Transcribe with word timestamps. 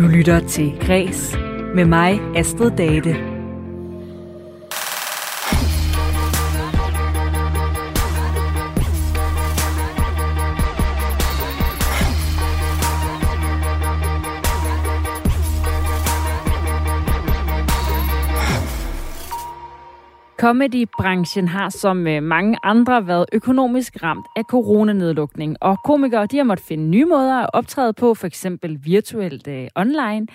Du 0.00 0.06
lytter 0.06 0.40
til 0.40 0.78
Græs 0.86 1.36
med 1.74 1.84
mig, 1.84 2.20
Astrid 2.36 2.70
Date. 2.70 3.29
Comedybranchen 20.40 21.48
har 21.48 21.68
som 21.68 22.06
øh, 22.06 22.22
mange 22.22 22.58
andre 22.62 23.06
været 23.06 23.26
økonomisk 23.32 24.02
ramt 24.02 24.26
af 24.36 24.44
coronanedlukning, 24.44 25.56
og 25.60 25.78
komikere 25.84 26.26
de 26.26 26.36
har 26.36 26.44
måttet 26.44 26.66
finde 26.66 26.84
nye 26.84 27.04
måder 27.04 27.34
at 27.34 27.50
optræde 27.52 27.92
på, 27.92 28.14
for 28.14 28.26
eksempel 28.26 28.78
virtuelt 28.84 29.48
øh, 29.48 29.68
online. 29.76 30.26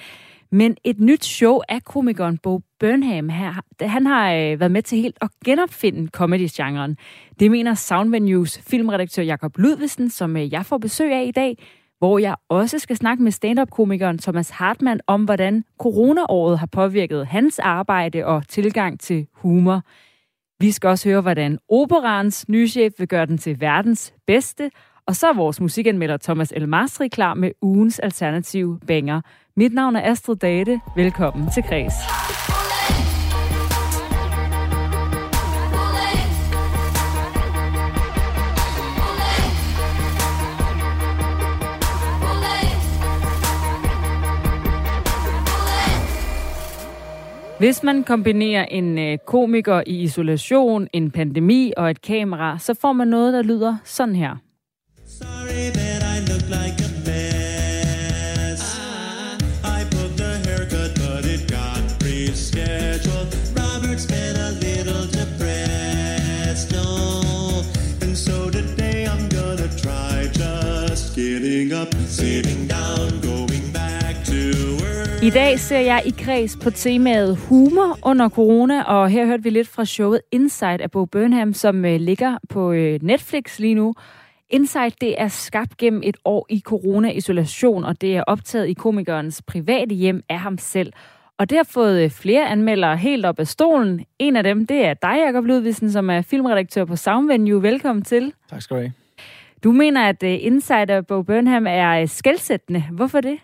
Men 0.52 0.78
et 0.84 1.00
nyt 1.00 1.26
show 1.26 1.60
af 1.70 1.84
komikeren 1.84 2.38
Bo 2.38 2.62
Burnham 2.80 3.30
her, 3.30 3.54
han 3.82 4.06
har 4.06 4.34
øh, 4.34 4.60
været 4.60 4.72
med 4.72 4.82
til 4.82 4.98
helt 4.98 5.18
at 5.22 5.30
genopfinde 5.46 6.10
comedy-genren. 6.10 6.98
Det 7.40 7.52
mener 7.52 7.74
Soundvenues 7.74 8.62
filmredaktør 8.68 9.24
Jakob 9.24 9.58
Ludvigsen, 9.58 10.10
som 10.10 10.38
øh, 10.38 10.54
jeg 10.54 10.66
får 10.66 10.78
besøg 10.78 11.14
af 11.14 11.26
i 11.26 11.32
dag, 11.32 11.58
hvor 12.00 12.20
jeg 12.20 12.36
også 12.50 12.80
skal 12.80 12.96
snakke 12.96 13.24
med 13.24 13.32
stand-up-komikeren 13.32 14.18
Thomas 14.18 14.50
Hartmann 14.50 15.00
om, 15.08 15.24
hvordan 15.24 15.64
coronaåret 15.80 16.60
har 16.60 16.66
påvirket 16.72 17.28
hans 17.28 17.60
arbejde 17.60 18.26
og 18.26 18.48
tilgang 18.48 19.00
til 19.00 19.28
humor. 19.34 19.82
Vi 20.60 20.72
skal 20.72 20.88
også 20.88 21.10
høre, 21.10 21.22
hvordan 21.22 21.58
operans 21.70 22.50
nye 22.50 22.68
chef 22.68 22.94
vil 22.98 23.08
gøre 23.08 23.26
den 23.26 23.38
til 23.38 23.62
verdens 23.62 24.14
bedste, 24.28 24.72
og 25.08 25.16
så 25.16 25.28
er 25.28 25.34
vores 25.34 25.62
musikanmelder 25.62 26.18
Thomas 26.18 26.54
Elmastri 26.56 27.08
klar 27.08 27.34
med 27.34 27.52
ugens 27.62 28.00
alternative 28.00 28.80
banger. 28.88 29.22
Mit 29.58 29.74
navn 29.74 29.96
er 29.96 30.12
Astrid 30.12 30.36
Date. 30.36 30.80
Velkommen 30.96 31.50
til 31.52 31.64
Kreds. 31.64 32.25
Hvis 47.66 47.84
man 47.84 48.04
kombinerer 48.04 48.66
en 48.66 48.98
øh, 48.98 49.18
komiker 49.18 49.84
i 49.88 50.02
isolation, 50.02 50.88
en 50.94 51.12
pandemi 51.12 51.74
og 51.78 51.90
et 51.90 52.02
kamera, 52.02 52.60
så 52.60 52.74
får 52.82 52.94
man 52.94 53.08
noget, 53.08 53.34
der 53.34 53.42
lyder 53.42 53.78
sådan 53.84 54.16
her. 54.16 54.36
Sorry 55.08 55.72
that 55.78 56.02
I 56.14 56.18
look 56.32 56.46
like 56.58 56.78
a 56.88 56.92
mess. 57.06 58.62
Ah. 59.64 59.80
I 59.80 59.84
booked 59.94 60.22
a 60.32 60.34
haircut, 60.48 60.92
but 61.02 61.26
it 61.34 61.42
got 61.58 61.84
rescheduled. 62.08 63.30
Robert's 63.60 64.06
been 64.14 64.36
a 64.50 64.52
little 64.66 65.06
depressed, 65.20 66.72
oh. 66.86 68.04
And 68.04 68.14
so 68.26 68.36
today 68.58 69.00
I'm 69.14 69.26
gonna 69.38 69.70
try 69.84 70.14
just 70.44 71.16
getting 71.16 71.74
up, 71.82 71.92
sitting 72.20 72.65
i 75.26 75.30
dag 75.30 75.60
ser 75.60 75.80
jeg 75.80 76.02
i 76.06 76.10
kreds 76.10 76.58
på 76.64 76.70
temaet 76.70 77.38
humor 77.38 77.98
under 78.06 78.30
corona, 78.30 78.84
og 78.84 79.10
her 79.10 79.26
hørte 79.26 79.44
vi 79.44 79.50
lidt 79.50 79.68
fra 79.68 79.86
showet 79.86 80.22
Inside 80.32 80.84
af 80.84 80.92
Bo 80.92 81.06
Burnham, 81.06 81.54
som 81.54 81.86
øh, 81.86 82.00
ligger 82.00 82.38
på 82.50 82.72
øh, 82.72 83.00
Netflix 83.02 83.60
lige 83.60 83.76
nu. 83.76 83.94
Insight 84.50 85.02
det 85.02 85.22
er 85.22 85.28
skabt 85.28 85.78
gennem 85.78 86.02
et 86.04 86.18
år 86.26 86.46
i 86.50 86.60
corona-isolation, 86.60 87.84
og 87.84 88.02
det 88.02 88.18
er 88.18 88.24
optaget 88.24 88.68
i 88.68 88.74
komikernes 88.74 89.42
private 89.42 89.96
hjem 89.96 90.24
af 90.30 90.40
ham 90.40 90.58
selv. 90.58 90.94
Og 91.38 91.50
det 91.50 91.58
har 91.58 91.68
fået 91.70 92.04
øh, 92.04 92.10
flere 92.10 92.48
anmeldere 92.48 92.98
helt 92.98 93.26
op 93.26 93.40
af 93.40 93.48
stolen. 93.48 94.06
En 94.20 94.36
af 94.36 94.44
dem, 94.44 94.68
det 94.68 94.86
er 94.86 94.94
dig, 94.94 95.24
Jacob 95.26 95.46
Ludvigsen, 95.46 95.92
som 95.92 96.10
er 96.10 96.22
filmredaktør 96.22 96.86
på 96.86 96.96
Soundvenue. 96.96 97.62
Velkommen 97.62 98.04
til. 98.04 98.34
Tak 98.50 98.62
skal 98.62 98.76
du 98.76 98.82
have. 98.82 98.94
Du 99.64 99.72
mener, 99.72 100.10
at 100.10 100.24
øh, 100.24 100.38
Insider 100.42 101.02
Bo 101.02 101.22
Burnham 101.22 101.66
er 101.68 102.06
skældsættende. 102.06 102.84
Hvorfor 102.92 103.22
det? 103.22 103.40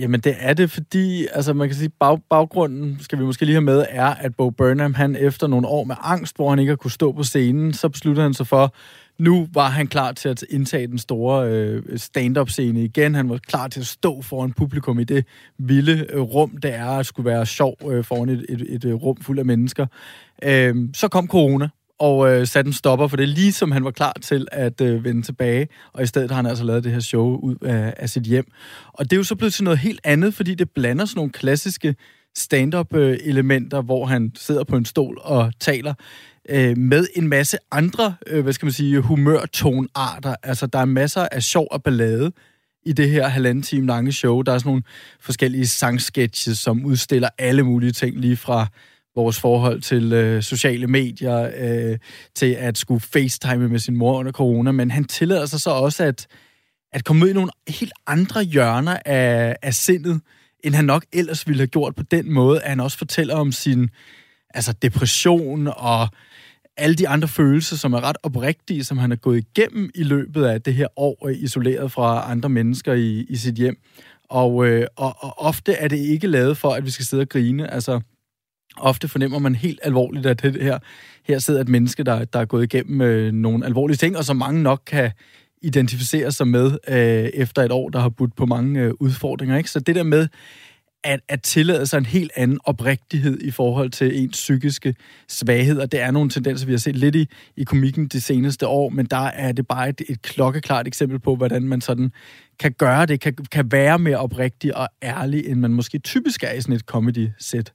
Jamen 0.00 0.20
det 0.20 0.36
er 0.38 0.54
det, 0.54 0.70
fordi 0.70 1.26
altså 1.32 1.52
man 1.52 1.68
kan 1.68 1.76
sige, 1.76 1.88
bag, 2.00 2.18
baggrunden, 2.30 2.98
skal 3.00 3.18
vi 3.18 3.24
måske 3.24 3.44
lige 3.44 3.54
have 3.54 3.60
med, 3.60 3.84
er, 3.88 4.06
at 4.06 4.34
Bo 4.36 4.50
Burnham, 4.50 4.94
han 4.94 5.16
efter 5.16 5.46
nogle 5.46 5.66
år 5.66 5.84
med 5.84 5.96
angst, 6.02 6.36
hvor 6.36 6.50
han 6.50 6.58
ikke 6.58 6.70
har 6.70 6.76
kunne 6.76 6.90
stå 6.90 7.12
på 7.12 7.22
scenen, 7.22 7.72
så 7.72 7.88
besluttede 7.88 8.22
han 8.22 8.34
sig 8.34 8.46
for, 8.46 8.74
nu 9.18 9.48
var 9.52 9.68
han 9.68 9.86
klar 9.86 10.12
til 10.12 10.28
at 10.28 10.42
indtage 10.42 10.86
den 10.86 10.98
store 10.98 11.48
øh, 11.48 11.82
stand-up-scene 11.98 12.84
igen. 12.84 13.14
Han 13.14 13.28
var 13.28 13.38
klar 13.38 13.68
til 13.68 13.80
at 13.80 13.86
stå 13.86 14.22
foran 14.22 14.52
publikum 14.52 14.98
i 14.98 15.04
det 15.04 15.24
vilde 15.58 16.06
øh, 16.10 16.20
rum, 16.20 16.56
det 16.56 16.74
er 16.74 16.86
at 16.86 17.06
skulle 17.06 17.30
være 17.30 17.46
sjov 17.46 17.76
øh, 17.90 18.04
foran 18.04 18.28
et, 18.28 18.46
et, 18.48 18.60
et, 18.68 18.84
et 18.84 19.02
rum 19.02 19.16
fuld 19.16 19.38
af 19.38 19.44
mennesker. 19.44 19.86
Øh, 20.42 20.74
så 20.94 21.08
kom 21.08 21.28
corona, 21.28 21.68
og 22.00 22.30
øh, 22.30 22.46
satte 22.46 22.68
en 22.68 22.72
stopper 22.72 23.08
for 23.08 23.16
det, 23.16 23.28
ligesom 23.28 23.72
han 23.72 23.84
var 23.84 23.90
klar 23.90 24.12
til 24.22 24.48
at 24.52 24.80
øh, 24.80 25.04
vende 25.04 25.22
tilbage. 25.22 25.68
Og 25.92 26.02
i 26.02 26.06
stedet 26.06 26.30
har 26.30 26.36
han 26.36 26.46
altså 26.46 26.64
lavet 26.64 26.84
det 26.84 26.92
her 26.92 27.00
show 27.00 27.36
ud 27.36 27.56
af, 27.62 27.94
af 27.96 28.10
sit 28.10 28.22
hjem. 28.22 28.44
Og 28.92 29.04
det 29.04 29.12
er 29.12 29.16
jo 29.16 29.24
så 29.24 29.34
blevet 29.34 29.54
til 29.54 29.64
noget 29.64 29.78
helt 29.78 30.00
andet, 30.04 30.34
fordi 30.34 30.54
det 30.54 30.70
blander 30.70 31.04
sådan 31.04 31.18
nogle 31.18 31.32
klassiske 31.32 31.94
stand-up-elementer, 32.36 33.78
øh, 33.78 33.84
hvor 33.84 34.06
han 34.06 34.32
sidder 34.36 34.64
på 34.64 34.76
en 34.76 34.84
stol 34.84 35.18
og 35.20 35.52
taler 35.60 35.94
øh, 36.48 36.78
med 36.78 37.06
en 37.14 37.28
masse 37.28 37.58
andre, 37.70 38.14
øh, 38.26 38.42
hvad 38.42 38.52
skal 38.52 38.66
man 38.66 38.72
sige, 38.72 39.00
humørtonarter. 39.00 40.34
Altså, 40.42 40.66
der 40.66 40.78
er 40.78 40.84
masser 40.84 41.28
af 41.32 41.42
sjov 41.42 41.68
og 41.70 41.82
ballade 41.82 42.32
i 42.86 42.92
det 42.92 43.10
her 43.10 43.28
halvanden 43.28 43.62
time 43.62 43.86
lange 43.86 44.12
show. 44.12 44.42
Der 44.42 44.52
er 44.52 44.58
sådan 44.58 44.68
nogle 44.68 44.82
forskellige 45.20 45.66
sangsketches, 45.66 46.58
som 46.58 46.84
udstiller 46.84 47.28
alle 47.38 47.62
mulige 47.62 47.92
ting, 47.92 48.20
lige 48.20 48.36
fra 48.36 48.66
vores 49.14 49.40
forhold 49.40 49.80
til 49.80 50.12
øh, 50.12 50.42
sociale 50.42 50.86
medier, 50.86 51.50
øh, 51.58 51.98
til 52.34 52.52
at 52.52 52.78
skulle 52.78 53.00
facetime 53.00 53.68
med 53.68 53.78
sin 53.78 53.96
mor 53.96 54.18
under 54.18 54.32
corona, 54.32 54.72
men 54.72 54.90
han 54.90 55.04
tillader 55.04 55.46
sig 55.46 55.60
så 55.60 55.70
også 55.70 56.04
at, 56.04 56.26
at 56.92 57.04
komme 57.04 57.24
ud 57.24 57.30
i 57.30 57.32
nogle 57.32 57.50
helt 57.68 57.92
andre 58.06 58.42
hjørner 58.42 58.96
af, 59.04 59.56
af 59.62 59.74
sindet, 59.74 60.20
end 60.64 60.74
han 60.74 60.84
nok 60.84 61.04
ellers 61.12 61.46
ville 61.46 61.60
have 61.60 61.66
gjort 61.66 61.94
på 61.94 62.02
den 62.02 62.32
måde, 62.32 62.62
at 62.62 62.68
han 62.68 62.80
også 62.80 62.98
fortæller 62.98 63.34
om 63.34 63.52
sin 63.52 63.90
altså 64.54 64.72
depression 64.72 65.68
og 65.76 66.08
alle 66.76 66.94
de 66.94 67.08
andre 67.08 67.28
følelser, 67.28 67.76
som 67.76 67.92
er 67.92 68.00
ret 68.00 68.16
oprigtige, 68.22 68.84
som 68.84 68.98
han 68.98 69.10
har 69.10 69.16
gået 69.16 69.38
igennem 69.38 69.90
i 69.94 70.02
løbet 70.02 70.44
af 70.44 70.62
det 70.62 70.74
her 70.74 70.86
år, 70.96 71.28
øh, 71.28 71.36
isoleret 71.38 71.92
fra 71.92 72.30
andre 72.30 72.48
mennesker 72.48 72.92
i, 72.92 73.26
i 73.28 73.36
sit 73.36 73.54
hjem. 73.54 73.76
Og, 74.28 74.66
øh, 74.66 74.86
og, 74.96 75.16
og 75.18 75.38
ofte 75.38 75.72
er 75.72 75.88
det 75.88 75.96
ikke 75.96 76.26
lavet 76.26 76.56
for, 76.56 76.70
at 76.70 76.84
vi 76.84 76.90
skal 76.90 77.04
sidde 77.04 77.20
og 77.20 77.28
grine. 77.28 77.70
Altså, 77.74 78.00
ofte 78.76 79.08
fornemmer 79.08 79.38
man 79.38 79.54
helt 79.54 79.80
alvorligt, 79.82 80.26
at 80.26 80.42
det 80.42 80.62
her, 80.62 80.78
her 81.24 81.38
sidder 81.38 81.60
et 81.60 81.68
menneske, 81.68 82.02
der, 82.02 82.24
der 82.24 82.38
er 82.38 82.44
gået 82.44 82.62
igennem 82.62 83.00
øh, 83.00 83.32
nogle 83.32 83.66
alvorlige 83.66 83.96
ting, 83.96 84.16
og 84.16 84.24
som 84.24 84.36
mange 84.36 84.62
nok 84.62 84.82
kan 84.86 85.10
identificere 85.62 86.32
sig 86.32 86.48
med 86.48 86.78
øh, 86.88 87.30
efter 87.34 87.62
et 87.62 87.72
år, 87.72 87.88
der 87.88 87.98
har 87.98 88.08
budt 88.08 88.36
på 88.36 88.46
mange 88.46 88.80
øh, 88.80 88.92
udfordringer. 89.00 89.56
Ikke? 89.56 89.70
Så 89.70 89.80
det 89.80 89.94
der 89.94 90.02
med, 90.02 90.28
at, 91.04 91.20
at 91.28 91.42
tillade 91.42 91.86
sig 91.86 91.98
en 91.98 92.06
helt 92.06 92.32
anden 92.36 92.60
oprigtighed 92.64 93.40
i 93.40 93.50
forhold 93.50 93.90
til 93.90 94.22
ens 94.22 94.36
psykiske 94.36 94.94
svagheder. 95.28 95.86
Det 95.86 96.00
er 96.00 96.10
nogle 96.10 96.30
tendenser, 96.30 96.66
vi 96.66 96.72
har 96.72 96.78
set 96.78 96.96
lidt 96.96 97.14
i, 97.14 97.28
i 97.56 97.64
komikken 97.64 98.08
de 98.08 98.20
seneste 98.20 98.66
år, 98.66 98.88
men 98.88 99.06
der 99.06 99.16
er 99.16 99.52
det 99.52 99.66
bare 99.66 99.88
et, 99.88 100.00
et 100.08 100.22
klokkeklart 100.22 100.86
eksempel 100.86 101.18
på, 101.18 101.36
hvordan 101.36 101.62
man 101.62 101.80
sådan 101.80 102.12
kan 102.58 102.72
gøre 102.72 103.06
det, 103.06 103.20
kan, 103.20 103.34
kan 103.52 103.72
være 103.72 103.98
mere 103.98 104.16
oprigtig 104.16 104.76
og 104.76 104.88
ærlig, 105.02 105.46
end 105.46 105.60
man 105.60 105.72
måske 105.72 105.98
typisk 105.98 106.42
er 106.42 106.52
i 106.52 106.60
sådan 106.60 106.74
et 106.74 106.82
comedy-sæt. 106.82 107.72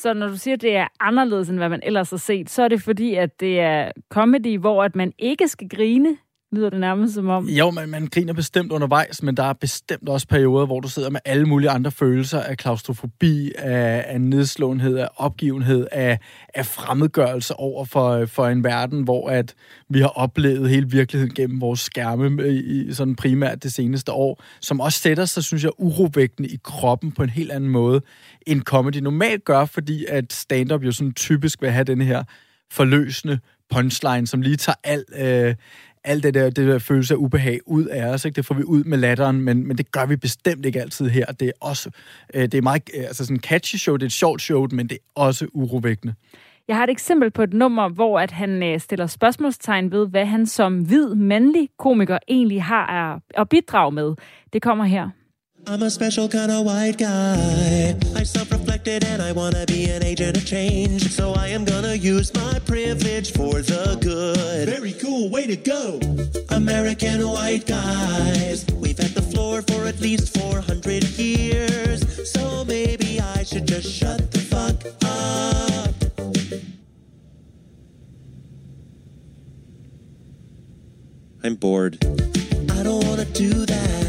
Så 0.00 0.14
når 0.14 0.28
du 0.28 0.36
siger, 0.36 0.54
at 0.54 0.62
det 0.62 0.76
er 0.76 0.86
anderledes, 1.00 1.48
end 1.48 1.58
hvad 1.58 1.68
man 1.68 1.80
ellers 1.82 2.10
har 2.10 2.16
set, 2.16 2.50
så 2.50 2.62
er 2.62 2.68
det 2.68 2.82
fordi, 2.82 3.14
at 3.14 3.40
det 3.40 3.60
er 3.60 3.90
comedy, 4.12 4.58
hvor 4.58 4.84
at 4.84 4.96
man 4.96 5.12
ikke 5.18 5.48
skal 5.48 5.68
grine, 5.68 6.16
lyder 6.52 6.70
det 6.70 6.80
nærmest 6.80 7.14
som 7.14 7.28
om. 7.28 7.48
Jo, 7.48 7.70
man, 7.70 7.88
man 7.88 8.06
griner 8.06 8.32
bestemt 8.32 8.72
undervejs, 8.72 9.22
men 9.22 9.36
der 9.36 9.42
er 9.42 9.52
bestemt 9.52 10.08
også 10.08 10.28
perioder, 10.28 10.66
hvor 10.66 10.80
du 10.80 10.88
sidder 10.88 11.10
med 11.10 11.20
alle 11.24 11.46
mulige 11.46 11.70
andre 11.70 11.90
følelser 11.90 12.40
af 12.40 12.56
klaustrofobi, 12.56 13.52
af, 13.58 14.04
af 14.06 14.20
nedslåenhed, 14.20 14.96
af 14.98 15.08
opgivenhed, 15.16 15.86
af, 15.92 16.18
af 16.54 16.66
fremmedgørelse 16.66 17.54
over 17.54 17.84
for, 17.84 18.26
for 18.26 18.46
en 18.46 18.64
verden, 18.64 19.02
hvor 19.02 19.30
at 19.30 19.54
vi 19.88 20.00
har 20.00 20.08
oplevet 20.08 20.70
hele 20.70 20.90
virkeligheden 20.90 21.34
gennem 21.34 21.60
vores 21.60 21.80
skærme 21.80 22.48
i, 22.48 22.92
sådan 22.92 23.16
primært 23.16 23.62
det 23.62 23.72
seneste 23.72 24.12
år, 24.12 24.42
som 24.60 24.80
også 24.80 24.98
sætter 24.98 25.24
sig, 25.24 25.44
synes 25.44 25.64
jeg, 25.64 25.72
urovægtende 25.78 26.48
i 26.48 26.58
kroppen 26.64 27.12
på 27.12 27.22
en 27.22 27.30
helt 27.30 27.52
anden 27.52 27.70
måde, 27.70 28.00
end 28.46 28.62
comedy 28.62 28.96
normalt 28.96 29.44
gør, 29.44 29.64
fordi 29.64 30.06
at 30.08 30.32
stand-up 30.32 30.84
jo 30.84 30.92
sådan 30.92 31.12
typisk 31.12 31.62
vil 31.62 31.70
have 31.70 31.84
den 31.84 32.00
her 32.00 32.24
forløsende 32.70 33.38
punchline, 33.70 34.26
som 34.26 34.42
lige 34.42 34.56
tager 34.56 34.76
al, 34.84 35.04
øh, 35.18 35.54
alt 36.04 36.22
det 36.22 36.34
der, 36.34 36.50
det 36.50 36.68
der 36.68 36.78
følelse 36.78 37.14
af 37.14 37.18
ubehag 37.18 37.58
ud 37.66 37.84
af 37.84 38.06
os. 38.06 38.24
Ikke? 38.24 38.36
Det 38.36 38.46
får 38.46 38.54
vi 38.54 38.64
ud 38.64 38.84
med 38.84 38.98
latteren, 38.98 39.40
men, 39.40 39.66
men 39.66 39.78
det 39.78 39.92
gør 39.92 40.06
vi 40.06 40.16
bestemt 40.16 40.66
ikke 40.66 40.80
altid 40.80 41.08
her. 41.08 41.26
Det 41.26 41.48
er 41.48 41.52
også 41.60 41.90
øh, 42.34 42.42
det 42.42 42.54
er 42.54 42.62
meget 42.62 42.82
øh, 42.94 43.04
altså 43.04 43.24
sådan 43.24 43.36
en 43.36 43.40
catchy 43.40 43.76
show, 43.76 43.96
det 43.96 44.02
er 44.02 44.06
et 44.06 44.12
sjovt 44.12 44.42
show, 44.42 44.66
men 44.70 44.88
det 44.88 44.94
er 44.94 45.20
også 45.20 45.46
urovækkende. 45.52 46.14
Jeg 46.68 46.76
har 46.76 46.84
et 46.84 46.90
eksempel 46.90 47.30
på 47.30 47.42
et 47.42 47.52
nummer, 47.52 47.88
hvor 47.88 48.20
at 48.20 48.30
han 48.30 48.62
øh, 48.62 48.80
stiller 48.80 49.06
spørgsmålstegn 49.06 49.92
ved, 49.92 50.08
hvad 50.08 50.26
han 50.26 50.46
som 50.46 50.82
hvid 50.82 51.14
mandlig 51.14 51.68
komiker 51.78 52.18
egentlig 52.28 52.62
har 52.62 53.20
at 53.34 53.48
bidrage 53.48 53.92
med. 53.92 54.14
Det 54.52 54.62
kommer 54.62 54.84
her. 54.84 55.10
I'm 55.70 55.84
a 55.84 55.88
special 55.88 56.28
kind 56.28 56.50
of 56.50 56.66
white 56.66 56.98
guy. 56.98 57.94
I 58.16 58.24
self-reflected 58.24 59.04
and 59.04 59.22
I 59.22 59.30
wanna 59.30 59.64
be 59.66 59.84
an 59.84 60.02
agent 60.02 60.36
of 60.36 60.44
change. 60.44 61.12
So 61.12 61.32
I 61.34 61.46
am 61.46 61.64
gonna 61.64 61.94
use 61.94 62.34
my 62.34 62.58
privilege 62.66 63.32
for 63.32 63.62
the 63.62 63.96
good. 64.00 64.68
Very 64.68 64.94
cool, 64.94 65.30
way 65.30 65.46
to 65.46 65.54
go. 65.54 66.00
American 66.48 67.20
white 67.20 67.68
guys. 67.68 68.66
We've 68.74 68.98
had 68.98 69.12
the 69.12 69.22
floor 69.22 69.62
for 69.62 69.86
at 69.86 70.00
least 70.00 70.36
400 70.36 71.04
years. 71.16 72.02
So 72.32 72.64
maybe 72.64 73.20
I 73.20 73.44
should 73.44 73.68
just 73.68 73.88
shut 73.88 74.32
the 74.32 74.40
fuck 74.40 74.74
up. 75.04 75.94
I'm 81.44 81.54
bored. 81.54 82.04
I 82.72 82.82
don't 82.82 83.06
wanna 83.06 83.26
do 83.26 83.66
that. 83.66 83.99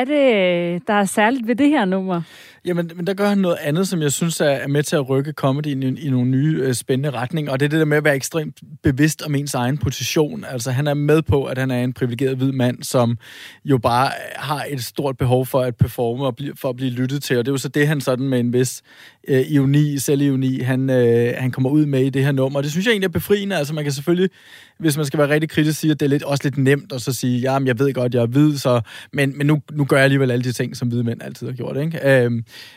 Er 0.00 0.04
det, 0.04 0.74
øh, 0.74 0.80
der 0.86 0.94
er 0.94 1.04
særligt 1.04 1.46
ved 1.46 1.54
det 1.54 1.68
her 1.68 1.84
nummer? 1.84 2.22
Jamen, 2.64 2.90
men 2.96 3.06
der 3.06 3.14
gør 3.14 3.28
han 3.28 3.38
noget 3.38 3.56
andet, 3.62 3.88
som 3.88 4.02
jeg 4.02 4.12
synes 4.12 4.40
er, 4.40 4.66
med 4.66 4.82
til 4.82 4.96
at 4.96 5.08
rykke 5.08 5.32
comedyen 5.32 5.82
i, 5.82 6.00
i 6.00 6.10
nogle 6.10 6.30
nye 6.30 6.60
øh, 6.62 6.74
spændende 6.74 7.10
retninger, 7.10 7.52
og 7.52 7.60
det 7.60 7.66
er 7.66 7.70
det 7.70 7.78
der 7.78 7.84
med 7.84 7.96
at 7.96 8.04
være 8.04 8.16
ekstremt 8.16 8.60
bevidst 8.82 9.22
om 9.22 9.34
ens 9.34 9.54
egen 9.54 9.78
position. 9.78 10.44
Altså, 10.44 10.70
han 10.70 10.86
er 10.86 10.94
med 10.94 11.22
på, 11.22 11.44
at 11.44 11.58
han 11.58 11.70
er 11.70 11.84
en 11.84 11.92
privilegeret 11.92 12.36
hvid 12.36 12.52
mand, 12.52 12.82
som 12.82 13.18
jo 13.64 13.78
bare 13.78 14.10
har 14.36 14.64
et 14.68 14.84
stort 14.84 15.16
behov 15.16 15.46
for 15.46 15.60
at 15.60 15.76
performe 15.76 16.26
og 16.26 16.36
blive, 16.36 16.52
for 16.56 16.68
at 16.68 16.76
blive 16.76 16.90
lyttet 16.90 17.22
til, 17.22 17.38
og 17.38 17.44
det 17.44 17.50
er 17.50 17.54
jo 17.54 17.58
så 17.58 17.68
det, 17.68 17.88
han 17.88 18.00
sådan 18.00 18.28
med 18.28 18.40
en 18.40 18.52
vis 18.52 18.82
øh, 19.28 19.40
ironi, 19.40 19.98
selvironi, 19.98 20.60
han, 20.60 20.90
øh, 20.90 21.34
han 21.38 21.50
kommer 21.50 21.70
ud 21.70 21.86
med 21.86 22.00
i 22.04 22.10
det 22.10 22.24
her 22.24 22.32
nummer. 22.32 22.58
Og 22.58 22.62
det 22.62 22.70
synes 22.70 22.86
jeg 22.86 22.92
egentlig 22.92 23.08
er 23.08 23.12
befriende. 23.12 23.56
Altså, 23.56 23.74
man 23.74 23.84
kan 23.84 23.92
selvfølgelig, 23.92 24.30
hvis 24.78 24.96
man 24.96 25.06
skal 25.06 25.18
være 25.18 25.28
rigtig 25.28 25.50
kritisk, 25.50 25.80
sige, 25.80 25.90
at 25.90 26.00
det 26.00 26.06
er 26.06 26.10
lidt, 26.10 26.22
også 26.22 26.44
lidt 26.44 26.58
nemt 26.58 26.92
at 26.92 27.02
så 27.02 27.12
sige, 27.12 27.40
ja, 27.40 27.58
jeg 27.64 27.78
ved 27.78 27.94
godt, 27.94 28.14
jeg 28.14 28.22
er 28.22 28.26
hvid, 28.26 28.56
så, 28.56 28.80
men, 29.12 29.38
men 29.38 29.46
nu, 29.46 29.62
nu 29.72 29.84
gør 29.84 29.96
jeg 29.96 30.04
alligevel 30.04 30.30
alle 30.30 30.44
de 30.44 30.52
ting, 30.52 30.76
som 30.76 30.88
hvide 30.88 31.04
mænd 31.04 31.22
altid 31.22 31.46
har 31.46 31.54
gjort, 31.54 31.76
ikke? 31.76 32.24
Øh, 32.24 32.30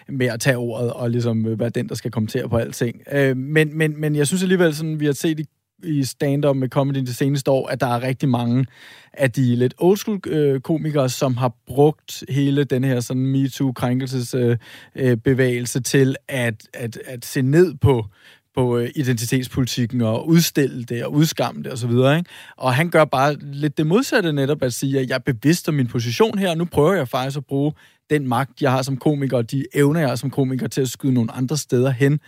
med 0.10 0.28
at 0.28 0.40
tage 0.40 0.58
ordet 0.58 0.94
og 0.94 1.10
ligesom 1.10 1.48
øh, 1.48 1.60
være 1.60 1.70
den, 1.70 1.90
der 1.90 1.96
skal 1.96 2.12
kommentere 2.12 2.50
på 2.50 2.58
alting. 2.58 3.02
Øh, 3.12 3.38
men, 3.38 3.78
men, 3.78 4.02
men 4.02 4.16
jeg 4.16 4.28
synes 4.28 4.44
alligevel, 4.44 4.76
sådan, 4.76 5.00
vi 5.00 5.06
har 5.06 5.14
set 5.14 5.40
i 5.40 5.46
i 5.84 6.04
stand-up 6.04 6.56
med 6.56 6.70
comedy 6.70 7.00
det 7.00 7.16
seneste 7.16 7.52
år, 7.52 7.68
at 7.68 7.82
der 7.82 7.88
er 7.88 8.04
rigtig 8.04 8.30
mange 8.30 8.66
af 9.14 9.32
de 9.32 9.56
lidt 9.56 9.74
old 9.78 9.98
school 9.98 10.20
øh, 10.28 10.62
komikere, 10.62 11.10
som 11.10 11.38
har 11.38 11.54
brugt 11.68 12.24
hele 12.30 12.64
den 12.64 12.84
her 12.84 13.00
sådan 13.00 13.26
MeToo-krænkelsesbevægelse 13.26 15.78
øh, 15.78 15.80
øh, 15.80 15.84
til 15.84 16.16
at, 16.28 16.68
at, 16.74 17.00
at 17.06 17.26
se 17.26 17.42
ned 17.42 17.76
på 17.82 18.06
på 18.56 18.78
øh, 18.78 18.90
identitetspolitikken 18.96 20.02
og 20.02 20.28
udstille 20.28 20.84
det 20.84 21.06
og 21.06 21.14
udskamme 21.14 21.64
det 21.64 21.74
osv. 21.74 21.92
Og, 21.92 22.24
og 22.58 22.74
han 22.74 22.90
gør 22.90 23.06
bare 23.06 23.36
lidt 23.42 23.78
det 23.78 23.88
modsatte 23.88 24.34
netop 24.34 24.64
at 24.64 24.74
sige, 24.74 25.00
at 25.00 25.10
jeg 25.10 25.16
er 25.16 25.34
bevidst 25.34 25.70
om 25.70 25.76
min 25.76 25.88
position 25.88 26.38
her, 26.38 26.50
og 26.50 26.58
nu 26.58 26.66
prøver 26.66 26.94
jeg 26.94 27.08
faktisk 27.08 27.38
at 27.38 27.46
bruge 27.46 27.74
den 28.10 28.28
magt, 28.28 28.62
jeg 28.62 28.72
har 28.72 28.82
som 28.82 28.98
komiker, 28.98 29.38
og 29.38 29.52
de 29.52 29.66
evner, 29.74 30.00
jeg 30.00 30.10
har 30.10 30.16
som 30.16 30.30
komiker, 30.30 30.68
til 30.68 30.82
at 30.82 30.90
skyde 30.90 31.14
nogle 31.14 31.32
andre 31.32 31.58
steder 31.58 31.90
hen, 31.90 32.20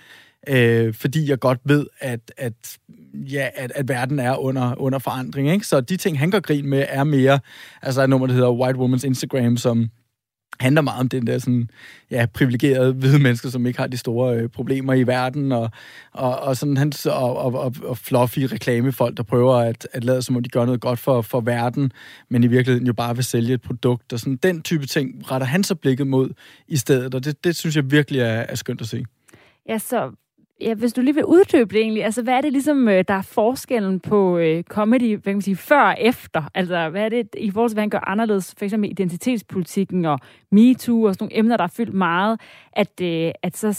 øh, 0.47 0.93
fordi 0.93 1.29
jeg 1.29 1.39
godt 1.39 1.59
ved, 1.65 1.87
at, 1.99 2.31
at, 2.37 2.77
ja, 3.13 3.49
at, 3.55 3.71
at 3.75 3.89
verden 3.89 4.19
er 4.19 4.35
under, 4.35 4.81
under 4.81 4.99
forandring. 4.99 5.51
Ikke? 5.51 5.67
Så 5.67 5.81
de 5.81 5.97
ting, 5.97 6.19
han 6.19 6.31
gør 6.31 6.39
grin 6.39 6.69
med, 6.69 6.85
er 6.89 7.03
mere, 7.03 7.39
altså 7.81 8.03
et 8.03 8.09
nummer, 8.09 8.27
der 8.27 8.33
hedder 8.33 8.51
White 8.51 8.79
Woman's 8.79 9.05
Instagram, 9.05 9.57
som 9.57 9.89
handler 10.63 10.81
meget 10.81 10.99
om 10.99 11.09
den 11.09 11.27
der 11.27 11.37
sådan, 11.37 11.69
ja, 12.11 12.25
privilegerede 12.33 12.93
hvide 12.93 13.19
mennesker, 13.19 13.49
som 13.49 13.65
ikke 13.65 13.79
har 13.79 13.87
de 13.87 13.97
store 13.97 14.35
øh, 14.35 14.49
problemer 14.49 14.93
i 14.93 15.07
verden, 15.07 15.51
og, 15.51 15.69
og, 16.11 16.39
og, 16.39 16.57
sådan, 16.57 16.77
hans, 16.77 17.05
og, 17.05 17.37
og, 17.37 17.53
og, 17.53 17.73
og 17.83 17.97
fluffy 17.97 18.39
reklamefolk, 18.39 19.17
der 19.17 19.23
prøver 19.23 19.55
at, 19.55 19.87
at 19.93 20.03
lade 20.03 20.21
som 20.21 20.35
om 20.35 20.43
de 20.43 20.49
gør 20.49 20.65
noget 20.65 20.81
godt 20.81 20.99
for, 20.99 21.21
for 21.21 21.41
verden, 21.41 21.91
men 22.29 22.43
i 22.43 22.47
virkeligheden 22.47 22.87
jo 22.87 22.93
bare 22.93 23.15
vil 23.15 23.23
sælge 23.23 23.53
et 23.53 23.61
produkt, 23.61 24.13
og 24.13 24.19
sådan 24.19 24.35
den 24.35 24.61
type 24.61 24.85
ting 24.85 25.31
retter 25.31 25.47
han 25.47 25.63
så 25.63 25.75
blikket 25.75 26.07
mod 26.07 26.29
i 26.67 26.77
stedet, 26.77 27.15
og 27.15 27.25
det, 27.25 27.43
det 27.43 27.55
synes 27.55 27.75
jeg 27.75 27.91
virkelig 27.91 28.21
er, 28.21 28.25
er 28.25 28.55
skønt 28.55 28.81
at 28.81 28.87
se. 28.87 29.05
Ja, 29.69 29.77
så 29.77 30.11
ja, 30.63 30.73
hvis 30.73 30.93
du 30.93 31.01
lige 31.01 31.15
vil 31.15 31.25
uddybe 31.25 31.73
det 31.73 31.81
egentlig, 31.81 32.05
altså 32.05 32.21
hvad 32.23 32.33
er 32.33 32.41
det 32.41 32.51
ligesom, 32.51 32.87
øh, 32.87 33.03
der 33.07 33.13
er 33.13 33.21
forskellen 33.21 33.99
på 33.99 34.37
øh, 34.37 34.63
comedy, 34.63 35.11
hvad 35.11 35.23
kan 35.23 35.35
man 35.35 35.41
sige, 35.41 35.55
før 35.55 35.81
og 35.81 35.95
efter? 35.99 36.43
Altså 36.55 36.89
hvad 36.89 37.05
er 37.05 37.09
det 37.09 37.27
i 37.37 37.51
forhold 37.51 37.69
til, 37.69 37.75
hvad 37.75 37.81
han 37.81 37.89
gør 37.89 38.09
anderledes, 38.09 38.55
for 38.57 38.65
eksempel 38.65 38.91
identitetspolitikken 38.91 40.05
og 40.05 40.19
MeToo 40.51 41.03
og 41.03 41.13
sådan 41.13 41.25
nogle 41.25 41.37
emner, 41.37 41.57
der 41.57 41.63
er 41.63 41.73
fyldt 41.77 41.93
meget, 41.93 42.41
at, 42.73 43.01
øh, 43.01 43.31
at 43.43 43.57
så, 43.57 43.73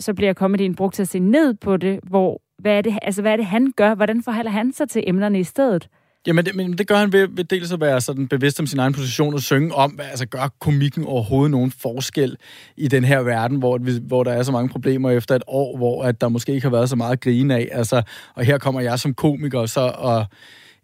så 0.00 0.14
bliver 0.14 0.34
comedyen 0.34 0.74
brugt 0.74 0.94
til 0.94 1.02
at 1.02 1.08
se 1.08 1.18
ned 1.18 1.54
på 1.54 1.76
det, 1.76 2.00
hvor 2.02 2.40
hvad 2.58 2.78
er 2.78 2.82
det, 2.82 2.98
altså, 3.02 3.22
hvad 3.22 3.32
er 3.32 3.36
det, 3.36 3.46
han 3.46 3.72
gør? 3.76 3.94
Hvordan 3.94 4.22
forholder 4.22 4.50
han 4.50 4.72
sig 4.72 4.88
til 4.88 5.04
emnerne 5.06 5.40
i 5.40 5.44
stedet? 5.44 5.88
Jamen, 6.26 6.46
det, 6.46 6.54
men 6.54 6.78
det 6.78 6.88
gør 6.88 6.96
han 6.96 7.12
ved, 7.12 7.28
ved 7.30 7.44
dels 7.44 7.72
at 7.72 7.80
være 7.80 8.00
sådan 8.00 8.28
bevidst 8.28 8.60
om 8.60 8.66
sin 8.66 8.78
egen 8.78 8.92
position 8.92 9.34
og 9.34 9.40
synge 9.40 9.74
om, 9.74 9.90
hvad, 9.90 10.04
altså 10.04 10.26
gør 10.26 10.52
komikken 10.58 11.04
overhovedet 11.04 11.50
nogen 11.50 11.70
forskel 11.70 12.36
i 12.76 12.88
den 12.88 13.04
her 13.04 13.20
verden, 13.20 13.58
hvor, 13.58 14.00
hvor 14.00 14.24
der 14.24 14.32
er 14.32 14.42
så 14.42 14.52
mange 14.52 14.68
problemer 14.68 15.10
efter 15.10 15.34
et 15.34 15.42
år, 15.46 15.76
hvor 15.76 16.04
at 16.04 16.20
der 16.20 16.28
måske 16.28 16.52
ikke 16.52 16.64
har 16.64 16.70
været 16.70 16.88
så 16.88 16.96
meget 16.96 17.20
grine 17.20 17.54
af. 17.54 17.68
Altså, 17.72 18.02
og 18.34 18.44
her 18.44 18.58
kommer 18.58 18.80
jeg 18.80 18.98
som 18.98 19.14
komiker 19.14 19.66
så 19.66 19.92
og 19.94 20.26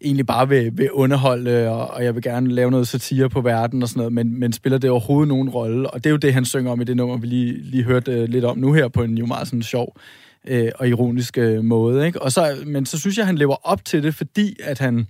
egentlig 0.00 0.26
bare 0.26 0.48
vil, 0.48 0.78
vil 0.78 0.92
underholde, 0.92 1.68
og, 1.68 1.90
og 1.90 2.04
jeg 2.04 2.14
vil 2.14 2.22
gerne 2.22 2.50
lave 2.50 2.70
noget 2.70 2.88
satire 2.88 3.28
på 3.28 3.40
verden 3.40 3.82
og 3.82 3.88
sådan 3.88 3.98
noget, 3.98 4.12
men, 4.12 4.40
men 4.40 4.52
spiller 4.52 4.78
det 4.78 4.90
overhovedet 4.90 5.28
nogen 5.28 5.50
rolle? 5.50 5.90
Og 5.90 6.04
det 6.04 6.10
er 6.10 6.10
jo 6.10 6.16
det, 6.16 6.34
han 6.34 6.44
synger 6.44 6.72
om 6.72 6.80
i 6.80 6.84
det 6.84 6.96
nummer, 6.96 7.16
vi 7.16 7.26
lige, 7.26 7.62
lige 7.62 7.84
hørte 7.84 8.12
øh, 8.12 8.28
lidt 8.28 8.44
om 8.44 8.58
nu 8.58 8.72
her 8.72 8.88
på 8.88 9.02
en 9.02 9.18
jo 9.18 9.26
meget 9.26 9.48
sådan 9.48 9.62
sjov 9.62 9.96
øh, 10.46 10.68
og 10.74 10.88
ironisk 10.88 11.38
øh, 11.38 11.64
måde. 11.64 12.06
Ikke? 12.06 12.22
Og 12.22 12.32
så, 12.32 12.56
men 12.66 12.86
så 12.86 12.98
synes 12.98 13.18
jeg, 13.18 13.26
han 13.26 13.38
lever 13.38 13.56
op 13.62 13.84
til 13.84 14.02
det, 14.02 14.14
fordi 14.14 14.56
at 14.64 14.78
han 14.78 15.06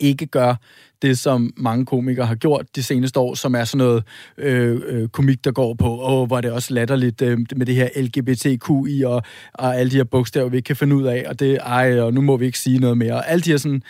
ikke 0.00 0.26
gør 0.26 0.54
det, 1.02 1.18
som 1.18 1.52
mange 1.56 1.86
komikere 1.86 2.26
har 2.26 2.34
gjort 2.34 2.66
de 2.76 2.82
seneste 2.82 3.20
år, 3.20 3.34
som 3.34 3.54
er 3.54 3.64
sådan 3.64 3.78
noget 3.78 4.04
øh, 4.38 4.80
øh, 4.86 5.08
komik, 5.08 5.44
der 5.44 5.52
går 5.52 5.74
på, 5.74 6.00
åh, 6.02 6.26
hvor 6.26 6.36
er 6.36 6.40
det 6.40 6.52
også 6.52 6.74
latterligt 6.74 7.22
øh, 7.22 7.38
med 7.56 7.66
det 7.66 7.74
her 7.74 7.88
LGBTQI 7.96 9.02
og, 9.02 9.22
og 9.54 9.76
alle 9.76 9.90
de 9.90 9.96
her 9.96 10.04
bogstaver, 10.04 10.48
vi 10.48 10.56
ikke 10.56 10.66
kan 10.66 10.76
finde 10.76 10.96
ud 10.96 11.04
af, 11.04 11.24
og 11.26 11.40
det, 11.40 11.58
ej, 11.62 12.00
og 12.00 12.14
nu 12.14 12.20
må 12.20 12.36
vi 12.36 12.46
ikke 12.46 12.58
sige 12.58 12.78
noget 12.78 12.98
mere. 12.98 13.14
Og 13.14 13.30
alle 13.30 13.42
de 13.42 13.50
her 13.50 13.56
sådan, 13.56 13.82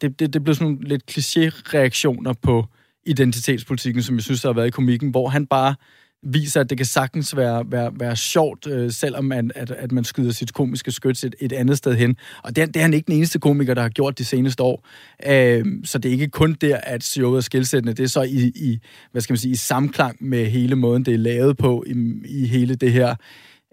det, 0.00 0.20
det, 0.20 0.32
det 0.32 0.44
blev 0.44 0.54
sådan 0.54 0.66
nogle 0.66 0.88
lidt 0.88 1.02
kliché-reaktioner 1.10 2.32
på 2.42 2.66
identitetspolitikken, 3.06 4.02
som 4.02 4.14
jeg 4.16 4.22
synes, 4.22 4.42
der 4.42 4.48
har 4.48 4.54
været 4.54 4.66
i 4.66 4.70
komikken, 4.70 5.10
hvor 5.10 5.28
han 5.28 5.46
bare 5.46 5.74
viser, 6.22 6.60
at 6.60 6.70
det 6.70 6.78
kan 6.78 6.86
sagtens 6.86 7.36
være, 7.36 7.64
være, 7.66 7.92
være 7.94 8.16
sjovt, 8.16 8.66
øh, 8.66 8.90
selvom 8.90 9.24
man, 9.24 9.50
at, 9.54 9.70
at 9.70 9.92
man 9.92 10.04
skyder 10.04 10.32
sit 10.32 10.54
komiske 10.54 10.90
skyts 10.90 11.24
et, 11.24 11.34
et 11.40 11.52
andet 11.52 11.78
sted 11.78 11.94
hen. 11.94 12.16
Og 12.42 12.56
det, 12.56 12.66
det 12.66 12.76
er 12.76 12.82
han 12.82 12.94
ikke 12.94 13.06
den 13.06 13.16
eneste 13.16 13.38
komiker, 13.38 13.74
der 13.74 13.82
har 13.82 13.88
gjort 13.88 14.18
de 14.18 14.24
seneste 14.24 14.62
år. 14.62 14.86
Øh, 15.26 15.64
så 15.84 15.98
det 15.98 16.08
er 16.08 16.12
ikke 16.12 16.28
kun 16.28 16.56
der, 16.60 16.76
at 16.76 17.02
showet 17.02 17.36
er 17.36 17.40
skilsættende. 17.40 17.94
Det 17.94 18.02
er 18.02 18.08
så 18.08 18.22
i, 18.22 18.52
i, 18.54 18.78
hvad 19.12 19.22
skal 19.22 19.32
man 19.32 19.38
sige, 19.38 19.52
i 19.52 19.56
samklang 19.56 20.16
med 20.20 20.46
hele 20.46 20.76
måden, 20.76 21.04
det 21.04 21.14
er 21.14 21.18
lavet 21.18 21.56
på, 21.56 21.84
i, 21.86 22.20
i 22.24 22.46
hele 22.46 22.74
det 22.74 22.92
her 22.92 23.14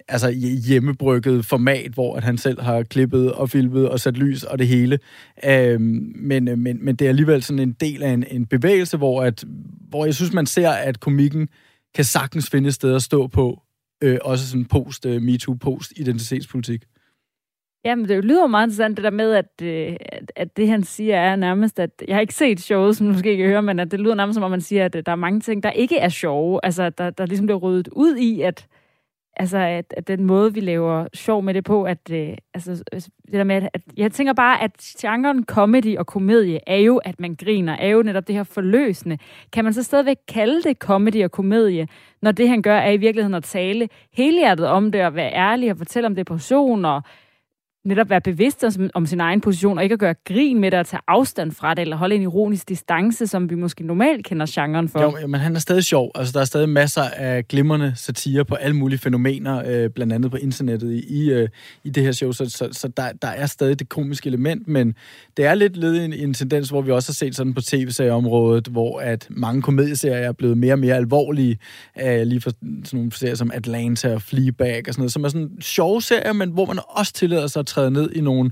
altså 0.09 0.29
hjemmebrygget 0.67 1.45
format, 1.45 1.91
hvor 1.91 2.15
at 2.15 2.23
han 2.23 2.37
selv 2.37 2.61
har 2.61 2.83
klippet 2.83 3.31
og 3.31 3.49
filmet 3.49 3.89
og 3.89 3.99
sat 3.99 4.17
lys 4.17 4.43
og 4.43 4.59
det 4.59 4.67
hele. 4.67 4.99
Øhm, 5.45 6.13
men, 6.15 6.47
øh, 6.47 6.57
men, 6.57 6.85
men 6.85 6.95
det 6.95 7.05
er 7.05 7.09
alligevel 7.09 7.43
sådan 7.43 7.59
en 7.59 7.71
del 7.71 8.03
af 8.03 8.09
en, 8.09 8.25
en 8.31 8.45
bevægelse, 8.45 8.97
hvor, 8.97 9.23
at, 9.23 9.43
hvor 9.89 10.05
jeg 10.05 10.15
synes, 10.15 10.33
man 10.33 10.45
ser, 10.45 10.69
at 10.69 10.99
komikken 10.99 11.49
kan 11.97 12.05
sagtens 12.05 12.49
finde 12.49 12.67
et 12.67 12.73
sted 12.73 12.95
at 12.95 13.01
stå 13.01 13.27
på, 13.27 13.61
øh, 14.03 14.17
også 14.21 14.49
sådan 14.49 14.65
post, 14.65 15.05
uh, 15.05 15.21
MeToo, 15.21 15.53
post-identitetspolitik. 15.53 16.81
Jamen, 17.85 18.09
det 18.09 18.25
lyder 18.25 18.47
meget 18.47 18.67
interessant, 18.67 18.97
det 18.97 19.03
der 19.03 19.09
med, 19.09 19.33
at, 19.33 19.61
øh, 19.61 19.95
at 20.35 20.57
det, 20.57 20.69
han 20.69 20.83
siger, 20.83 21.15
er 21.15 21.35
nærmest, 21.35 21.79
at 21.79 21.89
jeg 22.07 22.15
har 22.15 22.21
ikke 22.21 22.33
set 22.33 22.59
showet, 22.59 22.97
som 22.97 23.07
du 23.07 23.13
måske 23.13 23.37
kan 23.37 23.45
høre, 23.45 23.61
men 23.61 23.79
at 23.79 23.91
det 23.91 23.99
lyder 23.99 24.15
nærmest 24.15 24.35
som 24.35 24.43
om, 24.43 24.51
man 24.51 24.61
siger, 24.61 24.85
at 24.85 24.95
øh, 24.95 25.03
der 25.05 25.11
er 25.11 25.15
mange 25.15 25.39
ting, 25.39 25.63
der 25.63 25.71
ikke 25.71 25.97
er 25.97 26.09
sjove. 26.09 26.59
Altså, 26.63 26.89
der, 26.89 27.09
der 27.09 27.25
ligesom 27.25 27.45
bliver 27.45 27.59
ryddet 27.59 27.87
ud 27.91 28.15
i, 28.15 28.41
at, 28.41 28.67
altså, 29.39 29.57
at, 29.57 29.93
at 29.97 30.07
den 30.07 30.23
måde, 30.23 30.53
vi 30.53 30.59
laver 30.59 31.07
sjov 31.13 31.43
med 31.43 31.53
det 31.53 31.63
på, 31.63 31.83
at, 31.83 32.11
øh, 32.11 32.29
altså, 32.53 32.83
øh, 32.93 33.01
det 33.01 33.33
der 33.33 33.43
med, 33.43 33.55
at, 33.55 33.69
at 33.73 33.81
jeg 33.97 34.11
tænker 34.11 34.33
bare, 34.33 34.63
at 34.63 34.71
genren 34.99 35.45
comedy 35.45 35.97
og 35.97 36.07
komedie 36.07 36.59
er 36.67 36.77
jo, 36.77 36.97
at 36.97 37.19
man 37.19 37.35
griner, 37.35 37.73
er 37.73 37.87
jo 37.87 38.03
netop 38.03 38.27
det 38.27 38.35
her 38.35 38.43
forløsende. 38.43 39.17
Kan 39.53 39.63
man 39.63 39.73
så 39.73 39.83
stadigvæk 39.83 40.17
kalde 40.27 40.63
det 40.63 40.77
comedy 40.77 41.23
og 41.23 41.31
komedie, 41.31 41.87
når 42.21 42.31
det, 42.31 42.49
han 42.49 42.61
gør, 42.61 42.77
er 42.77 42.91
i 42.91 42.97
virkeligheden 42.97 43.33
at 43.33 43.43
tale 43.43 43.89
helhjertet 44.13 44.67
om 44.67 44.91
det, 44.91 45.05
og 45.05 45.15
være 45.15 45.33
ærlig 45.33 45.71
og 45.71 45.77
fortælle 45.77 46.07
om 46.07 46.15
depression 46.15 46.85
og 46.85 47.01
netop 47.87 48.09
være 48.09 48.21
bevidst 48.21 48.63
om, 48.63 48.89
om 48.93 49.05
sin 49.05 49.19
egen 49.19 49.41
position, 49.41 49.77
og 49.77 49.83
ikke 49.83 49.93
at 49.93 49.99
gøre 49.99 50.15
grin 50.25 50.59
med 50.59 50.71
det, 50.71 50.77
at 50.77 50.85
tage 50.85 51.01
afstand 51.07 51.51
fra 51.51 51.73
det, 51.73 51.81
eller 51.81 51.95
holde 51.95 52.15
en 52.15 52.21
ironisk 52.21 52.69
distance, 52.69 53.27
som 53.27 53.49
vi 53.49 53.55
måske 53.55 53.83
normalt 53.83 54.25
kender 54.25 54.45
genren 54.49 54.89
for. 54.89 55.01
Jo, 55.01 55.27
men 55.27 55.39
han 55.39 55.55
er 55.55 55.59
stadig 55.59 55.83
sjov. 55.83 56.11
Altså, 56.15 56.33
der 56.33 56.39
er 56.39 56.45
stadig 56.45 56.69
masser 56.69 57.03
af 57.03 57.47
glimrende 57.47 57.93
satire 57.95 58.45
på 58.45 58.55
alle 58.55 58.75
mulige 58.75 58.99
fænomener, 58.99 59.63
øh, 59.67 59.89
blandt 59.89 60.13
andet 60.13 60.31
på 60.31 60.37
internettet 60.37 60.93
i, 60.93 61.23
i, 61.23 61.31
øh, 61.31 61.49
i 61.83 61.89
det 61.89 62.03
her 62.03 62.11
show, 62.11 62.31
så, 62.31 62.49
så, 62.49 62.69
så 62.71 62.87
der, 62.87 63.11
der 63.21 63.27
er 63.27 63.45
stadig 63.45 63.79
det 63.79 63.89
komiske 63.89 64.27
element, 64.27 64.67
men 64.67 64.95
det 65.37 65.45
er 65.45 65.55
lidt 65.55 65.77
led 65.77 65.95
i 65.95 66.05
en, 66.05 66.13
en 66.13 66.33
tendens, 66.33 66.69
hvor 66.69 66.81
vi 66.81 66.91
også 66.91 67.09
har 67.09 67.13
set 67.13 67.35
sådan 67.35 67.53
på 67.53 67.61
tv-serieområdet, 67.61 68.67
hvor 68.67 68.99
at 68.99 69.27
mange 69.29 69.61
komedieserier 69.61 70.27
er 70.27 70.31
blevet 70.31 70.57
mere 70.57 70.73
og 70.73 70.79
mere 70.79 70.95
alvorlige, 70.95 71.57
øh, 72.01 72.21
lige 72.21 72.41
for 72.41 72.49
sådan 72.49 72.83
nogle 72.93 73.11
serier 73.11 73.35
som 73.35 73.51
Atlanta 73.53 74.13
og 74.13 74.21
Fleabag 74.21 74.83
og 74.87 74.93
sådan 74.93 75.01
noget, 75.01 75.11
som 75.11 75.23
er 75.23 75.29
sådan 75.29 75.49
sjove 75.61 76.01
serier, 76.01 76.33
men 76.33 76.49
hvor 76.49 76.65
man 76.65 76.79
også 76.89 77.13
tillader 77.13 77.47
sig 77.47 77.59
at 77.59 77.65
træde 77.77 77.91
ned 77.91 78.11
i 78.11 78.21
nogle 78.21 78.51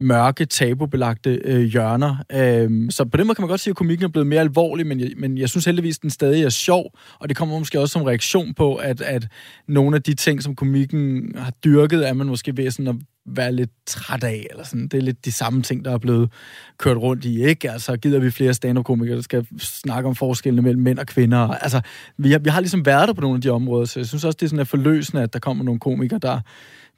mørke, 0.00 0.44
tabubelagte 0.44 1.40
øh, 1.44 1.60
hjørner. 1.60 2.16
Øhm, 2.32 2.90
så 2.90 3.04
på 3.04 3.16
den 3.16 3.26
måde 3.26 3.34
kan 3.34 3.42
man 3.42 3.48
godt 3.48 3.60
sige, 3.60 3.72
at 3.72 3.76
komikken 3.76 4.04
er 4.04 4.08
blevet 4.08 4.26
mere 4.26 4.40
alvorlig, 4.40 4.86
men 4.86 5.00
jeg, 5.00 5.10
men 5.16 5.38
jeg 5.38 5.48
synes 5.48 5.64
heldigvis, 5.64 5.98
at 5.98 6.02
den 6.02 6.10
stadig 6.10 6.44
er 6.44 6.48
sjov, 6.48 6.98
og 7.18 7.28
det 7.28 7.36
kommer 7.36 7.58
måske 7.58 7.80
også 7.80 7.92
som 7.92 8.02
reaktion 8.02 8.54
på, 8.54 8.74
at, 8.74 9.00
at 9.00 9.28
nogle 9.68 9.96
af 9.96 10.02
de 10.02 10.14
ting, 10.14 10.42
som 10.42 10.56
komikken 10.56 11.32
har 11.36 11.50
dyrket, 11.64 12.08
er 12.08 12.12
man 12.12 12.26
måske 12.26 12.56
ved 12.56 12.70
sådan 12.70 12.86
at 12.86 12.96
være 13.26 13.52
lidt 13.52 13.70
træt 13.86 14.24
af, 14.24 14.46
eller 14.50 14.64
sådan. 14.64 14.88
Det 14.88 14.98
er 14.98 15.02
lidt 15.02 15.24
de 15.24 15.32
samme 15.32 15.62
ting, 15.62 15.84
der 15.84 15.90
er 15.90 15.98
blevet 15.98 16.32
kørt 16.78 16.96
rundt 16.96 17.24
i, 17.24 17.44
ikke? 17.44 17.70
Altså, 17.70 17.96
gider 17.96 18.18
vi 18.18 18.30
flere 18.30 18.54
stand-up-komikere, 18.54 19.16
der 19.16 19.22
skal 19.22 19.46
snakke 19.58 20.08
om 20.08 20.14
forskellene 20.14 20.62
mellem 20.62 20.82
mænd 20.82 20.98
og 20.98 21.06
kvinder. 21.06 21.38
Altså, 21.38 21.80
vi 22.18 22.32
har, 22.32 22.38
vi 22.38 22.50
har 22.50 22.60
ligesom 22.60 22.86
været 22.86 23.08
der 23.08 23.14
på 23.14 23.20
nogle 23.20 23.36
af 23.36 23.42
de 23.42 23.50
områder, 23.50 23.84
så 23.84 24.00
jeg 24.00 24.06
synes 24.06 24.24
også, 24.24 24.36
det 24.36 24.46
er 24.46 24.48
sådan 24.48 24.60
at 24.60 24.68
forløsende, 24.68 25.22
at 25.22 25.32
der 25.32 25.38
kommer 25.38 25.64
nogle 25.64 25.80
komikere, 25.80 26.18
der, 26.18 26.40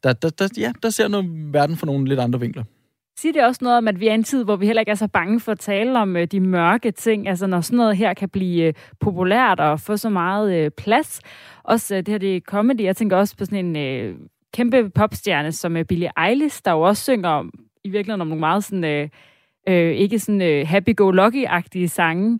der, 0.03 0.13
der, 0.13 0.31
der, 0.31 0.49
ja, 0.59 0.73
der 0.83 0.91
ser 0.91 1.09
noget 1.09 1.53
verden 1.53 1.77
fra 1.77 1.87
nogle 1.87 2.09
lidt 2.09 2.21
andre 2.21 2.41
vinkler. 2.41 2.65
Siger 3.19 3.33
det 3.33 3.45
også 3.45 3.61
noget 3.65 3.79
om, 3.79 3.89
at 3.89 4.01
vi 4.01 4.07
er 4.07 4.13
i 4.13 4.15
en 4.15 4.25
tid, 4.25 4.45
hvor 4.45 4.57
vi 4.57 4.67
heller 4.67 4.81
ikke 4.81 4.91
er 4.91 4.95
så 4.95 5.09
bange 5.09 5.41
for 5.41 5.53
at 5.53 5.59
tale 5.59 5.99
om 5.99 6.17
øh, 6.17 6.27
de 6.27 6.41
mørke 6.41 6.91
ting? 6.91 7.29
Altså 7.29 7.47
når 7.47 7.61
sådan 7.61 7.77
noget 7.77 7.97
her 7.97 8.15
kan 8.15 8.29
blive 8.29 8.65
øh, 8.65 8.75
populært 9.01 9.61
og 9.61 9.81
få 9.81 9.97
så 9.97 10.09
meget 10.09 10.55
øh, 10.55 10.71
plads. 10.71 11.21
Også 11.63 11.97
øh, 11.97 11.99
det 11.99 12.09
her, 12.09 12.19
det 12.19 12.37
er 12.37 12.41
comedy. 12.41 12.81
Jeg 12.81 12.97
tænker 12.97 13.17
også 13.17 13.37
på 13.37 13.45
sådan 13.45 13.77
en 13.77 13.77
øh, 13.77 14.17
kæmpe 14.55 14.91
popstjerne 14.91 15.53
som 15.53 15.77
øh, 15.77 15.85
Billie 15.85 16.11
Eilish, 16.27 16.61
der 16.65 16.73
jo 16.73 16.81
også 16.81 17.03
synger 17.03 17.29
om, 17.29 17.53
i 17.85 17.89
virkeligheden 17.89 18.21
om 18.21 18.27
nogle 18.27 18.41
meget 18.41 18.65
sådan, 18.65 18.85
øh, 18.85 19.09
øh, 19.69 19.93
ikke 19.93 20.19
sådan 20.19 20.43
øh, 20.43 20.67
happy-go-lucky-agtige 20.69 21.89
sange. 21.89 22.39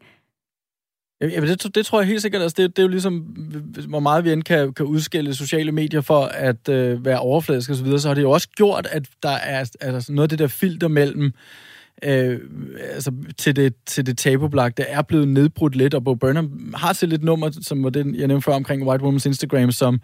Jamen, 1.23 1.49
det, 1.49 1.75
det 1.75 1.87
tror 1.87 2.01
jeg 2.01 2.09
helt 2.09 2.23
sikkert. 2.23 2.43
Altså, 2.43 2.63
det, 2.63 2.77
det 2.77 2.83
er 2.83 2.87
jo 2.87 2.89
ligesom, 2.89 3.15
hvor 3.89 4.01
meget 4.01 4.25
vi 4.25 4.33
end 4.33 4.43
kan, 4.43 4.73
kan 4.73 4.87
udskille 4.87 5.35
sociale 5.35 5.73
medier 5.73 6.01
for 6.01 6.25
at 6.25 6.69
øh, 6.69 7.05
være 7.05 7.19
overfladiske 7.19 7.73
osv., 7.73 7.87
så, 7.87 7.99
så 7.99 8.09
har 8.09 8.15
det 8.15 8.23
jo 8.23 8.31
også 8.31 8.49
gjort, 8.57 8.87
at 8.91 9.07
der 9.23 9.31
er 9.31 9.71
altså 9.81 10.13
noget 10.13 10.25
af 10.25 10.29
det 10.29 10.39
der 10.39 10.47
filter 10.47 10.89
mellem 10.89 11.33
øh, 12.03 12.41
altså, 12.95 13.13
til 13.39 13.57
det, 13.57 13.75
til 13.87 14.07
det 14.07 14.19
tabubelagte 14.19 14.83
er 14.83 15.03
blevet 15.03 15.29
nedbrudt 15.29 15.77
lidt, 15.77 15.95
og 15.95 16.05
Bo 16.05 16.15
Burnham 16.15 16.75
har 16.77 16.93
til 16.93 17.09
lidt 17.09 17.23
nummer, 17.23 17.51
som 17.63 17.85
var 17.85 17.91
den, 17.91 18.15
jeg 18.15 18.29
nævnte 18.29 18.45
før 18.45 18.53
omkring 18.53 18.89
White 18.89 19.05
Woman's 19.05 19.27
Instagram, 19.27 19.71
som 19.71 20.01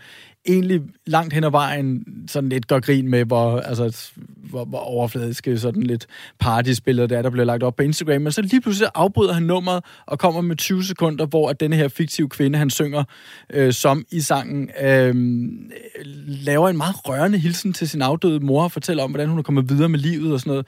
egentlig 0.49 0.83
langt 1.07 1.33
hen 1.33 1.45
ad 1.45 1.51
vejen 1.51 2.05
sådan 2.29 2.49
lidt 2.49 2.69
gør 2.69 2.81
grin 2.81 3.11
med, 3.11 3.25
hvor, 3.25 3.61
altså, 3.61 4.13
hvor, 4.51 4.65
hvor 4.65 4.79
overfladiske 4.79 5.59
sådan 5.59 5.83
lidt 5.83 6.07
partyspillere 6.39 7.07
det 7.07 7.19
er, 7.19 7.23
der 7.23 7.31
bliver 7.31 7.45
lagt 7.45 7.63
op 7.63 7.77
på 7.77 7.83
Instagram. 7.83 8.23
Men 8.23 8.33
så 8.33 8.43
lige 8.43 8.61
pludselig 8.61 8.89
afbryder 8.95 9.33
han 9.33 9.43
nummeret 9.43 9.85
og 10.07 10.19
kommer 10.19 10.41
med 10.41 10.57
20 10.57 10.85
sekunder, 10.85 11.27
hvor 11.27 11.49
at 11.49 11.61
denne 11.61 11.77
her 11.77 11.89
fiktive 11.89 12.29
kvinde, 12.29 12.59
han 12.59 12.71
synger 12.71 13.05
øh, 13.51 13.73
som 13.73 14.05
i 14.11 14.21
sangen, 14.21 14.71
øh, 14.83 15.15
laver 16.27 16.69
en 16.69 16.77
meget 16.77 17.09
rørende 17.09 17.39
hilsen 17.39 17.73
til 17.73 17.89
sin 17.89 18.03
afdøde 18.03 18.41
mor 18.41 18.63
og 18.63 18.73
fortæller 18.73 19.03
om, 19.03 19.11
hvordan 19.11 19.29
hun 19.29 19.39
er 19.39 19.43
kommet 19.43 19.69
videre 19.69 19.89
med 19.89 19.99
livet 19.99 20.33
og 20.33 20.41
sådan 20.41 20.51
noget. 20.51 20.67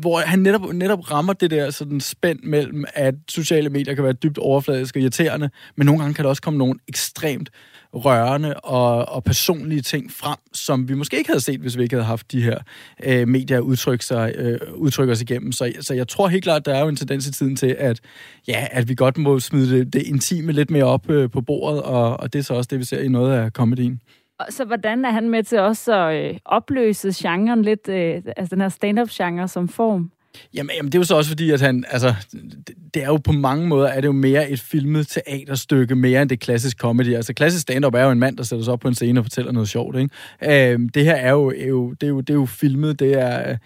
Hvor 0.00 0.18
han 0.20 0.38
netop, 0.38 0.72
netop 0.72 1.10
rammer 1.10 1.32
det 1.32 1.50
der 1.50 1.70
sådan 1.70 2.00
spænd 2.00 2.38
mellem, 2.42 2.84
at 2.94 3.14
sociale 3.28 3.70
medier 3.70 3.94
kan 3.94 4.04
være 4.04 4.12
dybt 4.12 4.38
overfladiske 4.38 4.98
og 4.98 5.00
irriterende, 5.00 5.50
men 5.76 5.86
nogle 5.86 6.00
gange 6.00 6.14
kan 6.14 6.24
der 6.24 6.28
også 6.28 6.42
komme 6.42 6.58
nogle 6.58 6.74
ekstremt 6.88 7.50
rørende 7.94 8.54
og, 8.54 9.08
og 9.08 9.24
personlige 9.24 9.80
ting 9.80 10.10
frem, 10.12 10.36
som 10.52 10.88
vi 10.88 10.94
måske 10.94 11.18
ikke 11.18 11.30
havde 11.30 11.40
set, 11.40 11.60
hvis 11.60 11.78
vi 11.78 11.82
ikke 11.82 11.94
havde 11.94 12.06
haft 12.06 12.32
de 12.32 12.42
her 12.42 12.58
øh, 13.04 13.28
medier 13.28 13.60
udtrykke, 13.60 14.04
sig, 14.04 14.34
øh, 14.36 14.58
udtrykke 14.74 15.12
os 15.12 15.22
igennem. 15.22 15.52
Så, 15.52 15.72
så 15.80 15.94
jeg 15.94 16.08
tror 16.08 16.28
helt 16.28 16.44
klart, 16.44 16.66
der 16.66 16.74
er 16.74 16.80
jo 16.80 16.88
en 16.88 16.96
tendens 16.96 17.26
i 17.26 17.32
tiden 17.32 17.56
til, 17.56 17.76
at, 17.78 18.00
ja, 18.48 18.66
at 18.70 18.88
vi 18.88 18.94
godt 18.94 19.18
må 19.18 19.40
smide 19.40 19.78
det, 19.78 19.92
det 19.92 20.02
intime 20.02 20.52
lidt 20.52 20.70
mere 20.70 20.84
op 20.84 21.10
øh, 21.10 21.30
på 21.30 21.40
bordet, 21.40 21.82
og, 21.82 22.20
og 22.20 22.32
det 22.32 22.38
er 22.38 22.42
så 22.42 22.54
også 22.54 22.68
det, 22.70 22.78
vi 22.78 22.84
ser 22.84 23.00
i 23.00 23.08
noget 23.08 23.32
af 23.32 23.52
komedien. 23.52 24.00
Så 24.48 24.64
hvordan 24.64 25.04
er 25.04 25.10
han 25.10 25.28
med 25.28 25.42
til 25.42 25.58
også 25.58 25.94
at 25.94 26.30
øh, 26.30 26.38
opløse 26.44 27.12
genren 27.28 27.62
lidt, 27.62 27.88
øh, 27.88 28.22
altså 28.36 28.54
den 28.54 28.60
her 28.60 28.68
stand-up-genre 28.68 29.48
som 29.48 29.68
form? 29.68 30.10
Jamen, 30.54 30.70
jamen, 30.76 30.92
det 30.92 30.98
er 30.98 31.00
jo 31.00 31.04
så 31.04 31.16
også 31.16 31.30
fordi, 31.30 31.50
at 31.50 31.60
han, 31.60 31.84
altså, 31.88 32.14
det, 32.32 32.74
det 32.94 33.02
er 33.02 33.06
jo 33.06 33.16
på 33.16 33.32
mange 33.32 33.66
måder, 33.66 33.88
er 33.88 34.00
det 34.00 34.06
jo 34.06 34.12
mere 34.12 34.50
et 34.50 34.60
filmet 34.60 35.08
teaterstykke, 35.08 35.94
mere 35.94 36.22
end 36.22 36.30
det 36.30 36.40
klassisk 36.40 36.78
comedy. 36.78 37.14
Altså, 37.14 37.34
klassisk 37.34 37.62
stand-up 37.62 37.94
er 37.94 38.04
jo 38.04 38.10
en 38.10 38.18
mand, 38.18 38.36
der 38.36 38.42
sætter 38.42 38.64
sig 38.64 38.72
op 38.72 38.80
på 38.80 38.88
en 38.88 38.94
scene 38.94 39.20
og 39.20 39.24
fortæller 39.24 39.52
noget 39.52 39.68
sjovt, 39.68 39.96
ikke? 39.96 40.72
Øhm, 40.72 40.88
det 40.88 41.04
her 41.04 41.14
er 41.14 41.30
jo, 41.30 41.50
er 41.50 41.66
jo, 41.66 41.90
det 41.90 42.02
er 42.02 42.08
jo, 42.08 42.20
det 42.20 42.30
er 42.30 42.34
jo 42.34 42.46
filmet, 42.46 43.00
det 43.00 43.12
er, 43.12 43.56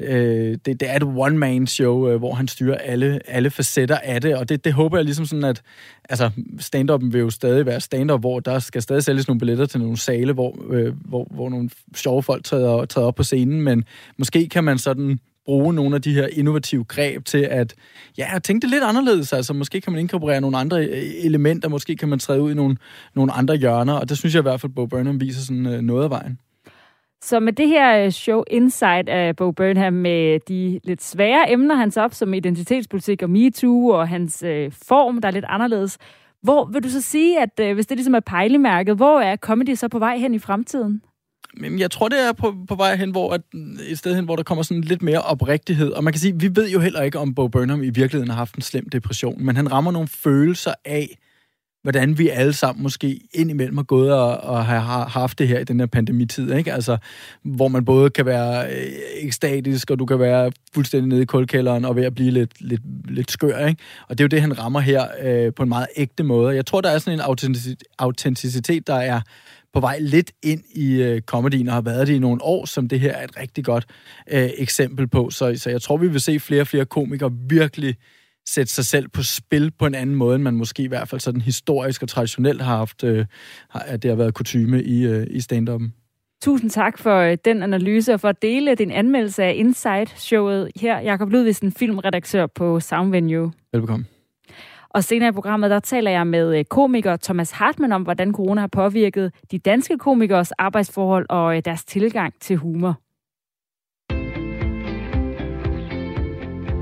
øh, 0.00 0.58
det, 0.64 0.80
det 0.80 0.82
er 0.82 0.96
et 0.96 1.02
one-man-show, 1.02 2.08
øh, 2.08 2.16
hvor 2.16 2.34
han 2.34 2.48
styrer 2.48 2.76
alle, 2.76 3.20
alle 3.26 3.50
facetter 3.50 3.98
af 3.98 4.20
det, 4.20 4.36
og 4.36 4.48
det, 4.48 4.64
det 4.64 4.72
håber 4.72 4.98
jeg 4.98 5.04
ligesom 5.04 5.26
sådan, 5.26 5.44
at 5.44 5.62
altså, 6.08 6.30
stand-up'en 6.60 7.10
vil 7.10 7.20
jo 7.20 7.30
stadig 7.30 7.66
være 7.66 7.80
stand-up, 7.80 8.20
hvor 8.20 8.40
der 8.40 8.58
skal 8.58 8.82
stadig 8.82 9.02
sælges 9.02 9.28
nogle 9.28 9.38
billetter 9.38 9.66
til 9.66 9.80
nogle 9.80 9.96
sale, 9.96 10.32
hvor, 10.32 10.58
øh, 10.70 10.94
hvor, 11.04 11.28
hvor 11.30 11.48
nogle 11.48 11.70
sjove 11.94 12.22
folk 12.22 12.44
træder, 12.44 12.84
træder 12.84 13.06
op 13.06 13.14
på 13.14 13.22
scenen, 13.22 13.62
men 13.62 13.84
måske 14.18 14.48
kan 14.48 14.64
man 14.64 14.78
sådan 14.78 15.18
bruge 15.50 15.74
nogle 15.74 15.94
af 15.94 16.02
de 16.02 16.14
her 16.14 16.28
innovative 16.32 16.84
greb 16.84 17.24
til 17.24 17.38
at 17.38 17.74
ja, 18.18 18.38
tænke 18.44 18.62
det 18.62 18.70
lidt 18.70 18.84
anderledes. 18.84 19.32
Altså, 19.32 19.52
måske 19.52 19.80
kan 19.80 19.92
man 19.92 20.00
inkorporere 20.00 20.40
nogle 20.40 20.58
andre 20.58 20.84
øh, 20.84 21.24
elementer, 21.24 21.68
måske 21.68 21.96
kan 21.96 22.08
man 22.08 22.18
træde 22.18 22.42
ud 22.42 22.50
i 22.52 22.54
nogle, 22.54 22.76
nogle 23.14 23.32
andre 23.32 23.56
hjørner, 23.56 23.92
og 23.92 24.08
det 24.08 24.18
synes 24.18 24.34
jeg 24.34 24.40
i 24.40 24.42
hvert 24.42 24.60
fald, 24.60 24.72
Bo 24.72 24.86
Burnham 24.86 25.20
viser 25.20 25.40
sådan 25.40 25.66
øh, 25.66 25.80
noget 25.80 26.04
af 26.04 26.10
vejen. 26.10 26.38
Så 27.22 27.40
med 27.40 27.52
det 27.52 27.68
her 27.68 28.04
øh, 28.04 28.10
show 28.10 28.42
Inside 28.50 29.10
af 29.10 29.36
Bo 29.36 29.50
Burnham 29.52 29.92
med 29.92 30.40
de 30.48 30.80
lidt 30.84 31.02
svære 31.02 31.52
emner, 31.52 31.74
hans 31.74 31.96
op 31.96 32.14
som 32.14 32.34
identitetspolitik 32.34 33.22
og 33.22 33.30
MeToo 33.30 33.88
og 33.88 34.08
hans 34.08 34.42
øh, 34.42 34.72
form, 34.88 35.20
der 35.20 35.28
er 35.28 35.32
lidt 35.32 35.44
anderledes, 35.48 35.98
hvor 36.42 36.64
vil 36.72 36.82
du 36.82 36.88
så 36.88 37.00
sige, 37.00 37.42
at 37.42 37.60
øh, 37.60 37.74
hvis 37.74 37.86
det 37.86 37.96
ligesom 37.96 38.14
er 38.14 38.20
pejlemærket, 38.20 38.96
hvor 38.96 39.20
er 39.20 39.36
comedy 39.36 39.74
så 39.74 39.88
på 39.88 39.98
vej 39.98 40.16
hen 40.18 40.34
i 40.34 40.38
fremtiden? 40.38 41.02
Jeg 41.78 41.90
tror, 41.90 42.08
det 42.08 42.18
er 42.28 42.32
på, 42.32 42.54
på 42.68 42.74
vej 42.74 42.96
hen, 42.96 43.10
hvor 43.10 43.32
at, 43.32 43.40
et 43.88 43.98
sted 43.98 44.14
hen, 44.14 44.24
hvor 44.24 44.36
der 44.36 44.42
kommer 44.42 44.62
sådan 44.62 44.80
lidt 44.80 45.02
mere 45.02 45.22
oprigtighed. 45.22 45.90
Og 45.90 46.04
man 46.04 46.12
kan 46.12 46.20
sige, 46.20 46.40
vi 46.40 46.56
ved 46.56 46.70
jo 46.70 46.80
heller 46.80 47.02
ikke, 47.02 47.18
om 47.18 47.34
Bo 47.34 47.48
Burnham 47.48 47.82
i 47.82 47.90
virkeligheden 47.90 48.28
har 48.28 48.36
haft 48.36 48.54
en 48.54 48.62
slem 48.62 48.88
depression, 48.88 49.44
men 49.44 49.56
han 49.56 49.72
rammer 49.72 49.90
nogle 49.90 50.08
følelser 50.08 50.74
af, 50.84 51.18
hvordan 51.82 52.18
vi 52.18 52.28
alle 52.28 52.52
sammen 52.52 52.82
måske 52.82 53.20
indimellem 53.34 53.76
har 53.76 53.84
gået 53.84 54.12
og, 54.14 54.36
og 54.36 54.64
har 54.64 55.08
haft 55.08 55.38
det 55.38 55.48
her 55.48 55.58
i 55.58 55.64
den 55.64 55.80
her 55.80 55.86
pandemitid, 55.86 56.52
ikke? 56.52 56.72
Altså, 56.72 56.96
hvor 57.42 57.68
man 57.68 57.84
både 57.84 58.10
kan 58.10 58.26
være 58.26 58.66
øh, 58.72 58.92
ekstatisk, 59.16 59.90
og 59.90 59.98
du 59.98 60.06
kan 60.06 60.18
være 60.18 60.52
fuldstændig 60.74 61.08
nede 61.08 61.22
i 61.22 61.24
kulkælderen 61.24 61.84
og 61.84 61.96
ved 61.96 62.04
at 62.04 62.14
blive 62.14 62.30
lidt, 62.30 62.60
lidt, 62.60 62.80
lidt 63.08 63.30
skør, 63.30 63.66
ikke? 63.66 63.82
Og 64.08 64.18
det 64.18 64.24
er 64.24 64.24
jo 64.24 64.28
det, 64.28 64.40
han 64.40 64.58
rammer 64.58 64.80
her 64.80 65.04
øh, 65.22 65.54
på 65.54 65.62
en 65.62 65.68
meget 65.68 65.86
ægte 65.96 66.22
måde. 66.22 66.54
Jeg 66.54 66.66
tror, 66.66 66.80
der 66.80 66.90
er 66.90 66.98
sådan 66.98 67.18
en 67.18 67.24
autenticitet, 67.98 68.86
der 68.86 68.94
er 68.94 69.20
på 69.72 69.80
vej 69.80 69.98
lidt 70.00 70.32
ind 70.42 70.62
i 70.74 71.02
øh, 71.02 71.20
komedien 71.20 71.68
og 71.68 71.74
har 71.74 71.80
været 71.80 72.06
det 72.06 72.14
i 72.14 72.18
nogle 72.18 72.42
år, 72.42 72.64
som 72.64 72.88
det 72.88 73.00
her 73.00 73.12
er 73.12 73.24
et 73.24 73.36
rigtig 73.40 73.64
godt 73.64 73.86
øh, 74.30 74.50
eksempel 74.58 75.08
på. 75.08 75.30
Så, 75.30 75.54
så 75.56 75.70
jeg 75.70 75.82
tror, 75.82 75.96
vi 75.96 76.08
vil 76.08 76.20
se 76.20 76.40
flere 76.40 76.60
og 76.60 76.66
flere 76.66 76.84
komikere 76.84 77.32
virkelig 77.48 77.96
sætte 78.48 78.72
sig 78.72 78.84
selv 78.84 79.08
på 79.08 79.22
spil 79.22 79.70
på 79.78 79.86
en 79.86 79.94
anden 79.94 80.16
måde, 80.16 80.34
end 80.34 80.42
man 80.42 80.54
måske 80.54 80.82
i 80.82 80.86
hvert 80.86 81.08
fald 81.08 81.20
sådan 81.20 81.40
historisk 81.40 82.02
og 82.02 82.08
traditionelt 82.08 82.62
har 82.62 82.76
haft, 82.76 83.04
øh, 83.04 83.26
at 83.74 84.02
det 84.02 84.08
har 84.08 84.16
været 84.16 84.34
kutyme 84.34 84.82
i, 84.82 85.06
øh, 85.06 85.26
i 85.30 85.38
stand-up'en. 85.38 85.90
Tusind 86.42 86.70
tak 86.70 86.98
for 86.98 87.16
øh, 87.16 87.38
den 87.44 87.62
analyse 87.62 88.14
og 88.14 88.20
for 88.20 88.28
at 88.28 88.42
dele 88.42 88.74
din 88.74 88.90
anmeldelse 88.90 89.44
af 89.44 89.54
Inside-showet 89.56 90.70
her. 90.76 91.00
Jakob 91.00 91.30
Ludvigsen, 91.30 91.72
filmredaktør 91.72 92.46
på 92.46 92.80
Sound 92.80 93.10
Venue. 93.10 93.52
Og 94.94 95.04
senere 95.04 95.28
i 95.28 95.32
programmet, 95.32 95.70
der 95.70 95.80
taler 95.80 96.10
jeg 96.10 96.26
med 96.26 96.58
øh, 96.58 96.64
komiker 96.64 97.16
Thomas 97.16 97.50
Hartmann 97.50 97.92
om, 97.92 98.02
hvordan 98.02 98.32
corona 98.32 98.60
har 98.60 98.68
påvirket 98.68 99.32
de 99.50 99.58
danske 99.58 99.98
komikers 99.98 100.52
arbejdsforhold 100.52 101.26
og 101.28 101.56
øh, 101.56 101.62
deres 101.64 101.84
tilgang 101.84 102.34
til 102.40 102.56
humor. 102.56 102.94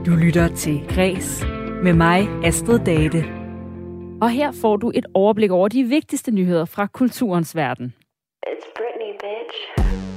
Du 0.06 0.14
lytter 0.24 0.48
til 0.56 0.80
Græs 0.88 1.44
med 1.82 1.92
mig, 1.92 2.28
Astrid 2.44 2.78
Date. 2.78 3.24
Og 4.20 4.30
her 4.30 4.52
får 4.52 4.76
du 4.76 4.92
et 4.94 5.06
overblik 5.14 5.50
over 5.50 5.68
de 5.68 5.84
vigtigste 5.84 6.30
nyheder 6.30 6.64
fra 6.64 6.86
kulturens 6.86 7.56
verden. 7.56 7.94
It's 8.46 8.72
Britney, 8.76 9.12
bitch. 9.12 10.07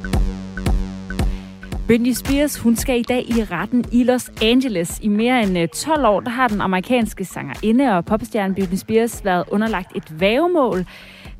Britney 1.87 2.13
Spears, 2.13 2.59
hun 2.59 2.75
skal 2.75 2.99
i 2.99 3.03
dag 3.03 3.29
i 3.29 3.43
retten 3.43 3.85
i 3.91 4.03
Los 4.03 4.31
Angeles. 4.41 4.99
I 5.01 5.07
mere 5.07 5.43
end 5.43 5.57
øh, 5.57 5.67
12 5.67 6.05
år, 6.05 6.19
der 6.19 6.29
har 6.29 6.47
den 6.47 6.61
amerikanske 6.61 7.25
sangerinde 7.25 7.97
og 7.97 8.05
popstjerne 8.05 8.55
Britney 8.55 8.77
Spears 8.77 9.25
været 9.25 9.43
underlagt 9.51 9.95
et 9.95 10.19
vævemål. 10.19 10.85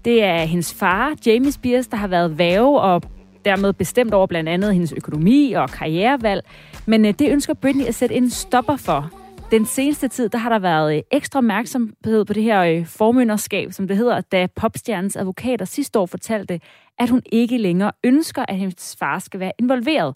Det 0.05 0.23
er 0.23 0.37
hendes 0.37 0.73
far, 0.73 1.13
Jamie 1.25 1.51
Spears, 1.51 1.87
der 1.87 1.97
har 1.97 2.07
været 2.07 2.37
væve 2.37 2.81
og 2.81 3.01
dermed 3.45 3.73
bestemt 3.73 4.13
over 4.13 4.27
blandt 4.27 4.49
andet 4.49 4.73
hendes 4.73 4.93
økonomi 4.97 5.53
og 5.53 5.69
karrierevalg. 5.69 6.45
Men 6.85 7.05
øh, 7.05 7.13
det 7.19 7.31
ønsker 7.31 7.53
Britney 7.53 7.85
at 7.85 7.95
sætte 7.95 8.15
en 8.15 8.29
stopper 8.29 8.75
for. 8.75 9.20
Den 9.51 9.65
seneste 9.65 10.07
tid, 10.07 10.29
der 10.29 10.37
har 10.37 10.49
der 10.49 10.59
været 10.59 10.95
øh, 10.97 11.01
ekstra 11.11 11.37
opmærksomhed 11.37 12.25
på 12.25 12.33
det 12.33 12.43
her 12.43 12.61
øh, 12.61 12.85
formynderskab, 12.85 13.73
som 13.73 13.87
det 13.87 13.97
hedder, 13.97 14.21
da 14.21 14.47
popstjernens 14.55 15.15
advokater 15.15 15.65
sidste 15.65 15.99
år 15.99 16.05
fortalte, 16.05 16.59
at 16.99 17.09
hun 17.09 17.21
ikke 17.31 17.57
længere 17.57 17.91
ønsker, 18.03 18.45
at 18.47 18.57
hendes 18.57 18.95
far 18.99 19.19
skal 19.19 19.39
være 19.39 19.51
involveret 19.59 20.15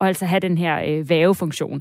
og 0.00 0.06
altså 0.06 0.26
have 0.26 0.40
den 0.40 0.58
her 0.58 0.82
øh, 0.88 1.08
vævefunktion. 1.08 1.80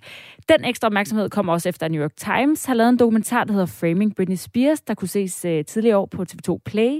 Den 0.49 0.65
ekstra 0.65 0.85
opmærksomhed 0.85 1.29
kommer 1.29 1.53
også 1.53 1.69
efter, 1.69 1.85
at 1.85 1.91
New 1.91 2.01
York 2.01 2.15
Times 2.17 2.65
har 2.65 2.73
lavet 2.73 2.89
en 2.89 2.97
dokumentar, 2.97 3.43
der 3.43 3.53
hedder 3.53 3.65
Framing 3.65 4.15
Britney 4.15 4.35
Spears, 4.35 4.81
der 4.81 4.93
kunne 4.93 5.07
ses 5.07 5.45
øh, 5.45 5.65
tidligere 5.65 5.97
år 5.97 6.05
på 6.05 6.25
TV2 6.31 6.57
Play. 6.65 6.99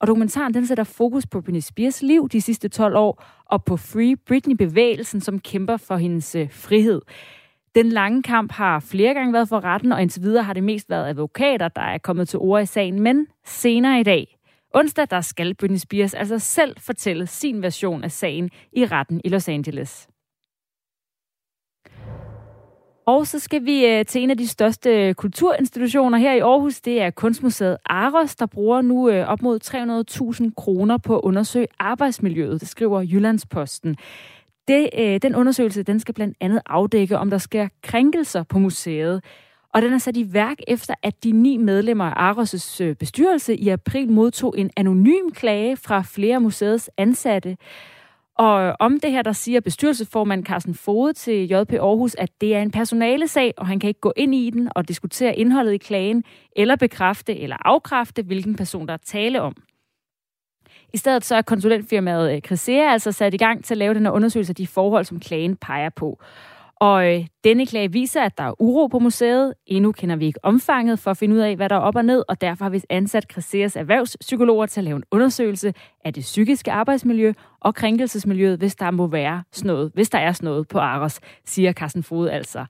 Og 0.00 0.06
dokumentaren 0.06 0.54
den 0.54 0.66
sætter 0.66 0.84
fokus 0.84 1.26
på 1.26 1.40
Britney 1.40 1.60
Spears 1.60 2.02
liv 2.02 2.28
de 2.28 2.40
sidste 2.40 2.68
12 2.68 2.96
år, 2.96 3.24
og 3.46 3.64
på 3.64 3.76
Free 3.76 4.16
Britney-bevægelsen, 4.16 5.20
som 5.20 5.38
kæmper 5.38 5.76
for 5.76 5.96
hendes 5.96 6.34
øh, 6.34 6.52
frihed. 6.52 7.00
Den 7.74 7.88
lange 7.88 8.22
kamp 8.22 8.52
har 8.52 8.80
flere 8.80 9.14
gange 9.14 9.32
været 9.32 9.48
for 9.48 9.64
retten, 9.64 9.92
og 9.92 10.02
indtil 10.02 10.22
videre 10.22 10.44
har 10.44 10.52
det 10.52 10.64
mest 10.64 10.90
været 10.90 11.08
advokater, 11.08 11.68
der 11.68 11.82
er 11.82 11.98
kommet 11.98 12.28
til 12.28 12.38
ord 12.38 12.62
i 12.62 12.66
sagen. 12.66 13.00
Men 13.00 13.26
senere 13.44 14.00
i 14.00 14.02
dag, 14.02 14.38
onsdag, 14.74 15.06
der 15.10 15.20
skal 15.20 15.54
Britney 15.54 15.78
Spears 15.78 16.14
altså 16.14 16.38
selv 16.38 16.76
fortælle 16.78 17.26
sin 17.26 17.62
version 17.62 18.04
af 18.04 18.10
sagen 18.10 18.50
i 18.72 18.86
retten 18.86 19.20
i 19.24 19.28
Los 19.28 19.48
Angeles. 19.48 20.08
Og 23.06 23.26
så 23.26 23.38
skal 23.38 23.64
vi 23.64 23.86
øh, 23.86 24.04
til 24.04 24.22
en 24.22 24.30
af 24.30 24.36
de 24.36 24.48
største 24.48 25.14
kulturinstitutioner 25.14 26.18
her 26.18 26.32
i 26.32 26.38
Aarhus. 26.38 26.80
Det 26.80 27.02
er 27.02 27.10
Kunstmuseet 27.10 27.76
Aros, 27.86 28.36
der 28.36 28.46
bruger 28.46 28.82
nu 28.82 29.10
øh, 29.10 29.28
op 29.28 29.42
mod 29.42 29.58
300.000 30.44 30.54
kroner 30.56 30.98
på 30.98 31.16
at 31.16 31.20
undersøge 31.24 31.66
arbejdsmiljøet, 31.78 32.60
det 32.60 32.68
skriver 32.68 33.00
Jyllandsposten. 33.00 33.96
Det, 34.68 34.90
øh, 34.98 35.22
den 35.22 35.34
undersøgelse 35.34 35.82
den 35.82 36.00
skal 36.00 36.14
blandt 36.14 36.36
andet 36.40 36.60
afdække, 36.66 37.18
om 37.18 37.30
der 37.30 37.38
sker 37.38 37.68
krænkelser 37.82 38.42
på 38.42 38.58
museet. 38.58 39.24
Og 39.74 39.82
den 39.82 39.92
er 39.92 39.98
sat 39.98 40.16
i 40.16 40.26
værk 40.32 40.56
efter, 40.68 40.94
at 41.02 41.24
de 41.24 41.32
ni 41.32 41.56
medlemmer 41.56 42.04
af 42.04 42.32
Aros' 42.32 42.94
bestyrelse 42.94 43.56
i 43.56 43.68
april 43.68 44.10
modtog 44.10 44.54
en 44.58 44.70
anonym 44.76 45.30
klage 45.34 45.76
fra 45.76 46.02
flere 46.02 46.40
museets 46.40 46.90
ansatte. 46.96 47.56
Og 48.38 48.76
om 48.80 49.00
det 49.00 49.10
her, 49.10 49.22
der 49.22 49.32
siger 49.32 49.60
bestyrelsesformand 49.60 50.44
Carsten 50.44 50.74
Fode 50.74 51.12
til 51.12 51.48
JP 51.48 51.72
Aarhus, 51.72 52.14
at 52.14 52.30
det 52.40 52.54
er 52.54 52.62
en 52.62 52.70
personalesag, 52.70 53.54
og 53.56 53.66
han 53.66 53.80
kan 53.80 53.88
ikke 53.88 54.00
gå 54.00 54.12
ind 54.16 54.34
i 54.34 54.50
den 54.50 54.68
og 54.74 54.88
diskutere 54.88 55.36
indholdet 55.36 55.72
i 55.72 55.76
klagen, 55.76 56.24
eller 56.56 56.76
bekræfte 56.76 57.38
eller 57.38 57.56
afkræfte, 57.60 58.22
hvilken 58.22 58.56
person 58.56 58.86
der 58.88 58.94
er 58.94 58.98
tale 59.04 59.42
om. 59.42 59.54
I 60.94 60.98
stedet 60.98 61.24
så 61.24 61.36
er 61.36 61.42
konsulentfirmaet 61.42 62.34
øh, 62.34 62.40
Crisea 62.40 62.92
altså 62.92 63.12
sat 63.12 63.34
i 63.34 63.36
gang 63.36 63.64
til 63.64 63.74
at 63.74 63.78
lave 63.78 63.94
den 63.94 64.04
her 64.04 64.12
undersøgelse 64.12 64.50
af 64.50 64.54
de 64.54 64.66
forhold, 64.66 65.04
som 65.04 65.20
klagen 65.20 65.56
peger 65.56 65.88
på. 65.88 66.18
Og 66.76 67.14
øh, 67.14 67.26
denne 67.44 67.66
klage 67.66 67.92
viser, 67.92 68.22
at 68.22 68.38
der 68.38 68.44
er 68.44 68.62
uro 68.62 68.86
på 68.86 68.98
museet. 68.98 69.54
Endnu 69.66 69.92
kender 69.92 70.16
vi 70.16 70.26
ikke 70.26 70.44
omfanget 70.44 70.98
for 70.98 71.10
at 71.10 71.16
finde 71.16 71.34
ud 71.34 71.40
af, 71.40 71.56
hvad 71.56 71.68
der 71.68 71.76
er 71.76 71.80
op 71.80 71.96
og 71.96 72.04
ned, 72.04 72.22
og 72.28 72.40
derfor 72.40 72.64
har 72.64 72.70
vi 72.70 72.80
ansat 72.90 73.24
Criseas 73.24 73.76
erhvervspsykologer 73.76 74.66
til 74.66 74.80
at 74.80 74.84
lave 74.84 74.96
en 74.96 75.04
undersøgelse 75.10 75.74
af 76.04 76.14
det 76.14 76.20
psykiske 76.20 76.72
arbejdsmiljø 76.72 77.32
og 77.60 77.74
krænkelsesmiljøet, 77.74 78.58
hvis 78.58 78.74
der 78.74 78.90
må 78.90 79.06
være 79.06 79.42
sådan 79.52 79.66
noget, 79.66 79.90
hvis 79.94 80.10
der 80.10 80.18
er 80.18 80.32
sådan 80.32 80.46
noget 80.46 80.68
på 80.68 80.78
Aros, 80.78 81.20
siger 81.44 81.72
Carsten 81.72 82.02
Fod 82.02 82.28
altså. 82.28 82.64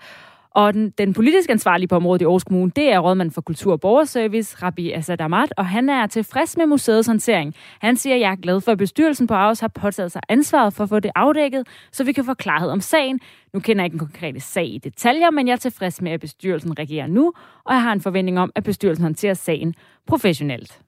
Og 0.54 0.74
den, 0.74 0.90
den 0.90 1.12
politisk 1.12 1.50
ansvarlige 1.50 1.88
på 1.88 1.96
området 1.96 2.22
i 2.22 2.24
Aarhus 2.24 2.44
Kommune, 2.44 2.72
det 2.76 2.92
er 2.92 2.98
rådmand 2.98 3.30
for 3.30 3.40
Kultur 3.40 3.72
og 3.72 3.80
Borgerservice, 3.80 4.56
Rabbi 4.62 4.92
Asad 4.92 5.20
Ahmad, 5.20 5.48
og 5.56 5.66
han 5.66 5.88
er 5.88 6.06
tilfreds 6.06 6.56
med 6.56 6.66
museets 6.66 7.08
håndtering. 7.08 7.54
Han 7.80 7.96
siger, 7.96 8.14
at 8.14 8.20
jeg 8.20 8.30
er 8.30 8.36
glad 8.36 8.60
for, 8.60 8.72
at 8.72 8.78
bestyrelsen 8.78 9.26
på 9.26 9.34
Aarhus 9.34 9.60
har 9.60 9.68
påtaget 9.68 10.12
sig 10.12 10.22
ansvaret 10.28 10.74
for 10.74 10.84
at 10.84 10.88
få 10.88 11.00
det 11.00 11.10
afdækket, 11.14 11.66
så 11.92 12.04
vi 12.04 12.12
kan 12.12 12.24
få 12.24 12.34
klarhed 12.34 12.70
om 12.70 12.80
sagen. 12.80 13.20
Nu 13.54 13.60
kender 13.60 13.82
jeg 13.82 13.86
ikke 13.86 13.94
en 13.94 13.98
konkrete 13.98 14.40
sag 14.40 14.66
i 14.66 14.78
detaljer, 14.78 15.30
men 15.30 15.46
jeg 15.46 15.52
er 15.52 15.56
tilfreds 15.56 16.02
med, 16.02 16.12
at 16.12 16.20
bestyrelsen 16.20 16.78
regerer 16.78 17.06
nu, 17.06 17.32
og 17.64 17.74
jeg 17.74 17.82
har 17.82 17.92
en 17.92 18.00
forventning 18.00 18.38
om, 18.38 18.52
at 18.54 18.64
bestyrelsen 18.64 19.02
håndterer 19.02 19.34
sagen 19.34 19.74
professionelt. 20.06 20.80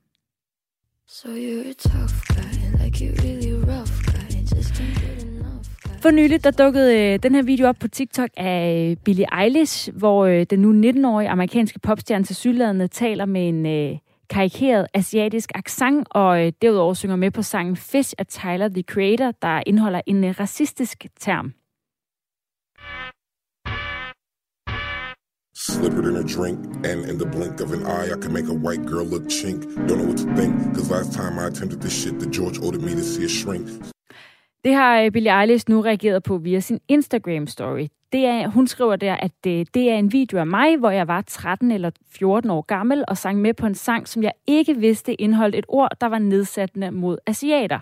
So 1.07 1.29
you're 1.29 1.69
a 1.69 1.75
tough 1.75 2.15
guy, 2.29 2.85
like 2.85 3.01
you're 3.01 3.15
really 3.23 3.53
rough 3.53 3.93
guy, 4.07 4.57
just 4.57 5.34
for 6.05 6.11
nylig, 6.11 6.45
der 6.45 6.51
dukkede 6.51 6.99
øh, 6.99 7.19
den 7.23 7.35
her 7.35 7.43
video 7.43 7.67
op 7.67 7.77
på 7.81 7.89
TikTok 7.89 8.31
af 8.37 8.91
øh, 8.91 8.97
Billie 9.05 9.27
Eilish, 9.43 9.93
hvor 9.97 10.25
øh, 10.25 10.47
den 10.51 10.59
nu 10.59 10.91
19-årige 10.91 11.29
amerikanske 11.29 11.79
popstjerne 11.79 12.25
til 12.25 12.37
sydlandet 12.37 12.91
taler 12.91 13.27
med 13.27 13.49
en 13.49 13.67
øh, 13.67 13.99
karikeret 14.31 14.87
asiatisk 14.95 15.51
accent, 15.55 16.09
og 16.11 16.47
øh, 16.47 16.53
derudover 16.63 16.95
synger 16.95 17.17
med 17.17 17.31
på 17.31 17.43
sangen 17.43 17.77
Fish 17.77 18.15
af 18.19 18.27
Tyler, 18.27 18.69
the 18.69 18.83
Creator, 18.83 19.31
der 19.43 19.63
indeholder 19.67 20.01
en 20.07 20.25
øh, 20.25 20.35
racistisk 20.41 21.07
term. 21.21 21.53
Slip 25.57 25.93
it 25.93 26.05
in 26.11 26.17
a 26.17 26.27
drink, 26.37 26.59
and 26.91 26.99
in 27.11 27.17
the 27.23 27.31
blink 27.37 27.61
of 27.65 27.73
an 27.73 27.83
eye, 27.97 28.09
I 28.15 28.19
can 28.23 28.33
make 28.33 28.49
a 28.55 28.59
white 28.67 28.85
girl 28.93 29.07
look 29.15 29.27
chink. 29.39 29.61
Don't 29.89 29.99
know 29.99 30.09
what 30.11 30.19
to 30.19 30.29
think, 30.39 30.53
cause 30.75 30.91
last 30.97 31.11
time 31.21 31.35
I 31.39 31.47
attempted 31.53 31.81
this 31.81 31.95
shit, 32.03 32.15
the 32.21 32.27
George 32.39 32.59
ordered 32.67 32.83
me 32.89 32.93
to 33.01 33.05
see 33.13 33.25
a 33.25 33.29
shrink. 33.29 33.94
Det 34.65 34.75
har 34.75 35.01
øh, 35.01 35.11
Billie 35.11 35.41
Eilish 35.41 35.65
nu 35.69 35.81
reageret 35.81 36.23
på 36.23 36.39
via 36.39 36.61
sin 36.61 36.81
Instagram-story. 36.93 38.09
Det 38.13 38.25
er, 38.25 38.49
hun 38.49 38.67
skriver 38.67 38.97
der, 38.97 39.17
at 39.17 39.31
det, 39.45 39.75
det 39.75 39.91
er 39.91 39.95
en 39.95 40.13
video 40.13 40.39
af 40.39 40.47
mig, 40.47 40.77
hvor 40.77 40.91
jeg 40.91 41.09
var 41.09 41.21
13 41.27 41.71
eller 41.71 41.91
14 42.09 42.51
år 42.51 42.63
gammel 42.63 43.05
og 43.09 43.17
sang 43.17 43.41
med 43.41 43.55
på 43.55 43.67
en 43.67 43.75
sang, 43.75 44.09
som 44.09 44.23
jeg 44.23 44.33
ikke 44.47 44.77
vidste 44.77 45.15
indeholdt 45.15 45.55
et 45.55 45.65
ord, 45.69 45.91
der 46.01 46.07
var 46.07 46.19
nedsættende 46.19 46.91
mod 46.91 47.19
asiater. 47.27 47.79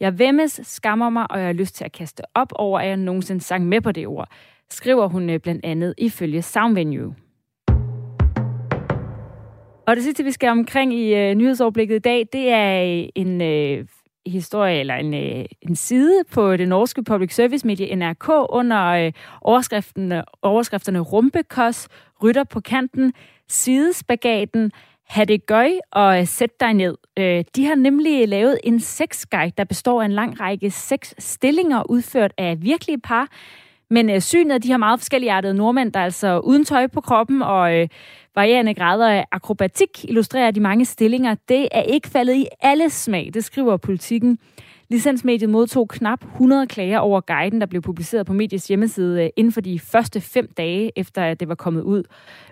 Jeg 0.00 0.18
vemmes, 0.18 0.60
skammer 0.62 1.10
mig, 1.10 1.30
og 1.30 1.38
jeg 1.38 1.46
har 1.46 1.52
lyst 1.52 1.74
til 1.74 1.84
at 1.84 1.92
kaste 1.92 2.22
op 2.34 2.52
over, 2.54 2.80
at 2.80 2.88
jeg 2.88 2.96
nogensinde 2.96 3.40
sang 3.40 3.66
med 3.68 3.80
på 3.80 3.92
det 3.92 4.06
ord, 4.06 4.28
skriver 4.70 5.08
hun 5.08 5.30
øh, 5.30 5.40
blandt 5.40 5.64
andet 5.64 5.94
ifølge 5.98 6.42
Soundvenue. 6.42 7.14
Og 9.86 9.96
det 9.96 10.04
sidste, 10.04 10.24
vi 10.24 10.30
skal 10.30 10.48
omkring 10.48 10.94
i 10.94 11.14
øh, 11.14 11.34
nyhedsoverblikket 11.34 11.96
i 11.96 11.98
dag, 11.98 12.26
det 12.32 12.48
er 12.50 13.06
en 13.14 13.40
øh, 13.40 13.84
historie 14.26 14.80
eller 14.80 14.94
en, 14.94 15.14
øh, 15.14 15.44
en 15.62 15.76
side 15.76 16.22
på 16.32 16.56
det 16.56 16.68
norske 16.68 17.04
public 17.04 17.34
service 17.34 17.66
medie 17.66 17.96
NRK 17.96 18.28
under 18.48 18.84
øh, 18.84 19.12
overskrifterne, 19.40 20.24
overskrifterne 20.42 20.98
Rumpekos, 20.98 21.88
Rytter 22.22 22.44
på 22.44 22.60
kanten, 22.60 23.12
Sidespagaten, 23.48 24.72
Ha' 25.08 25.24
det 25.24 25.46
gøj 25.46 25.70
og 25.90 26.20
øh, 26.20 26.26
sæt 26.26 26.60
dig 26.60 26.74
ned. 26.74 26.96
Øh, 27.16 27.44
de 27.56 27.66
har 27.66 27.74
nemlig 27.74 28.28
lavet 28.28 28.58
en 28.64 28.80
sexguide, 28.80 29.52
der 29.58 29.64
består 29.64 30.02
af 30.02 30.04
en 30.04 30.12
lang 30.12 30.40
række 30.40 30.70
seks 30.70 31.14
stillinger 31.18 31.90
udført 31.90 32.32
af 32.38 32.62
virkelige 32.62 33.00
par, 33.00 33.28
men 33.94 34.10
øh, 34.10 34.20
synet 34.20 34.54
af 34.54 34.60
de 34.60 34.68
her 34.68 34.76
meget 34.76 35.00
forskelligartede 35.00 35.54
nordmænd, 35.54 35.92
der 35.92 36.00
altså 36.00 36.26
er 36.26 36.32
altså 36.34 36.46
uden 36.48 36.64
tøj 36.64 36.86
på 36.86 37.00
kroppen 37.00 37.42
og 37.42 37.74
øh, 37.76 37.88
varierende 38.34 38.74
grader 38.74 39.08
af 39.08 39.24
akrobatik, 39.32 40.04
illustrerer 40.04 40.50
de 40.50 40.60
mange 40.60 40.84
stillinger. 40.84 41.34
Det 41.48 41.68
er 41.72 41.82
ikke 41.82 42.08
faldet 42.08 42.34
i 42.34 42.46
alle 42.60 42.90
smag, 42.90 43.30
det 43.34 43.44
skriver 43.44 43.76
politikken. 43.76 44.38
Licensmediet 44.88 45.50
modtog 45.50 45.88
knap 45.88 46.24
100 46.24 46.66
klager 46.66 46.98
over 46.98 47.20
guiden, 47.20 47.60
der 47.60 47.66
blev 47.66 47.82
publiceret 47.82 48.26
på 48.26 48.32
mediets 48.32 48.68
hjemmeside 48.68 49.24
øh, 49.24 49.30
inden 49.36 49.52
for 49.52 49.60
de 49.60 49.78
første 49.78 50.20
fem 50.20 50.52
dage, 50.56 50.98
efter 50.98 51.22
at 51.22 51.40
det 51.40 51.48
var 51.48 51.54
kommet 51.54 51.82
ud. 51.82 52.02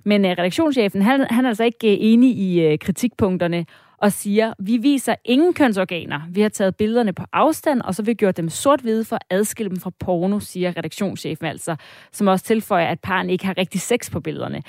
Men 0.05 0.25
øh, 0.25 0.31
redaktionschefen, 0.31 1.03
han, 1.03 1.27
han 1.31 1.45
er 1.45 1.49
altså 1.49 1.65
ikke 1.65 1.93
øh, 1.93 1.97
enig 2.01 2.39
i 2.39 2.77
kritikpunkterne, 2.77 3.67
og 4.03 4.13
siger, 4.13 4.53
vi 4.59 4.77
viser 4.77 5.15
ingen 5.25 5.55
kønsorganer. 5.55 6.21
Vi 6.31 6.41
har 6.41 6.49
taget 6.49 6.77
billederne 6.77 7.13
på 7.13 7.25
afstand, 7.33 7.83
og 7.83 7.95
så 7.95 8.03
vi 8.03 8.15
gjort 8.15 8.37
dem 8.37 8.49
sort-hvide 8.49 9.05
for 9.05 9.17
at 9.17 9.23
adskille 9.31 9.71
dem 9.71 9.81
fra 9.81 9.91
porno, 9.99 10.41
siger 10.41 10.77
redaktionschefen 10.77 11.47
altså, 11.47 11.77
som 12.13 12.27
også 12.27 12.45
tilføjer, 12.45 12.87
at 12.87 13.01
parren 13.01 13.31
ikke 13.31 13.47
har 13.47 13.55
rigtig 13.59 13.81
sex 13.81 14.11
på 14.11 14.21
billederne. 14.21 14.63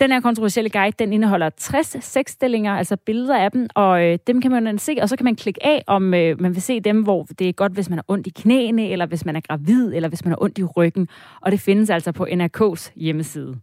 Den 0.00 0.10
her 0.10 0.20
kontroversielle 0.20 0.70
guide, 0.70 0.96
den 0.98 1.12
indeholder 1.12 1.50
60 1.50 2.04
sexstillinger, 2.04 2.72
altså 2.72 2.96
billeder 2.96 3.38
af 3.38 3.50
dem, 3.50 3.68
og 3.74 4.04
øh, 4.04 4.18
dem 4.26 4.40
kan 4.40 4.50
man 4.50 4.78
se, 4.78 4.96
og 5.02 5.08
så 5.08 5.16
kan 5.16 5.24
man 5.24 5.36
klikke 5.36 5.66
af, 5.66 5.84
om 5.86 6.14
øh, 6.14 6.40
man 6.40 6.54
vil 6.54 6.62
se 6.62 6.80
dem, 6.80 7.02
hvor 7.02 7.26
det 7.38 7.48
er 7.48 7.52
godt, 7.52 7.72
hvis 7.72 7.88
man 7.88 7.98
har 7.98 8.04
ondt 8.08 8.26
i 8.26 8.30
knæene, 8.30 8.88
eller 8.88 9.06
hvis 9.06 9.24
man 9.24 9.36
er 9.36 9.40
gravid, 9.40 9.94
eller 9.94 10.08
hvis 10.08 10.24
man 10.24 10.30
har 10.30 10.42
ondt 10.42 10.58
i 10.58 10.64
ryggen. 10.64 11.08
Og 11.40 11.52
det 11.52 11.60
findes 11.60 11.90
altså 11.90 12.12
på 12.12 12.26
NRK's 12.30 12.92
hjemmeside. 12.96 13.56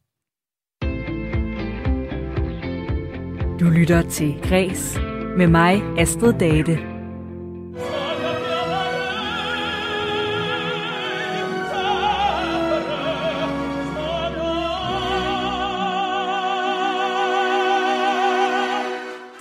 Du 3.60 3.66
lytter 3.70 4.02
til 4.10 4.36
Græs 4.44 5.00
med 5.38 5.48
mig, 5.48 5.82
Astrid 5.98 6.34
Date. 6.34 6.80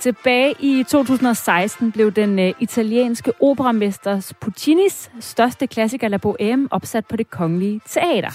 Tilbage 0.03 0.55
i 0.59 0.83
2016 0.83 1.91
blev 1.91 2.11
den 2.11 2.39
øh, 2.39 2.53
italienske 2.59 3.31
operamester 3.41 4.33
Puccinis 4.41 5.11
største 5.19 5.67
klassiker 5.67 6.07
La 6.07 6.17
Bohème 6.25 6.67
opsat 6.71 7.05
på 7.05 7.15
det 7.15 7.29
kongelige 7.29 7.81
teater. 7.87 8.29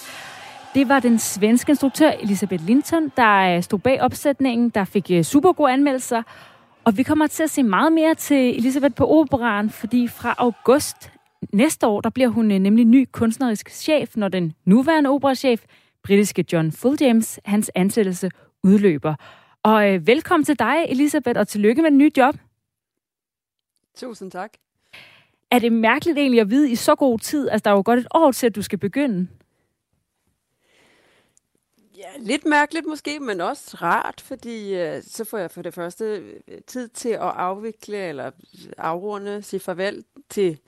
Det 0.75 0.89
var 0.89 1.01
den 1.01 1.19
svenske 1.19 1.71
instruktør 1.71 2.11
Elisabeth 2.11 2.67
Linton, 2.67 3.13
der 3.17 3.57
øh, 3.57 3.63
stod 3.63 3.79
bag 3.79 4.01
opsætningen, 4.01 4.69
der 4.69 4.85
fik 4.85 5.11
øh, 5.11 5.23
super 5.23 5.53
gode 5.53 5.73
anmeldelser. 5.73 6.23
Og 6.85 6.97
vi 6.97 7.03
kommer 7.03 7.27
til 7.27 7.43
at 7.43 7.51
se 7.51 7.63
meget 7.63 7.93
mere 7.93 8.15
til 8.15 8.59
Elisabeth 8.59 8.95
på 8.95 9.11
operan, 9.21 9.71
fordi 9.71 10.09
fra 10.09 10.35
august 10.39 11.13
næste 11.53 11.87
år, 11.87 12.01
der 12.01 12.11
bliver 12.11 12.29
hun 12.29 12.45
nemlig 12.45 12.85
ny 12.85 13.09
kunstnerisk 13.13 13.71
chef, 13.71 14.17
når 14.17 14.29
den 14.29 14.53
nuværende 14.65 15.11
operachef, 15.11 15.61
britiske 16.05 16.45
John 16.53 16.73
Fulljames, 16.73 17.41
hans 17.45 17.71
ansættelse 17.75 18.31
udløber. 18.65 19.15
Og 19.63 19.95
øh, 19.95 20.07
velkommen 20.07 20.45
til 20.45 20.59
dig, 20.59 20.87
Elisabeth, 20.89 21.41
og 21.41 21.49
tillykke 21.49 21.83
med 21.83 21.91
den 21.91 21.99
nye 21.99 22.11
job. 22.17 22.35
Tusind 23.95 24.31
tak. 24.31 24.53
Er 25.51 25.59
det 25.59 25.73
mærkeligt 25.73 26.19
egentlig 26.19 26.41
at 26.41 26.51
vide 26.51 26.71
i 26.71 26.75
så 26.75 26.95
god 26.95 27.19
tid? 27.19 27.49
Altså, 27.49 27.65
der 27.65 27.71
er 27.71 27.75
jo 27.75 27.83
godt 27.85 28.01
et 28.01 28.07
år 28.15 28.33
til, 28.33 28.47
at 28.47 28.55
du 28.55 28.63
skal 28.63 28.79
begynde. 28.79 29.29
Ja, 31.97 32.09
lidt 32.19 32.47
mærkeligt 32.47 32.87
måske, 32.87 33.21
men 33.21 33.41
også 33.41 33.77
rart, 33.83 34.21
fordi 34.21 34.75
øh, 34.75 35.03
så 35.03 35.25
får 35.25 35.39
jeg 35.39 35.51
for 35.51 35.63
det 35.63 35.75
første 35.75 36.05
øh, 36.49 36.59
tid 36.67 36.89
til 36.89 37.09
at 37.09 37.21
afvikle 37.21 37.97
eller 37.97 38.31
afrunde, 38.79 39.43
sige 39.43 39.61
farvel 39.61 40.05
til, 40.29 40.59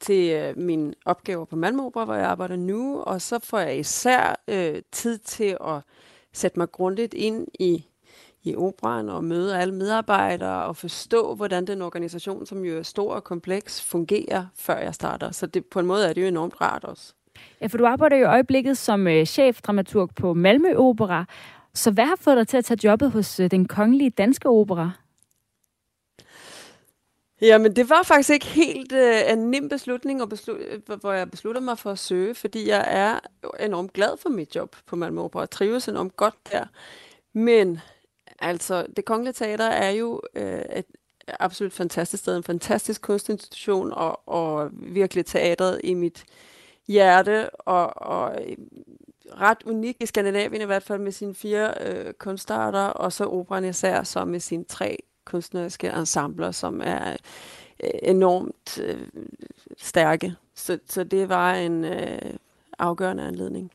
til 0.00 0.30
øh, 0.30 0.58
mine 0.58 0.94
opgaver 1.04 1.44
på 1.44 1.56
Malmø 1.56 1.82
hvor 1.82 2.14
jeg 2.14 2.26
arbejder 2.26 2.56
nu, 2.56 3.00
og 3.00 3.22
så 3.22 3.38
får 3.38 3.58
jeg 3.58 3.78
især 3.78 4.42
øh, 4.48 4.82
tid 4.92 5.18
til 5.18 5.56
at 5.60 5.80
sætte 6.32 6.58
mig 6.58 6.72
grundigt 6.72 7.14
ind 7.14 7.48
i 7.60 7.86
i 8.46 8.56
operan 8.56 9.08
og 9.08 9.24
møde 9.24 9.58
alle 9.58 9.74
medarbejdere 9.74 10.64
og 10.64 10.76
forstå, 10.76 11.34
hvordan 11.34 11.66
den 11.66 11.82
organisation, 11.82 12.46
som 12.46 12.64
jo 12.64 12.78
er 12.78 12.82
stor 12.82 13.14
og 13.14 13.24
kompleks, 13.24 13.82
fungerer, 13.82 14.46
før 14.58 14.78
jeg 14.78 14.94
starter. 14.94 15.30
Så 15.30 15.46
det, 15.46 15.66
på 15.66 15.80
en 15.80 15.86
måde 15.86 16.08
er 16.08 16.12
det 16.12 16.22
jo 16.22 16.26
enormt 16.26 16.60
rart 16.60 16.84
også. 16.84 17.12
Ja, 17.60 17.66
for 17.66 17.78
du 17.78 17.86
arbejder 17.86 18.16
jo 18.16 18.22
i 18.22 18.28
øjeblikket 18.28 18.78
som 18.78 19.06
øh, 19.06 19.26
chefdramaturg 19.26 20.10
på 20.14 20.34
Malmø 20.34 20.74
Opera. 20.74 21.24
Så 21.74 21.90
hvad 21.90 22.04
har 22.04 22.16
fået 22.20 22.36
dig 22.36 22.48
til 22.48 22.56
at 22.56 22.64
tage 22.64 22.80
jobbet 22.84 23.10
hos 23.10 23.40
øh, 23.40 23.50
den 23.50 23.68
kongelige 23.68 24.10
danske 24.10 24.48
opera? 24.48 24.90
Jamen, 27.40 27.76
det 27.76 27.90
var 27.90 28.02
faktisk 28.02 28.30
ikke 28.30 28.46
helt 28.46 28.92
øh, 28.92 29.32
en 29.32 29.50
nem 29.50 29.68
beslutning, 29.68 30.22
og 30.22 30.28
beslut, 30.28 30.58
øh, 30.58 30.98
hvor 31.00 31.12
jeg 31.12 31.30
besluttede 31.30 31.64
mig 31.64 31.78
for 31.78 31.90
at 31.90 31.98
søge, 31.98 32.34
fordi 32.34 32.68
jeg 32.68 32.84
er 32.88 33.18
enormt 33.60 33.92
glad 33.92 34.16
for 34.22 34.28
mit 34.28 34.56
job 34.56 34.76
på 34.86 34.96
Malmø 34.96 35.20
Opera, 35.20 35.42
og 35.42 35.50
trives 35.50 35.88
enormt 35.88 36.16
godt 36.16 36.34
der. 36.52 36.64
Men 37.32 37.80
Altså, 38.38 38.86
det 38.96 39.04
Kongelige 39.04 39.32
Teater 39.32 39.64
er 39.64 39.90
jo 39.90 40.20
øh, 40.34 40.62
et 40.76 40.86
absolut 41.28 41.72
fantastisk 41.72 42.22
sted, 42.22 42.36
en 42.36 42.42
fantastisk 42.42 43.02
kunstinstitution, 43.02 43.92
og, 43.92 44.28
og 44.28 44.70
virkelig 44.72 45.26
teateret 45.26 45.80
i 45.84 45.94
mit 45.94 46.24
hjerte, 46.88 47.50
og, 47.50 47.96
og 47.96 48.42
øh, 48.42 48.56
ret 49.40 49.58
unik 49.66 49.96
i 50.00 50.06
Skandinavien 50.06 50.62
i 50.62 50.64
hvert 50.64 50.82
fald 50.82 51.00
med 51.00 51.12
sine 51.12 51.34
fire 51.34 51.74
øh, 51.80 52.12
kunstarter, 52.12 52.80
og 52.80 53.12
så 53.12 53.24
operan 53.24 53.64
især 53.64 54.02
så 54.02 54.24
med 54.24 54.40
sine 54.40 54.64
tre 54.64 54.98
kunstneriske 55.24 55.88
ensembler, 55.88 56.50
som 56.50 56.80
er 56.84 57.16
øh, 57.84 57.90
enormt 58.02 58.78
øh, 58.78 59.08
stærke. 59.78 60.34
Så, 60.54 60.78
så 60.86 61.04
det 61.04 61.28
var 61.28 61.54
en 61.54 61.84
øh, 61.84 62.34
afgørende 62.78 63.22
anledning. 63.22 63.70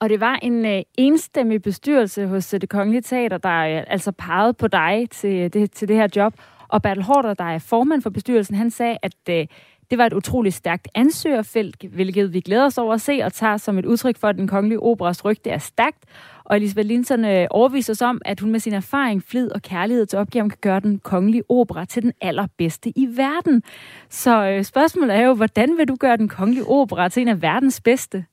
Og 0.00 0.08
det 0.08 0.20
var 0.20 0.38
en 0.42 0.66
øh, 0.66 0.82
enstemmig 0.98 1.62
bestyrelse 1.62 2.26
hos 2.26 2.54
øh, 2.54 2.60
det 2.60 2.68
Kongelige 2.68 3.02
Teater, 3.02 3.38
der 3.38 3.58
øh, 3.58 3.84
altså 3.86 4.12
pegede 4.12 4.54
på 4.54 4.68
dig 4.68 5.06
til 5.10 5.34
øh, 5.34 5.50
det, 5.52 5.70
til 5.70 5.88
det 5.88 5.96
her 5.96 6.08
job. 6.16 6.34
Og 6.68 6.82
Bertel 6.82 7.02
Hårder, 7.02 7.34
der 7.34 7.44
er 7.44 7.58
formand 7.58 8.02
for 8.02 8.10
bestyrelsen, 8.10 8.56
han 8.56 8.70
sagde, 8.70 8.98
at 9.02 9.14
øh, 9.30 9.46
det 9.90 9.98
var 9.98 10.06
et 10.06 10.12
utroligt 10.12 10.54
stærkt 10.54 10.88
ansøgerfelt, 10.94 11.84
hvilket 11.92 12.32
vi 12.32 12.40
glæder 12.40 12.64
os 12.64 12.78
over 12.78 12.94
at 12.94 13.00
se 13.00 13.20
og 13.24 13.32
tager 13.32 13.56
som 13.56 13.78
et 13.78 13.86
udtryk 13.86 14.16
for, 14.16 14.28
at 14.28 14.36
den 14.36 14.48
kongelige 14.48 14.82
operas 14.82 15.24
rygte 15.24 15.50
er 15.50 15.58
stærkt. 15.58 16.04
Og 16.44 16.56
Elisabeth 16.56 16.88
Linsen 16.88 17.24
øh, 17.24 17.46
overviser 17.50 17.92
os 17.92 18.02
om, 18.02 18.20
at 18.24 18.40
hun 18.40 18.50
med 18.50 18.60
sin 18.60 18.72
erfaring, 18.72 19.22
flid 19.22 19.52
og 19.52 19.62
kærlighed 19.62 20.06
til 20.06 20.18
opgaven 20.18 20.50
kan 20.50 20.58
gøre 20.60 20.80
den 20.80 20.98
kongelige 20.98 21.42
opera 21.48 21.84
til 21.84 22.02
den 22.02 22.12
allerbedste 22.20 22.90
i 22.96 23.08
verden. 23.16 23.62
Så 24.08 24.46
øh, 24.46 24.64
spørgsmålet 24.64 25.16
er 25.16 25.20
jo, 25.20 25.34
hvordan 25.34 25.78
vil 25.78 25.88
du 25.88 25.96
gøre 25.96 26.16
den 26.16 26.28
kongelige 26.28 26.66
opera 26.68 27.08
til 27.08 27.20
en 27.20 27.28
af 27.28 27.42
verdens 27.42 27.80
bedste? 27.80 28.24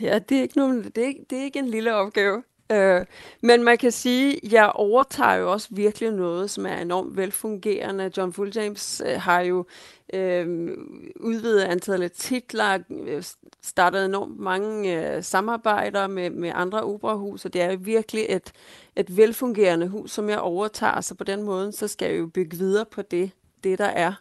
Ja, 0.00 0.18
det 0.18 0.38
er 0.38 0.42
ikke, 0.42 0.56
nogen, 0.56 0.84
det 0.84 0.98
er, 0.98 1.06
ikke, 1.06 1.24
det 1.30 1.38
er 1.38 1.42
ikke 1.42 1.58
en 1.58 1.68
lille 1.68 1.94
opgave. 1.94 2.42
Øh, 2.72 3.06
men 3.40 3.64
man 3.64 3.78
kan 3.78 3.92
sige, 3.92 4.36
at 4.36 4.52
jeg 4.52 4.72
overtager 4.74 5.34
jo 5.34 5.52
også 5.52 5.68
virkelig 5.70 6.10
noget, 6.10 6.50
som 6.50 6.66
er 6.66 6.76
enormt 6.76 7.16
velfungerende. 7.16 8.10
John 8.16 8.32
Full 8.32 8.52
James 8.54 9.02
øh, 9.06 9.20
har 9.20 9.40
jo 9.40 9.66
øh, 10.14 10.76
udvidet 11.20 11.62
antallet 11.62 12.12
titler, 12.12 12.78
øh, 12.90 13.22
startet 13.62 14.04
enormt 14.04 14.40
mange 14.40 15.14
øh, 15.16 15.22
samarbejder 15.22 16.06
med, 16.06 16.30
med 16.30 16.52
andre 16.54 16.82
operahus, 16.82 17.44
og 17.44 17.52
det 17.52 17.62
er 17.62 17.72
jo 17.72 17.78
virkelig 17.80 18.26
et, 18.28 18.52
et 18.96 19.16
velfungerende 19.16 19.88
hus, 19.88 20.10
som 20.10 20.28
jeg 20.28 20.38
overtager. 20.38 21.00
Så 21.00 21.14
på 21.14 21.24
den 21.24 21.42
måde, 21.42 21.72
så 21.72 21.88
skal 21.88 22.10
jeg 22.10 22.18
jo 22.18 22.26
bygge 22.26 22.56
videre 22.56 22.84
på 22.84 23.02
det, 23.02 23.30
det 23.64 23.78
der 23.78 23.84
er. 23.84 24.12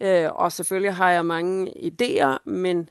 Øh, 0.00 0.32
og 0.32 0.52
selvfølgelig 0.52 0.94
har 0.94 1.10
jeg 1.10 1.26
mange 1.26 1.72
idéer, 1.76 2.38
men 2.44 2.88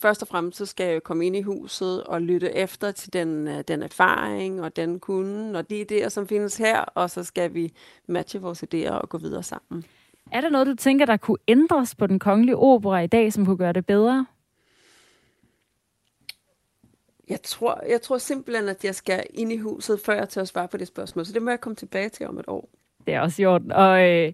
først 0.00 0.22
og 0.22 0.28
fremmest 0.28 0.58
så 0.58 0.66
skal 0.66 0.92
jeg 0.92 1.02
komme 1.02 1.26
ind 1.26 1.36
i 1.36 1.42
huset 1.42 2.04
og 2.04 2.22
lytte 2.22 2.56
efter 2.56 2.90
til 2.90 3.12
den, 3.12 3.48
øh, 3.48 3.64
den 3.68 3.82
erfaring 3.82 4.62
og 4.62 4.76
den 4.76 5.00
kunde 5.00 5.58
og 5.58 5.70
de 5.70 5.86
idéer, 5.90 6.08
som 6.08 6.28
findes 6.28 6.56
her, 6.56 6.80
og 6.80 7.10
så 7.10 7.24
skal 7.24 7.54
vi 7.54 7.72
matche 8.06 8.40
vores 8.40 8.64
idéer 8.74 8.90
og 8.90 9.08
gå 9.08 9.18
videre 9.18 9.42
sammen. 9.42 9.84
Er 10.32 10.40
der 10.40 10.48
noget, 10.48 10.66
du 10.66 10.74
tænker, 10.74 11.06
der 11.06 11.16
kunne 11.16 11.38
ændres 11.48 11.94
på 11.94 12.06
den 12.06 12.18
kongelige 12.18 12.56
opera 12.56 13.00
i 13.00 13.06
dag, 13.06 13.32
som 13.32 13.46
kunne 13.46 13.56
gøre 13.56 13.72
det 13.72 13.86
bedre? 13.86 14.26
Jeg 17.28 17.42
tror, 17.42 17.82
jeg 17.88 18.02
tror 18.02 18.18
simpelthen, 18.18 18.68
at 18.68 18.84
jeg 18.84 18.94
skal 18.94 19.24
ind 19.34 19.52
i 19.52 19.56
huset, 19.56 20.00
før 20.00 20.14
jeg 20.14 20.28
tager 20.28 20.44
svare 20.44 20.68
på 20.68 20.76
det 20.76 20.88
spørgsmål. 20.88 21.24
Så 21.24 21.32
det 21.32 21.42
må 21.42 21.50
jeg 21.50 21.60
komme 21.60 21.76
tilbage 21.76 22.08
til 22.08 22.26
om 22.26 22.38
et 22.38 22.48
år. 22.48 22.68
Det 23.06 23.14
er 23.14 23.20
også 23.20 23.42
i 23.42 23.46
orden. 23.46 23.72
Og 23.72 24.08
øh, 24.08 24.32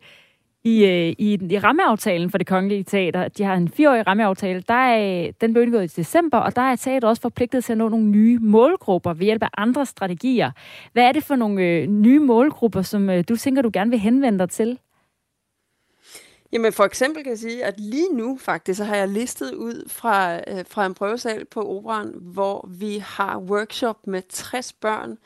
i, 0.67 0.85
øh, 0.85 1.15
i, 1.19 1.39
i 1.51 1.59
rammeaftalen 1.59 2.31
for 2.31 2.39
det 2.39 2.47
kongelige 2.47 2.85
teater, 2.85 3.29
de 3.29 3.45
har 3.45 3.55
en 3.55 3.69
fireårig 3.69 4.07
rammeaftale, 4.07 4.65
der 4.69 4.75
er, 4.75 5.31
den 5.41 5.53
blev 5.53 5.63
indgået 5.63 5.85
i 5.85 6.01
december, 6.01 6.39
og 6.39 6.57
der 6.57 6.63
er 6.63 6.77
teater 6.77 7.09
også 7.09 7.23
forpligtet 7.23 7.65
til 7.65 7.73
at 7.73 7.79
nå 7.79 7.89
nogle 7.89 8.07
nye 8.07 8.39
målgrupper 8.39 9.15
ved 9.15 9.25
hjælp 9.25 9.43
af 9.43 9.49
andre 9.57 9.87
strategier. 9.87 10.51
Hvad 10.93 11.05
er 11.05 11.13
det 11.13 11.25
for 11.25 11.37
nogle 11.37 11.63
øh, 11.63 11.87
nye 11.87 12.19
målgrupper, 12.19 12.83
som 12.83 13.11
øh, 13.11 13.25
du 13.29 13.37
tænker, 13.37 13.63
du 13.63 13.71
gerne 13.73 13.91
vil 13.91 13.99
henvende 13.99 14.39
dig 14.39 14.51
til? 14.51 14.79
Jamen 16.53 16.73
for 16.73 16.85
eksempel 16.85 17.23
kan 17.23 17.31
jeg 17.31 17.39
sige, 17.39 17.65
at 17.65 17.81
lige 17.81 18.15
nu 18.15 18.39
faktisk, 18.41 18.79
så 18.79 18.85
har 18.85 18.97
jeg 18.97 19.09
listet 19.09 19.55
ud 19.55 19.89
fra, 19.89 20.37
øh, 20.37 20.65
fra 20.69 20.87
en 20.87 20.95
prøvesal 20.95 21.45
på 21.45 21.61
operan, 21.77 22.15
hvor 22.21 22.69
vi 22.79 22.99
har 23.07 23.39
workshop 23.39 24.07
med 24.07 24.23
60 24.29 24.73
børn, 24.73 25.19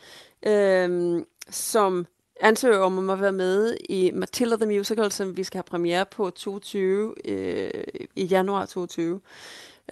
øh, 0.46 1.22
som 1.50 2.06
ansøger 2.40 2.78
om 2.78 3.10
at 3.10 3.20
være 3.20 3.32
med 3.32 3.76
i 3.88 4.10
Matilda 4.14 4.56
the 4.56 4.66
Musical, 4.66 5.12
som 5.12 5.36
vi 5.36 5.44
skal 5.44 5.58
have 5.58 5.64
premiere 5.64 6.06
på 6.06 6.30
22 6.30 7.14
øh, 7.24 7.84
i 8.16 8.24
januar 8.24 8.66
22. 8.66 9.20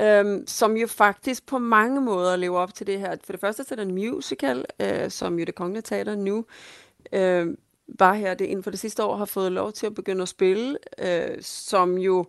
Øhm, 0.01 0.47
som 0.47 0.77
jo 0.77 0.87
faktisk 0.87 1.47
på 1.47 1.59
mange 1.59 2.01
måder 2.01 2.37
lever 2.37 2.59
op 2.59 2.75
til 2.75 2.87
det 2.87 3.01
her. 3.01 3.17
For 3.25 3.33
det 3.33 3.41
første 3.41 3.65
så 3.65 3.75
er 3.75 3.77
det 3.77 3.89
en 3.89 3.95
musical, 3.95 4.65
øh, 4.81 5.11
som 5.11 5.39
jo 5.39 5.45
det 5.45 5.55
kongelige 5.55 5.83
teater 5.83 6.15
nu 6.15 6.45
øh, 7.13 7.47
bare 7.99 8.17
her 8.17 8.35
det 8.35 8.45
inden 8.45 8.63
for 8.63 8.71
det 8.71 8.81
sidste 8.81 9.05
år 9.05 9.17
har 9.17 9.25
fået 9.25 9.53
lov 9.53 9.73
til 9.73 9.87
at 9.87 9.95
begynde 9.95 10.23
at 10.23 10.29
spille, 10.29 10.79
øh, 10.99 11.43
som 11.43 11.99
jo 11.99 12.27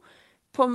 på, 0.54 0.70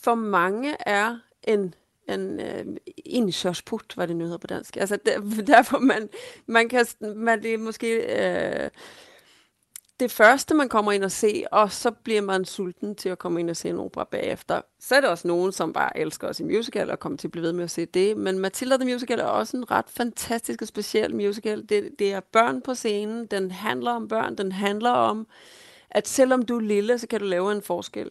for 0.00 0.14
mange 0.14 0.76
er 0.86 1.18
en 1.42 1.74
en 2.08 2.40
øh, 2.40 2.76
indkørsput, 3.04 3.92
hvad 3.94 4.08
det 4.08 4.16
nu 4.16 4.24
hedder 4.24 4.38
på 4.38 4.46
dansk. 4.46 4.76
Altså 4.76 4.98
der, 5.06 5.20
derfor 5.54 5.78
man, 5.78 6.08
man 6.46 6.68
kan, 6.68 6.86
man, 7.00 7.42
det 7.42 7.54
er 7.54 7.58
måske 7.58 7.96
øh, 7.96 8.70
det 10.02 10.10
første, 10.10 10.54
man 10.54 10.68
kommer 10.68 10.92
ind 10.92 11.04
og 11.04 11.10
se, 11.10 11.44
og 11.52 11.72
så 11.72 11.90
bliver 11.90 12.20
man 12.20 12.44
sulten 12.44 12.94
til 12.94 13.08
at 13.08 13.18
komme 13.18 13.40
ind 13.40 13.50
og 13.50 13.56
se 13.56 13.68
en 13.68 13.78
opera 13.78 14.04
bagefter. 14.04 14.60
Så 14.80 14.94
er 14.94 15.00
der 15.00 15.08
også 15.08 15.28
nogen, 15.28 15.52
som 15.52 15.72
bare 15.72 15.98
elsker 15.98 16.28
os 16.28 16.40
i 16.40 16.44
musical 16.44 16.90
og 16.90 16.98
kommer 16.98 17.18
til 17.18 17.28
at 17.28 17.32
blive 17.32 17.42
ved 17.42 17.52
med 17.52 17.64
at 17.64 17.70
se 17.70 17.86
det. 17.86 18.16
Men 18.16 18.38
Matilda 18.38 18.76
the 18.76 18.84
Musical 18.84 19.18
er 19.18 19.24
også 19.24 19.56
en 19.56 19.70
ret 19.70 19.84
fantastisk 19.88 20.62
og 20.62 20.68
speciel 20.68 21.16
musical. 21.16 21.68
Det, 21.68 21.90
det 21.98 22.12
er 22.12 22.20
børn 22.20 22.62
på 22.62 22.74
scenen, 22.74 23.26
den 23.26 23.50
handler 23.50 23.90
om 23.90 24.08
børn, 24.08 24.36
den 24.36 24.52
handler 24.52 24.90
om, 24.90 25.26
at 25.90 26.08
selvom 26.08 26.42
du 26.42 26.56
er 26.56 26.60
lille, 26.60 26.98
så 26.98 27.06
kan 27.06 27.20
du 27.20 27.26
lave 27.26 27.52
en 27.52 27.62
forskel. 27.62 28.10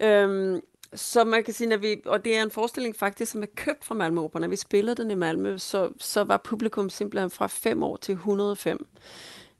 Øhm, 0.00 0.60
så 0.96 1.24
man 1.24 1.44
kan 1.44 1.54
sige, 1.54 1.74
at 1.74 1.82
vi, 1.82 2.02
og 2.06 2.24
det 2.24 2.36
er 2.36 2.42
en 2.42 2.50
forestilling 2.50 2.96
faktisk, 2.96 3.32
som 3.32 3.42
er 3.42 3.46
købt 3.56 3.84
fra 3.84 3.94
Malmø 3.94 4.20
Opera. 4.20 4.40
Når 4.40 4.48
vi 4.48 4.56
spillede 4.56 5.02
den 5.02 5.10
i 5.10 5.14
Malmø, 5.14 5.58
så, 5.58 5.92
så 5.98 6.24
var 6.24 6.36
publikum 6.36 6.90
simpelthen 6.90 7.30
fra 7.30 7.46
5 7.46 7.82
år 7.82 7.96
til 7.96 8.12
105. 8.12 8.86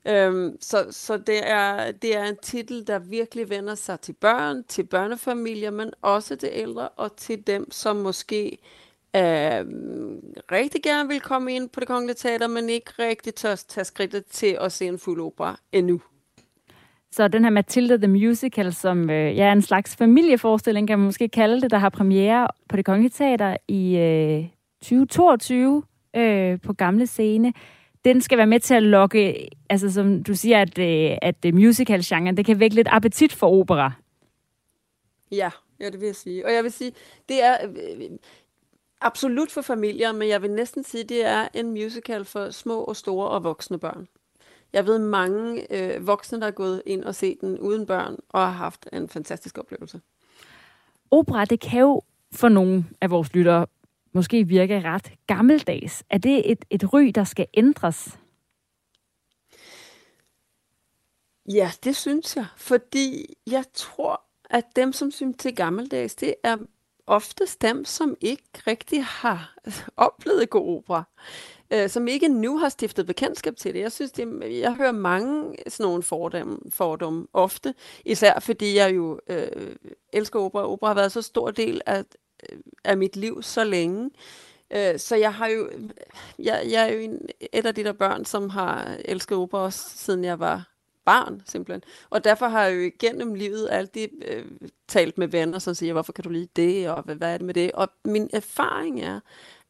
Øhm, 0.08 0.56
så 0.60 0.86
så 0.90 1.16
det, 1.16 1.48
er, 1.50 1.92
det 1.92 2.16
er 2.16 2.24
en 2.24 2.36
titel, 2.42 2.86
der 2.86 2.98
virkelig 2.98 3.50
vender 3.50 3.74
sig 3.74 4.00
til 4.00 4.12
børn, 4.12 4.64
til 4.64 4.84
børnefamilier, 4.84 5.70
men 5.70 5.90
også 6.02 6.36
til 6.36 6.48
ældre 6.52 6.88
og 6.88 7.16
til 7.16 7.46
dem, 7.46 7.70
som 7.70 7.96
måske 7.96 8.58
øh, 9.16 9.66
rigtig 10.52 10.82
gerne 10.82 11.08
vil 11.08 11.20
komme 11.20 11.54
ind 11.54 11.68
på 11.68 11.80
det 11.80 11.88
kongelige 11.88 12.14
teater, 12.14 12.46
men 12.46 12.68
ikke 12.70 12.92
rigtig 12.98 13.34
tør 13.34 13.54
tage 13.54 13.84
skridtet 13.84 14.26
til 14.26 14.58
at 14.60 14.72
se 14.72 14.86
en 14.86 14.98
fuld 14.98 15.20
opera 15.20 15.60
endnu. 15.72 16.00
Så 17.12 17.28
den 17.28 17.44
her 17.44 17.50
Matilda 17.50 17.96
the 17.96 18.08
Musical, 18.08 18.74
som 18.74 19.10
øh, 19.10 19.36
ja, 19.36 19.44
er 19.44 19.52
en 19.52 19.62
slags 19.62 19.96
familieforestilling, 19.96 20.88
kan 20.88 20.98
man 20.98 21.06
måske 21.06 21.28
kalde 21.28 21.60
det, 21.60 21.70
der 21.70 21.78
har 21.78 21.88
premiere 21.88 22.48
på 22.68 22.76
det 22.76 22.84
Kongelige 22.84 23.10
Teater 23.10 23.56
i 23.68 23.96
øh, 23.96 24.44
2022 24.82 25.82
øh, 26.16 26.60
på 26.60 26.72
Gamle 26.72 27.06
Scene. 27.06 27.52
Den 28.04 28.20
skal 28.20 28.38
være 28.38 28.46
med 28.46 28.60
til 28.60 28.74
at 28.74 28.82
lokke, 28.82 29.48
altså 29.70 29.92
som 29.92 30.22
du 30.22 30.34
siger, 30.34 30.60
at, 30.60 30.78
øh, 30.78 31.18
at 31.22 31.36
øh, 31.46 31.54
musical-genren, 31.54 32.36
det 32.36 32.46
kan 32.46 32.60
vække 32.60 32.76
lidt 32.76 32.88
appetit 32.90 33.32
for 33.32 33.60
opera. 33.60 33.92
Ja, 35.32 35.50
ja, 35.80 35.90
det 35.90 36.00
vil 36.00 36.06
jeg 36.06 36.16
sige. 36.16 36.46
Og 36.46 36.52
jeg 36.52 36.64
vil 36.64 36.72
sige, 36.72 36.92
det 37.28 37.44
er 37.44 37.56
øh, 37.64 38.10
absolut 39.00 39.50
for 39.50 39.62
familier, 39.62 40.12
men 40.12 40.28
jeg 40.28 40.42
vil 40.42 40.50
næsten 40.50 40.84
sige, 40.84 41.04
det 41.04 41.26
er 41.26 41.48
en 41.54 41.70
musical 41.70 42.24
for 42.24 42.50
små 42.50 42.80
og 42.80 42.96
store 42.96 43.28
og 43.28 43.44
voksne 43.44 43.78
børn. 43.78 44.08
Jeg 44.76 44.86
ved 44.86 44.98
mange 44.98 45.72
øh, 45.72 46.06
voksne, 46.06 46.40
der 46.40 46.46
er 46.46 46.50
gået 46.50 46.82
ind 46.86 47.04
og 47.04 47.14
set 47.14 47.40
den 47.40 47.58
uden 47.58 47.86
børn, 47.86 48.16
og 48.28 48.40
har 48.40 48.50
haft 48.50 48.88
en 48.92 49.08
fantastisk 49.08 49.58
oplevelse. 49.58 50.00
Opera, 51.10 51.44
det 51.44 51.60
kan 51.60 51.80
jo 51.80 52.02
for 52.32 52.48
nogle 52.48 52.84
af 53.00 53.10
vores 53.10 53.34
lyttere 53.34 53.66
måske 54.12 54.44
virke 54.44 54.80
ret 54.80 55.12
gammeldags. 55.26 56.04
Er 56.10 56.18
det 56.18 56.50
et, 56.50 56.64
et 56.70 56.92
ry, 56.92 57.12
der 57.14 57.24
skal 57.24 57.46
ændres? 57.54 58.18
Ja, 61.52 61.70
det 61.84 61.96
synes 61.96 62.36
jeg. 62.36 62.46
Fordi 62.56 63.34
jeg 63.46 63.64
tror, 63.74 64.22
at 64.50 64.64
dem, 64.76 64.92
som 64.92 65.10
synes 65.10 65.36
til 65.38 65.54
gammeldags, 65.54 66.14
det 66.14 66.34
er 66.42 66.56
oftest 67.06 67.62
dem, 67.62 67.84
som 67.84 68.16
ikke 68.20 68.44
rigtig 68.66 69.04
har 69.04 69.54
oplevet 69.96 70.50
god 70.50 70.76
opera. 70.76 71.04
Øh, 71.72 71.88
som 71.88 72.08
ikke 72.08 72.28
nu 72.28 72.58
har 72.58 72.68
stiftet 72.68 73.06
bekendtskab 73.06 73.56
til 73.56 73.74
det. 73.74 73.80
Jeg 73.80 73.92
synes, 73.92 74.12
det, 74.12 74.60
jeg 74.60 74.74
hører 74.74 74.92
mange 74.92 75.54
sådan 75.68 75.84
nogle 75.84 76.02
fordomme, 76.02 76.58
fordomme 76.70 77.26
ofte, 77.32 77.74
især 78.04 78.40
fordi 78.40 78.76
jeg 78.76 78.94
jo 78.96 79.20
øh, 79.28 79.76
elsker 80.12 80.40
opera. 80.40 80.66
Opera 80.66 80.88
har 80.88 80.94
været 80.94 81.12
så 81.12 81.22
stor 81.22 81.50
del 81.50 81.80
af, 81.86 82.04
øh, 82.52 82.58
af 82.84 82.96
mit 82.96 83.16
liv 83.16 83.42
så 83.42 83.64
længe. 83.64 84.10
Øh, 84.70 84.98
så 84.98 85.16
jeg 85.16 85.34
har 85.34 85.46
jo, 85.46 85.70
jeg, 86.38 86.66
jeg 86.70 86.88
er 86.88 86.92
jo 86.92 86.98
en, 86.98 87.28
et 87.52 87.66
af 87.66 87.74
de 87.74 87.84
der 87.84 87.92
børn, 87.92 88.24
som 88.24 88.50
har 88.50 88.96
elsket 89.04 89.38
opera 89.38 89.60
også, 89.60 89.80
siden 89.94 90.24
jeg 90.24 90.40
var 90.40 90.76
barn, 91.04 91.42
simpelthen. 91.46 91.82
Og 92.10 92.24
derfor 92.24 92.48
har 92.48 92.64
jeg 92.64 92.76
jo 92.76 92.80
igennem 92.80 93.34
livet 93.34 93.68
altid 93.70 94.08
øh, 94.24 94.44
talt 94.88 95.18
med 95.18 95.28
venner, 95.28 95.58
som 95.58 95.74
siger, 95.74 95.92
hvorfor 95.92 96.12
kan 96.12 96.24
du 96.24 96.30
lide 96.30 96.48
det, 96.56 96.88
og 96.88 97.02
hvad, 97.02 97.14
hvad 97.14 97.32
er 97.32 97.38
det 97.38 97.46
med 97.46 97.54
det? 97.54 97.72
Og 97.72 97.88
min 98.04 98.30
erfaring 98.32 99.00
er, 99.00 99.20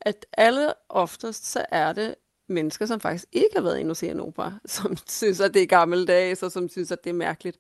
at 0.07 0.27
alle 0.33 0.73
oftest, 0.89 1.47
så 1.47 1.65
er 1.69 1.93
det 1.93 2.15
mennesker, 2.49 2.87
som 2.87 3.01
faktisk 3.01 3.25
ikke 3.33 3.51
har 3.55 3.63
været 3.63 3.79
inde 3.79 3.91
og 3.91 3.97
se 3.97 4.09
en 4.09 4.21
opera, 4.21 4.53
som 4.67 4.97
synes, 5.09 5.41
at 5.41 5.55
det 5.55 5.63
er 5.63 5.67
gammeldags, 5.67 6.43
og 6.43 6.53
som 6.53 6.69
synes, 6.69 6.93
at 6.93 7.05
det 7.05 7.11
er 7.11 7.15
mærkeligt. 7.15 7.59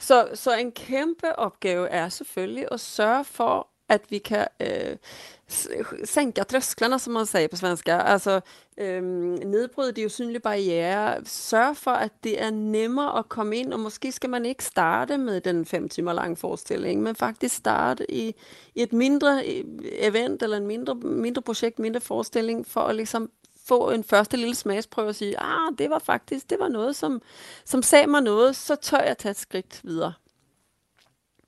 Så, 0.00 0.28
så 0.34 0.56
en 0.56 0.72
kæmpe 0.72 1.38
opgave 1.38 1.88
er 1.88 2.08
selvfølgelig 2.08 2.68
at 2.70 2.80
sørge 2.80 3.24
for, 3.24 3.68
at 3.88 4.00
vi 4.10 4.18
kan 4.18 4.46
øh, 4.60 4.96
sänka 6.04 6.44
trösklarna, 6.44 6.98
som 6.98 7.12
man 7.12 7.26
säger 7.26 7.48
på 7.48 7.56
svenska. 7.56 8.00
Alltså, 8.00 8.40
ehm, 8.76 9.04
um, 9.04 9.34
ni 9.34 9.68
bryder 9.68 9.92
de 9.92 10.08
synlig 10.08 10.42
barriere. 10.42 11.24
Sørge 11.24 11.74
for, 11.74 11.90
at 11.90 12.12
det 12.24 12.42
er 12.42 12.50
nemmere 12.50 13.18
at 13.18 13.28
komme 13.28 13.56
ind, 13.56 13.72
og 13.72 13.80
måske 13.80 14.12
skal 14.12 14.30
man 14.30 14.46
ikke 14.46 14.64
starte 14.64 15.18
med 15.18 15.40
den 15.40 15.64
fem 15.64 15.88
timer 15.88 16.12
lang 16.12 16.38
forestilling, 16.38 17.02
men 17.02 17.16
faktisk 17.16 17.56
starte 17.56 18.10
i, 18.10 18.34
i 18.74 18.82
et 18.82 18.92
mindre 18.92 19.46
e, 19.46 19.64
event, 19.82 20.42
eller 20.42 20.56
en 20.56 20.66
mindre, 20.66 20.94
mindre 20.94 21.42
projekt, 21.42 21.78
mindre 21.78 22.00
forestilling, 22.00 22.66
for 22.66 22.80
at 22.80 22.96
ligesom 22.96 23.30
få 23.66 23.90
en 23.90 24.04
første 24.04 24.36
lille 24.36 24.54
smagsprøve 24.54 25.08
og 25.08 25.14
sige, 25.14 25.40
ah, 25.40 25.72
det 25.78 25.90
var 25.90 25.98
faktisk, 25.98 26.50
det 26.50 26.58
var 26.60 26.68
noget, 26.68 26.96
som, 26.96 27.22
som 27.64 27.82
sagde 27.82 28.06
mig 28.06 28.22
noget, 28.22 28.56
så 28.56 28.76
tør 28.76 29.00
jeg 29.00 29.18
tage 29.18 29.30
et 29.30 29.36
skridt 29.36 29.80
videre. 29.84 30.12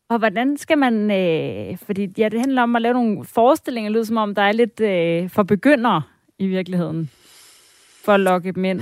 Og 0.09 0.19
hvordan 0.19 0.57
skal 0.57 0.79
man, 0.79 1.11
øh, 1.11 1.79
fordi 1.79 2.12
ja, 2.19 2.29
det 2.29 2.40
handler 2.40 2.62
om 2.62 2.77
at 2.77 2.83
lave 2.83 2.95
nogle 2.95 3.25
forestillinger, 3.25 3.90
lyder 3.90 4.05
som 4.05 4.16
om 4.16 4.35
der 4.35 4.42
er 4.42 4.53
lidt 4.53 4.81
øh, 4.81 5.31
for 5.31 5.42
begyndere 5.42 6.03
i 6.38 6.47
virkeligheden, 6.47 7.11
for 8.05 8.12
at 8.12 8.21
lokke 8.21 8.53
dem 8.53 8.64
ind. 8.64 8.81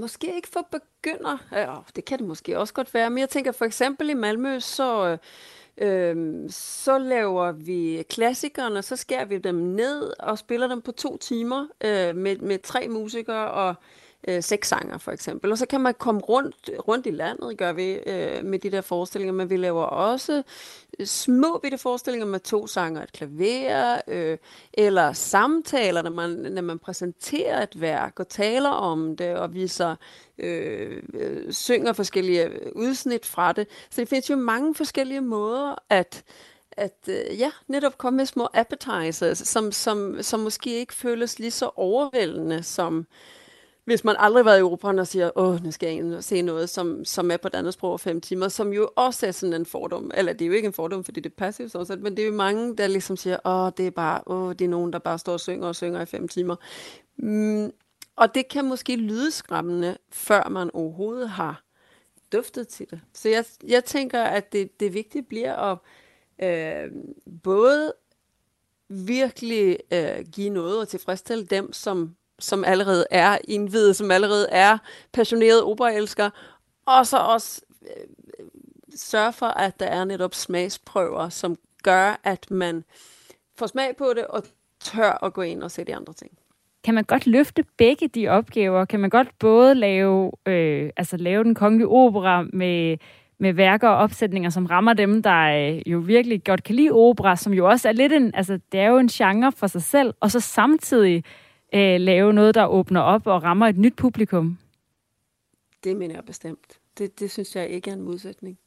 Måske 0.00 0.36
ikke 0.36 0.48
for 0.48 0.68
begynder. 0.70 1.38
Ja, 1.52 1.76
det 1.96 2.04
kan 2.04 2.18
det 2.18 2.26
måske 2.26 2.58
også 2.58 2.74
godt 2.74 2.94
være. 2.94 3.10
Men 3.10 3.18
jeg 3.18 3.28
tænker 3.28 3.52
for 3.52 3.64
eksempel 3.64 4.10
i 4.10 4.14
Malmø, 4.14 4.60
så, 4.60 5.16
øh, 5.78 6.16
så 6.50 6.98
laver 6.98 7.52
vi 7.52 8.04
klassikerne, 8.10 8.82
så 8.82 8.96
skærer 8.96 9.24
vi 9.24 9.38
dem 9.38 9.54
ned 9.54 10.12
og 10.18 10.38
spiller 10.38 10.68
dem 10.68 10.82
på 10.82 10.92
to 10.92 11.16
timer 11.16 11.66
øh, 11.84 12.16
med, 12.16 12.36
med 12.36 12.58
tre 12.58 12.88
musikere 12.88 13.50
og 13.50 13.74
øh, 14.28 14.42
sanger 14.62 14.98
for 14.98 15.12
eksempel. 15.12 15.52
Og 15.52 15.58
så 15.58 15.66
kan 15.66 15.80
man 15.80 15.94
komme 15.98 16.20
rundt, 16.20 16.70
rundt 16.88 17.06
i 17.06 17.10
landet, 17.10 17.58
gør 17.58 17.72
vi 17.72 17.92
øh, 17.92 18.44
med 18.44 18.58
de 18.58 18.70
der 18.70 18.80
forestillinger, 18.80 19.32
men 19.32 19.50
vi 19.50 19.56
laver 19.56 19.84
også 19.84 20.42
øh, 20.98 21.06
små 21.06 21.58
bitte 21.62 21.78
forestillinger 21.78 22.26
med 22.26 22.40
to 22.40 22.66
sanger 22.66 23.02
et 23.02 23.12
klaver, 23.12 24.00
øh, 24.08 24.38
eller 24.72 25.12
samtaler, 25.12 26.02
når 26.02 26.10
man, 26.10 26.30
når 26.30 26.62
man 26.62 26.78
præsenterer 26.78 27.62
et 27.62 27.80
værk 27.80 28.20
og 28.20 28.28
taler 28.28 28.70
om 28.70 29.16
det 29.16 29.36
og 29.36 29.54
viser, 29.54 29.96
øh, 30.38 31.02
øh, 31.14 31.52
synger 31.52 31.92
forskellige 31.92 32.76
udsnit 32.76 33.26
fra 33.26 33.52
det. 33.52 33.66
Så 33.90 34.00
det 34.00 34.08
findes 34.08 34.30
jo 34.30 34.36
mange 34.36 34.74
forskellige 34.74 35.20
måder 35.20 35.74
at 35.90 36.24
at 36.76 37.08
øh, 37.08 37.40
ja, 37.40 37.50
netop 37.68 37.98
komme 37.98 38.16
med 38.16 38.26
små 38.26 38.48
appetizers, 38.54 39.38
som, 39.38 39.72
som, 39.72 40.22
som 40.22 40.40
måske 40.40 40.78
ikke 40.78 40.94
føles 40.94 41.38
lige 41.38 41.50
så 41.50 41.70
overvældende 41.76 42.62
som, 42.62 43.06
hvis 43.84 44.04
man 44.04 44.16
aldrig 44.18 44.44
har 44.44 44.50
været 44.50 44.58
i 44.58 44.62
operan 44.62 44.98
og 44.98 45.06
siger, 45.06 45.30
åh, 45.38 45.64
nu 45.64 45.70
skal 45.70 45.86
jeg 45.86 45.96
ind 45.96 46.14
og 46.14 46.24
se 46.24 46.42
noget, 46.42 46.70
som, 46.70 47.04
som 47.04 47.30
er 47.30 47.36
på 47.36 47.48
et 47.48 47.54
andet 47.54 47.74
sprog 47.74 48.00
fem 48.00 48.20
timer, 48.20 48.48
som 48.48 48.72
jo 48.72 48.90
også 48.96 49.26
er 49.26 49.30
sådan 49.30 49.54
en 49.54 49.66
fordom. 49.66 50.10
Eller 50.14 50.32
det 50.32 50.42
er 50.42 50.46
jo 50.46 50.52
ikke 50.52 50.66
en 50.66 50.72
fordom, 50.72 51.04
fordi 51.04 51.20
det 51.20 51.30
er 51.30 51.36
passivt 51.36 51.72
sådan 51.72 51.86
set, 51.86 52.00
men 52.00 52.16
det 52.16 52.22
er 52.22 52.26
jo 52.26 52.34
mange, 52.34 52.76
der 52.76 52.86
ligesom 52.86 53.16
siger, 53.16 53.38
åh, 53.44 53.72
det 53.76 53.86
er 53.86 53.90
bare, 53.90 54.20
åh, 54.26 54.52
det 54.52 54.60
er 54.60 54.68
nogen, 54.68 54.92
der 54.92 54.98
bare 54.98 55.18
står 55.18 55.32
og 55.32 55.40
synger 55.40 55.68
og 55.68 55.76
synger 55.76 56.00
i 56.00 56.06
fem 56.06 56.28
timer. 56.28 56.56
Mm, 57.16 57.72
og 58.16 58.34
det 58.34 58.48
kan 58.48 58.64
måske 58.64 58.96
lyde 58.96 59.30
skræmmende, 59.30 59.96
før 60.10 60.48
man 60.48 60.70
overhovedet 60.74 61.28
har 61.28 61.62
duftet 62.32 62.68
til 62.68 62.86
det. 62.90 63.00
Så 63.12 63.28
jeg, 63.28 63.44
jeg 63.68 63.84
tænker, 63.84 64.22
at 64.22 64.52
det, 64.52 64.80
det 64.80 64.94
vigtige 64.94 65.22
bliver 65.22 65.54
at 65.54 65.78
øh, 66.42 66.92
både 67.42 67.92
virkelig 68.88 69.78
øh, 69.92 70.24
give 70.32 70.50
noget 70.50 70.80
og 70.80 70.88
tilfredsstille 70.88 71.44
dem, 71.44 71.72
som 71.72 72.16
som 72.42 72.64
allerede 72.64 73.06
er 73.10 73.38
indvidet, 73.48 73.96
som 73.96 74.10
allerede 74.10 74.48
er 74.50 74.78
passionerede 75.12 75.64
operaelsker, 75.64 76.30
og 76.86 77.06
så 77.06 77.16
også 77.18 77.60
øh, 77.82 78.46
sørge 78.96 79.32
for, 79.32 79.46
at 79.46 79.80
der 79.80 79.86
er 79.86 80.04
netop 80.04 80.34
smagsprøver, 80.34 81.28
som 81.28 81.56
gør, 81.82 82.20
at 82.24 82.50
man 82.50 82.84
får 83.58 83.66
smag 83.66 83.96
på 83.96 84.12
det 84.16 84.26
og 84.26 84.42
tør 84.80 85.24
at 85.24 85.32
gå 85.32 85.42
ind 85.42 85.62
og 85.62 85.70
se 85.70 85.84
de 85.84 85.96
andre 85.96 86.12
ting. 86.12 86.30
Kan 86.84 86.94
man 86.94 87.04
godt 87.04 87.26
løfte 87.26 87.64
begge 87.76 88.08
de 88.08 88.28
opgaver? 88.28 88.84
Kan 88.84 89.00
man 89.00 89.10
godt 89.10 89.28
både 89.38 89.74
lave, 89.74 90.32
øh, 90.46 90.90
altså 90.96 91.16
lave 91.16 91.44
den 91.44 91.54
kongelige 91.54 91.88
opera 91.88 92.42
med, 92.52 92.96
med 93.38 93.52
værker 93.52 93.88
og 93.88 93.96
opsætninger, 93.96 94.50
som 94.50 94.66
rammer 94.66 94.92
dem, 94.92 95.22
der 95.22 95.72
øh, 95.76 95.92
jo 95.92 95.98
virkelig 95.98 96.44
godt 96.44 96.62
kan 96.62 96.74
lide 96.74 96.90
opera, 96.90 97.36
som 97.36 97.52
jo 97.52 97.68
også 97.68 97.88
er 97.88 97.92
lidt 97.92 98.12
en, 98.12 98.34
altså 98.34 98.58
det 98.72 98.80
er 98.80 98.88
jo 98.88 98.98
en 98.98 99.08
genre 99.08 99.52
for 99.52 99.66
sig 99.66 99.82
selv, 99.82 100.14
og 100.20 100.30
så 100.30 100.40
samtidig 100.40 101.24
øh, 101.74 102.00
lave 102.00 102.32
noget, 102.32 102.54
der 102.54 102.66
åbner 102.66 103.00
op 103.00 103.26
og 103.26 103.42
rammer 103.42 103.66
et 103.66 103.78
nyt 103.78 103.96
publikum? 103.96 104.58
Det 105.84 105.96
mener 105.96 106.14
jeg 106.14 106.24
bestemt. 106.24 106.78
Det, 106.98 107.20
det 107.20 107.30
synes 107.30 107.56
jeg 107.56 107.68
ikke 107.68 107.90
er 107.90 107.94
en 107.94 108.02
modsætning. 108.02 108.58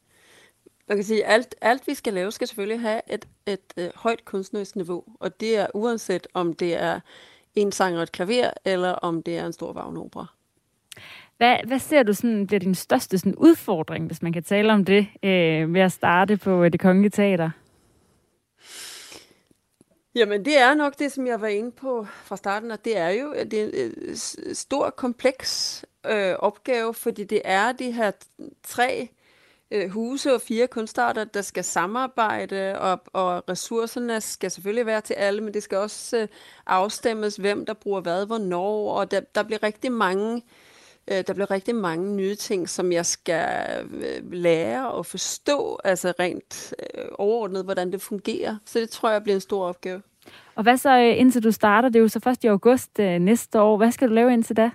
Man 0.88 0.96
kan 0.96 1.04
sige, 1.04 1.24
at 1.24 1.32
alt, 1.32 1.54
alt 1.60 1.86
vi 1.86 1.94
skal 1.94 2.12
lave, 2.14 2.32
skal 2.32 2.48
selvfølgelig 2.48 2.80
have 2.80 3.00
et, 3.10 3.28
et, 3.46 3.52
et 3.76 3.84
øh, 3.84 3.90
højt 3.94 4.24
kunstnerisk 4.24 4.76
niveau. 4.76 5.04
Og 5.20 5.40
det 5.40 5.58
er 5.58 5.66
uanset 5.74 6.26
om 6.34 6.52
det 6.52 6.82
er 6.82 7.00
en 7.54 7.72
sang 7.72 7.96
og 7.96 8.02
et 8.02 8.12
klaver, 8.12 8.50
eller 8.64 8.92
om 8.92 9.22
det 9.22 9.38
er 9.38 9.46
en 9.46 9.52
stor 9.52 9.72
vagnopera. 9.72 10.26
Hvad, 11.36 11.56
hvad 11.66 11.78
ser 11.78 12.02
du 12.02 12.12
sådan, 12.12 12.46
bliver 12.46 12.60
din 12.60 12.74
største 12.74 13.18
sådan, 13.18 13.34
udfordring, 13.36 14.06
hvis 14.06 14.22
man 14.22 14.32
kan 14.32 14.42
tale 14.42 14.72
om 14.72 14.84
det, 14.84 15.06
øh, 15.22 15.74
ved 15.74 15.80
at 15.80 15.92
starte 15.92 16.36
på 16.36 16.64
øh, 16.64 16.72
det 16.72 16.80
kongelige 16.80 17.10
teater? 17.10 17.50
Jamen, 20.16 20.44
det 20.44 20.58
er 20.58 20.74
nok 20.74 20.98
det, 20.98 21.12
som 21.12 21.26
jeg 21.26 21.40
var 21.40 21.46
inde 21.46 21.72
på 21.72 22.06
fra 22.24 22.36
starten, 22.36 22.70
og 22.70 22.84
det 22.84 22.96
er 22.96 23.08
jo 23.08 23.34
det 23.50 23.54
er 23.54 23.64
en 23.64 23.94
øh, 23.96 24.16
stor, 24.54 24.90
kompleks 24.90 25.84
øh, 26.06 26.34
opgave, 26.38 26.94
fordi 26.94 27.24
det 27.24 27.42
er 27.44 27.72
de 27.72 27.92
her 27.92 28.10
tre 28.64 29.08
øh, 29.70 29.90
huse 29.90 30.34
og 30.34 30.40
fire 30.40 30.66
kunstarter, 30.66 31.24
der 31.24 31.42
skal 31.42 31.64
samarbejde, 31.64 32.78
og, 32.78 33.00
og 33.12 33.48
ressourcerne 33.48 34.20
skal 34.20 34.50
selvfølgelig 34.50 34.86
være 34.86 35.00
til 35.00 35.14
alle, 35.14 35.40
men 35.40 35.54
det 35.54 35.62
skal 35.62 35.78
også 35.78 36.18
øh, 36.18 36.28
afstemmes, 36.66 37.36
hvem 37.36 37.66
der 37.66 37.74
bruger 37.74 38.00
hvad, 38.00 38.26
hvornår, 38.26 38.92
og 38.92 39.10
der, 39.10 39.20
der 39.20 39.42
bliver 39.42 39.62
rigtig 39.62 39.92
mange 39.92 40.36
øh, 40.36 40.42
der 41.08 41.32
bliver 41.32 41.50
rigtig 41.50 41.74
mange 41.74 42.16
nye 42.16 42.34
ting, 42.34 42.68
som 42.68 42.92
jeg 42.92 43.06
skal 43.06 43.66
øh, 43.94 44.32
lære 44.32 44.90
og 44.90 45.06
forstå, 45.06 45.80
altså 45.84 46.12
rent 46.20 46.74
øh, 46.78 47.04
overordnet, 47.18 47.64
hvordan 47.64 47.92
det 47.92 48.02
fungerer. 48.02 48.56
Så 48.64 48.78
det 48.78 48.90
tror 48.90 49.10
jeg 49.10 49.22
bliver 49.22 49.34
en 49.34 49.40
stor 49.40 49.66
opgave. 49.66 50.02
Og 50.54 50.62
hvad 50.62 50.76
så 50.76 50.96
indtil 50.96 51.44
du 51.44 51.52
starter? 51.52 51.88
Det 51.88 51.96
er 51.96 52.02
jo 52.02 52.08
så 52.08 52.20
først 52.20 52.44
i 52.44 52.46
august 52.46 52.98
næste 52.98 53.60
år. 53.60 53.76
Hvad 53.76 53.92
skal 53.92 54.08
du 54.08 54.14
lave 54.14 54.32
indtil 54.32 54.56
da? 54.56 54.70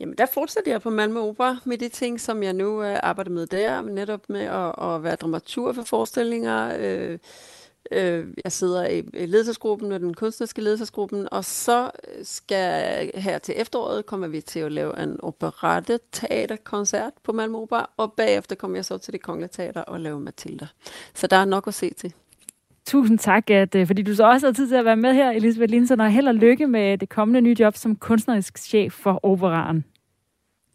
Jamen, 0.00 0.14
der 0.18 0.26
fortsætter 0.26 0.72
jeg 0.72 0.82
på 0.82 0.90
Malmø 0.90 1.20
Opera 1.20 1.56
med 1.64 1.78
de 1.78 1.88
ting, 1.88 2.20
som 2.20 2.42
jeg 2.42 2.52
nu 2.52 2.82
øh, 2.82 2.98
arbejder 3.02 3.30
med 3.30 3.46
der, 3.46 3.82
netop 3.82 4.28
med 4.28 4.40
at, 4.40 4.94
at 4.94 5.02
være 5.02 5.16
dramatur 5.16 5.72
for 5.72 5.82
forestillinger. 5.82 6.76
Øh, 6.78 7.18
øh, 7.92 8.26
jeg 8.44 8.52
sidder 8.52 8.88
i, 8.88 9.02
ledelsesgruppen, 9.26 9.88
med 9.88 10.00
den 10.00 10.14
kunstneriske 10.14 10.62
ledelsesgruppen, 10.62 11.28
og 11.32 11.44
så 11.44 11.90
skal 12.22 13.10
her 13.14 13.38
til 13.38 13.54
efteråret 13.56 14.06
kommer 14.06 14.28
vi 14.28 14.40
til 14.40 14.60
at 14.60 14.72
lave 14.72 15.02
en 15.02 15.16
operette 15.22 15.98
teaterkoncert 16.12 17.12
på 17.22 17.32
Malmø 17.32 17.58
Opera, 17.58 17.90
og 17.96 18.12
bagefter 18.12 18.56
kommer 18.56 18.76
jeg 18.76 18.84
så 18.84 18.98
til 18.98 19.12
det 19.12 19.22
kongelige 19.22 19.48
teater 19.48 19.80
og 19.80 20.00
lave 20.00 20.20
Matilda. 20.20 20.66
Så 21.14 21.26
der 21.26 21.36
er 21.36 21.44
nok 21.44 21.66
at 21.66 21.74
se 21.74 21.94
til. 21.94 22.14
Tusind 22.86 23.18
tak, 23.18 23.50
at, 23.50 23.74
øh, 23.74 23.86
fordi 23.86 24.02
du 24.02 24.14
så 24.14 24.24
også 24.24 24.46
har 24.46 24.52
tid 24.52 24.68
til 24.68 24.74
at 24.74 24.84
være 24.84 24.96
med 24.96 25.14
her, 25.14 25.30
Elisabeth 25.30 25.70
Linsen, 25.70 26.00
og 26.00 26.10
held 26.10 26.28
og 26.28 26.34
lykke 26.34 26.66
med 26.66 26.98
det 26.98 27.08
kommende 27.08 27.40
nye 27.40 27.56
job 27.60 27.76
som 27.76 27.96
kunstnerisk 27.96 28.58
chef 28.58 28.92
for 28.92 29.20
Operaren. 29.22 29.84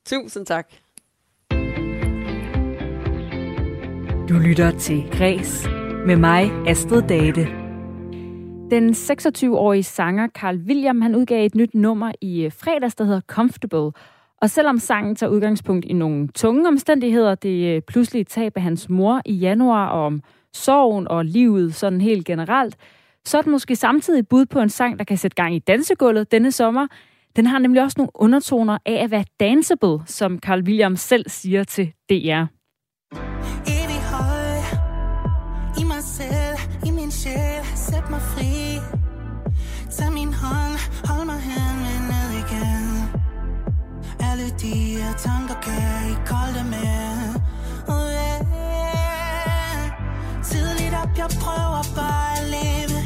Tusind 0.06 0.45
tak. 0.45 0.73
Du 4.30 4.34
lytter 4.39 4.71
til 4.80 5.04
Græs 5.12 5.67
med 6.08 6.16
mig, 6.16 6.52
Astrid 6.68 7.02
Date. 7.02 7.48
Den 8.72 8.89
26-årige 8.89 9.84
sanger 9.84 10.28
Carl 10.28 10.58
William, 10.58 11.02
han 11.02 11.16
udgav 11.16 11.46
et 11.46 11.56
nyt 11.56 11.74
nummer 11.74 12.12
i 12.22 12.46
øh, 12.46 12.52
fredags, 12.52 12.96
der 12.96 13.04
hedder 13.04 13.22
Comfortable. 13.28 13.92
Og 14.42 14.50
selvom 14.50 14.80
sangen 14.80 15.16
tager 15.16 15.30
udgangspunkt 15.30 15.86
i 15.86 15.94
nogle 15.94 16.28
tunge 16.28 16.68
omstændigheder, 16.68 17.36
det 17.36 17.76
øh, 17.76 17.82
pludselige 17.82 18.24
tab 18.24 18.52
af 18.56 18.62
hans 18.62 18.89
mor 18.89 19.22
i 19.26 19.34
januar 19.34 19.88
og 19.88 20.06
om 20.06 20.22
sorgen 20.54 21.08
og 21.08 21.26
livet 21.26 21.76
sådan 21.76 22.02
helt 22.02 22.26
generelt, 22.26 22.76
så 23.26 23.38
er 23.38 23.42
det 23.42 23.52
måske 23.52 23.76
samtidig 23.76 24.28
bud 24.28 24.46
på 24.46 24.60
en 24.60 24.70
sang, 24.70 25.00
der 25.00 25.06
kan 25.06 25.18
sætte 25.18 25.36
gang 25.36 25.56
i 25.56 25.60
dansegulvet 25.60 26.32
denne 26.32 26.52
sommer. 26.52 26.88
Den 27.36 27.48
har 27.48 27.60
nemlig 27.60 27.84
også 27.84 27.96
nogle 27.98 28.12
undertoner 28.16 28.78
af 28.86 29.04
at 29.04 29.12
være 29.12 29.26
danceable, 29.39 30.00
som 30.06 30.39
Carl 30.39 30.63
William 30.63 30.96
selv 30.96 31.30
siger 31.30 31.63
til 31.63 31.94
DR. 32.10 32.46
tanker 45.23 45.55
kan 45.63 45.73
jeg 45.73 46.01
ikke 46.09 46.33
holde 46.33 46.53
det 46.59 46.65
mere 46.65 47.33
Oh 47.93 48.07
yeah. 48.17 48.39
Tidligt 50.49 50.93
op, 51.01 51.12
jeg 51.17 51.29
prøver 51.43 51.83
bare 51.99 52.31
at 52.39 52.45
leve. 52.57 52.97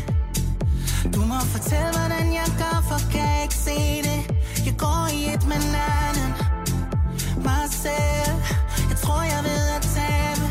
Du 1.15 1.21
må 1.32 1.39
fortælle, 1.56 1.91
hvordan 1.97 2.25
jeg 2.39 2.49
gør, 2.62 2.77
for 2.89 2.99
kan 3.12 3.23
jeg 3.34 3.41
ikke 3.43 3.60
se 3.67 3.77
det. 4.08 4.19
Jeg 4.67 4.75
går 4.77 5.03
i 5.17 5.21
et 5.34 5.43
med 5.51 5.60
en 5.67 5.75
anden 6.01 6.32
Mig 7.47 7.65
selv, 7.86 8.38
jeg 8.89 8.97
tror, 9.03 9.21
jeg 9.34 9.41
ved 9.49 9.63
at 9.77 9.84
tabe. 9.97 10.45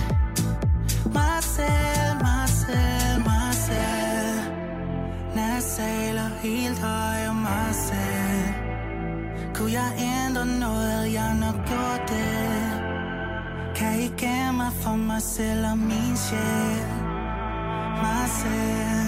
Mig 1.18 1.38
selv, 1.56 2.14
mig 2.26 2.46
selv, 2.62 3.18
mig 3.30 3.50
selv. 3.68 4.38
Nasaler 5.36 6.28
helt 6.42 6.78
høj 6.78 6.96
om 6.96 7.06
mig 7.06 7.15
jeg 9.78 9.90
ændre 9.98 10.46
noget, 10.46 11.12
jeg 11.12 11.30
nok 11.40 11.58
gjort 11.68 12.02
det. 12.08 12.26
Kan 13.76 13.94
I 14.00 14.08
gemme 14.22 14.56
mig 14.56 14.72
for 14.82 14.96
mig 14.96 15.22
selv 15.22 15.66
og 15.70 15.78
min 15.78 16.16
sjæl. 16.16 16.88
Mig 18.02 18.26
selv. 18.40 19.05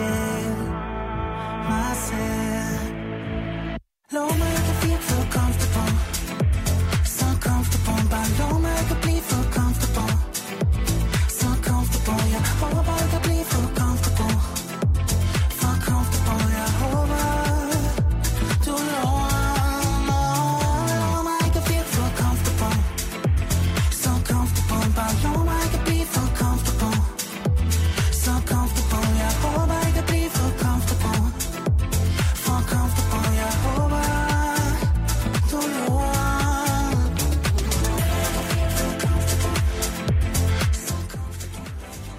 Og 0.00 0.31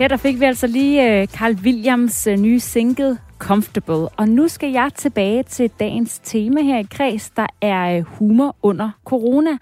Ja, 0.03 0.07
der 0.07 0.17
fik 0.17 0.39
vi 0.39 0.45
altså 0.45 0.67
lige 0.67 1.21
øh, 1.21 1.27
Carl 1.27 1.53
Williams 1.63 2.27
øh, 2.27 2.37
nye 2.37 2.59
single 2.59 3.17
Comfortable. 3.39 4.09
Og 4.09 4.27
nu 4.27 4.47
skal 4.47 4.71
jeg 4.71 4.91
tilbage 4.95 5.43
til 5.43 5.69
dagens 5.79 6.19
tema 6.19 6.61
her 6.61 6.79
i 6.79 6.87
Kreds, 6.91 7.29
der 7.29 7.45
er 7.61 7.97
øh, 7.97 8.03
humor 8.03 8.55
under 8.61 8.91
corona. 9.05 9.57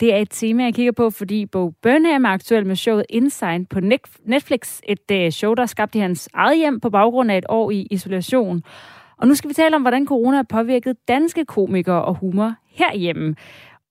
Det 0.00 0.14
er 0.14 0.16
et 0.16 0.28
tema, 0.30 0.64
jeg 0.64 0.74
kigger 0.74 0.92
på, 0.92 1.10
fordi 1.10 1.46
Bo 1.46 1.70
Burnham 1.70 2.24
er 2.24 2.28
aktuel 2.28 2.66
med 2.66 2.76
showet 2.76 3.04
Inside 3.08 3.66
på 3.70 3.80
Netflix. 4.24 4.80
Et 4.84 5.34
show, 5.34 5.54
der 5.54 5.66
skabte 5.66 5.98
i 5.98 6.00
hans 6.00 6.28
eget 6.34 6.58
hjem 6.58 6.80
på 6.80 6.90
baggrund 6.90 7.30
af 7.30 7.38
et 7.38 7.46
år 7.48 7.70
i 7.70 7.86
isolation. 7.90 8.62
Og 9.16 9.28
nu 9.28 9.34
skal 9.34 9.48
vi 9.48 9.54
tale 9.54 9.76
om, 9.76 9.82
hvordan 9.82 10.06
corona 10.06 10.36
har 10.36 10.46
påvirket 10.48 10.96
danske 11.08 11.44
komikere 11.44 12.04
og 12.04 12.14
humor 12.14 12.54
herhjemme. 12.70 13.36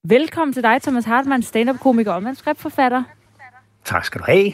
Velkommen 0.04 0.54
til 0.54 0.64
dig, 0.64 0.82
Thomas 0.82 1.06
Hartmann, 1.06 1.44
stand-up-komiker 1.44 2.12
og 2.12 2.24
manuskriptforfatter. 2.24 3.04
Tak 3.84 4.06
skal 4.06 4.22
du 4.22 4.26
have. 4.28 4.52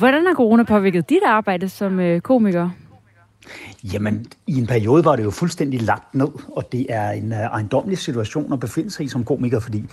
Hvordan 0.00 0.26
har 0.26 0.34
corona 0.34 0.62
påvirket 0.62 1.08
dit 1.10 1.22
arbejde 1.26 1.68
som 1.68 2.00
øh, 2.00 2.20
komiker? 2.20 2.70
Jamen, 3.92 4.26
i 4.46 4.58
en 4.58 4.66
periode 4.66 5.04
var 5.04 5.16
det 5.16 5.24
jo 5.24 5.30
fuldstændig 5.30 5.82
lagt 5.82 6.14
ned, 6.14 6.28
og 6.48 6.72
det 6.72 6.86
er 6.88 7.10
en 7.10 7.32
uh, 7.32 7.38
ejendomlig 7.38 7.98
situation 7.98 8.52
at 8.52 8.60
befinde 8.60 8.90
sig 8.90 9.04
i 9.04 9.08
som 9.08 9.24
komiker, 9.24 9.60
fordi 9.60 9.84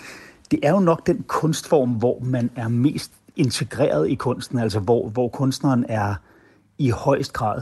det 0.51 0.59
er 0.63 0.71
jo 0.71 0.79
nok 0.79 1.07
den 1.07 1.23
kunstform, 1.27 1.89
hvor 1.89 2.19
man 2.19 2.49
er 2.55 2.67
mest 2.67 3.11
integreret 3.35 4.09
i 4.09 4.15
kunsten, 4.15 4.59
altså 4.59 4.79
hvor, 4.79 5.09
hvor 5.09 5.27
kunstneren 5.27 5.85
er 5.89 6.15
i 6.77 6.89
højst 6.89 7.33
grad 7.33 7.61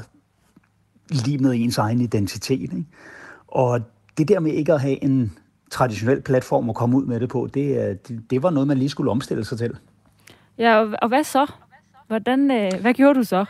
lige 1.09 1.37
med 1.37 1.51
ens 1.55 1.77
egen 1.77 2.01
identitet. 2.01 2.61
Ikke? 2.61 2.85
Og 3.47 3.81
det 4.17 4.27
der 4.27 4.39
med 4.39 4.51
ikke 4.51 4.73
at 4.73 4.81
have 4.81 5.03
en 5.03 5.37
traditionel 5.71 6.21
platform 6.21 6.69
at 6.69 6.75
komme 6.75 6.97
ud 6.97 7.05
med 7.05 7.19
det 7.19 7.29
på, 7.29 7.49
det, 7.53 7.89
øh, 7.89 7.95
det, 8.07 8.29
det 8.29 8.43
var 8.43 8.49
noget, 8.49 8.67
man 8.67 8.77
lige 8.77 8.89
skulle 8.89 9.11
omstille 9.11 9.45
sig 9.45 9.57
til. 9.57 9.77
Ja, 10.57 10.85
og 11.01 11.07
hvad 11.07 11.23
så? 11.23 11.51
Hvordan, 12.07 12.51
øh, 12.51 12.71
hvad 12.81 12.93
gjorde 12.93 13.19
du 13.19 13.23
så? 13.23 13.45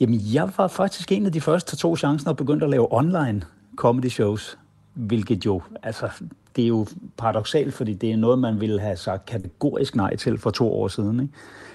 Jamen, 0.00 0.20
jeg 0.34 0.50
var 0.56 0.68
faktisk 0.68 1.12
en 1.12 1.26
af 1.26 1.32
de 1.32 1.40
første, 1.40 1.70
der 1.70 1.76
tog 1.76 1.98
chancen 1.98 2.28
og 2.28 2.36
begyndte 2.36 2.64
at 2.64 2.70
lave 2.70 2.92
online 2.92 3.42
comedy 3.76 4.08
shows, 4.08 4.58
hvilket 4.94 5.46
jo, 5.46 5.62
altså, 5.82 6.10
det 6.56 6.64
er 6.64 6.68
jo 6.68 6.86
paradoxalt, 7.16 7.74
fordi 7.74 7.94
det 7.94 8.12
er 8.12 8.16
noget, 8.16 8.38
man 8.38 8.60
ville 8.60 8.80
have 8.80 8.96
sagt 8.96 9.26
kategorisk 9.26 9.96
nej 9.96 10.16
til 10.16 10.38
for 10.38 10.50
to 10.50 10.72
år 10.72 10.88
siden, 10.88 11.20
ikke? 11.20 11.34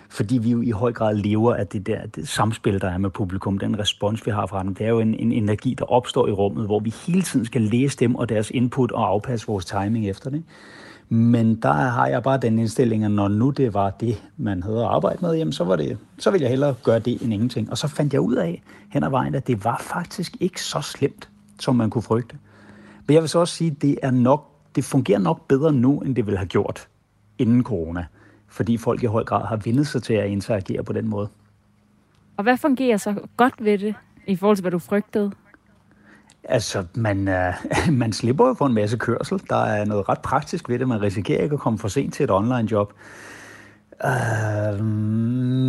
fordi 0.09 0.37
vi 0.37 0.51
jo 0.51 0.61
i 0.61 0.69
høj 0.69 0.93
grad 0.93 1.15
lever 1.15 1.55
af 1.55 1.67
det 1.67 1.87
der 1.87 2.05
det 2.05 2.27
samspil, 2.27 2.81
der 2.81 2.89
er 2.89 2.97
med 2.97 3.09
publikum, 3.09 3.57
den 3.57 3.79
respons, 3.79 4.25
vi 4.25 4.31
har 4.31 4.45
fra 4.45 4.63
dem. 4.63 4.75
Det 4.75 4.85
er 4.85 4.89
jo 4.89 4.99
en, 4.99 5.15
en 5.15 5.31
energi, 5.31 5.73
der 5.73 5.85
opstår 5.85 6.27
i 6.27 6.31
rummet, 6.31 6.65
hvor 6.65 6.79
vi 6.79 6.93
hele 7.07 7.21
tiden 7.21 7.45
skal 7.45 7.61
læse 7.61 7.97
dem 7.97 8.15
og 8.15 8.29
deres 8.29 8.51
input 8.51 8.91
og 8.91 9.07
afpasse 9.07 9.47
vores 9.47 9.65
timing 9.65 10.09
efter 10.09 10.29
det. 10.29 10.43
Men 11.09 11.55
der 11.55 11.71
har 11.71 12.07
jeg 12.07 12.23
bare 12.23 12.37
den 12.37 12.59
indstilling, 12.59 13.03
at 13.03 13.11
når 13.11 13.27
nu 13.27 13.49
det 13.49 13.73
var 13.73 13.89
det, 13.89 14.23
man 14.37 14.63
havde 14.63 14.79
at 14.79 14.85
arbejde 14.85 15.17
med, 15.21 15.35
jamen 15.35 15.53
så, 15.53 15.63
var 15.63 15.75
det, 15.75 15.97
så 16.17 16.31
ville 16.31 16.43
jeg 16.43 16.49
hellere 16.49 16.75
gøre 16.83 16.99
det 16.99 17.21
end 17.21 17.33
ingenting. 17.33 17.71
Og 17.71 17.77
så 17.77 17.87
fandt 17.87 18.13
jeg 18.13 18.21
ud 18.21 18.35
af 18.35 18.63
hen 18.89 19.03
ad 19.03 19.09
vejen, 19.09 19.35
at 19.35 19.47
det 19.47 19.63
var 19.63 19.77
faktisk 19.81 20.37
ikke 20.39 20.61
så 20.61 20.81
slemt, 20.81 21.29
som 21.59 21.75
man 21.75 21.89
kunne 21.89 22.01
frygte. 22.01 22.37
Men 23.07 23.13
jeg 23.13 23.21
vil 23.21 23.29
så 23.29 23.39
også 23.39 23.55
sige, 23.55 23.71
at 23.71 23.81
det, 23.81 23.97
er 24.03 24.11
nok, 24.11 24.49
det 24.75 24.83
fungerer 24.83 25.19
nok 25.19 25.47
bedre 25.47 25.73
nu, 25.73 25.99
end 25.99 26.15
det 26.15 26.25
ville 26.25 26.37
have 26.37 26.47
gjort 26.47 26.87
inden 27.37 27.63
corona. 27.63 28.05
Fordi 28.47 28.77
folk 28.77 29.03
i 29.03 29.05
høj 29.05 29.23
grad 29.23 29.45
har 29.45 29.55
vindet 29.55 29.87
sig 29.87 30.03
til 30.03 30.13
at 30.13 30.29
interagere 30.29 30.83
på 30.83 30.93
den 30.93 31.07
måde. 31.07 31.29
Og 32.37 32.43
hvad 32.43 32.57
fungerer 32.57 32.97
så 32.97 33.15
godt 33.37 33.53
ved 33.59 33.77
det, 33.77 33.95
i 34.27 34.35
forhold 34.35 34.57
til, 34.57 34.61
hvad 34.61 34.71
du 34.71 34.79
frygtede? 34.79 35.31
Altså, 36.43 36.85
man, 36.95 37.27
øh, 37.27 37.53
man 38.01 38.13
slipper 38.13 38.47
jo 38.47 38.53
for 38.53 38.65
en 38.65 38.73
masse 38.73 38.97
kørsel. 38.97 39.41
Der 39.49 39.55
er 39.55 39.85
noget 39.85 40.09
ret 40.09 40.19
praktisk 40.19 40.69
ved 40.69 40.79
det. 40.79 40.87
Man 40.87 41.01
risikerer 41.01 41.43
ikke 41.43 41.53
at 41.53 41.59
komme 41.59 41.79
for 41.79 41.87
sent 41.87 42.13
til 42.13 42.23
et 42.23 42.31
online 42.31 42.71
job. 42.71 42.93
Øh, 44.05 44.85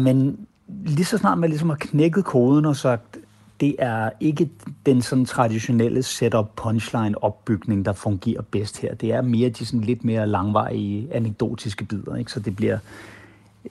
men 0.05 0.47
lige 0.69 1.05
så 1.05 1.19
snart 1.19 1.39
man 1.39 1.51
ligesom 1.51 1.69
har 1.69 1.77
knækket 1.77 2.25
koden 2.25 2.65
og 2.65 2.77
sagt, 2.77 3.19
det 3.61 3.77
er 3.79 4.11
ikke 4.21 4.51
den 4.87 5.03
sådan 5.03 5.25
traditionelle 5.25 6.03
setup 6.03 6.51
punchline 6.57 7.25
opbygning, 7.25 7.85
der 7.85 7.93
fungerer 7.93 8.43
bedst 8.43 8.81
her. 8.81 8.95
Det 8.95 9.13
er 9.13 9.23
mere 9.23 9.49
de 9.49 9.67
sådan 9.67 9.81
lidt 9.81 10.05
mere 10.05 10.27
langvarige 10.27 11.09
anekdotiske 11.13 11.85
bidder, 11.85 12.17
ikke? 12.17 12.33
Så 12.33 12.41
det 12.41 12.57
bliver 12.57 12.79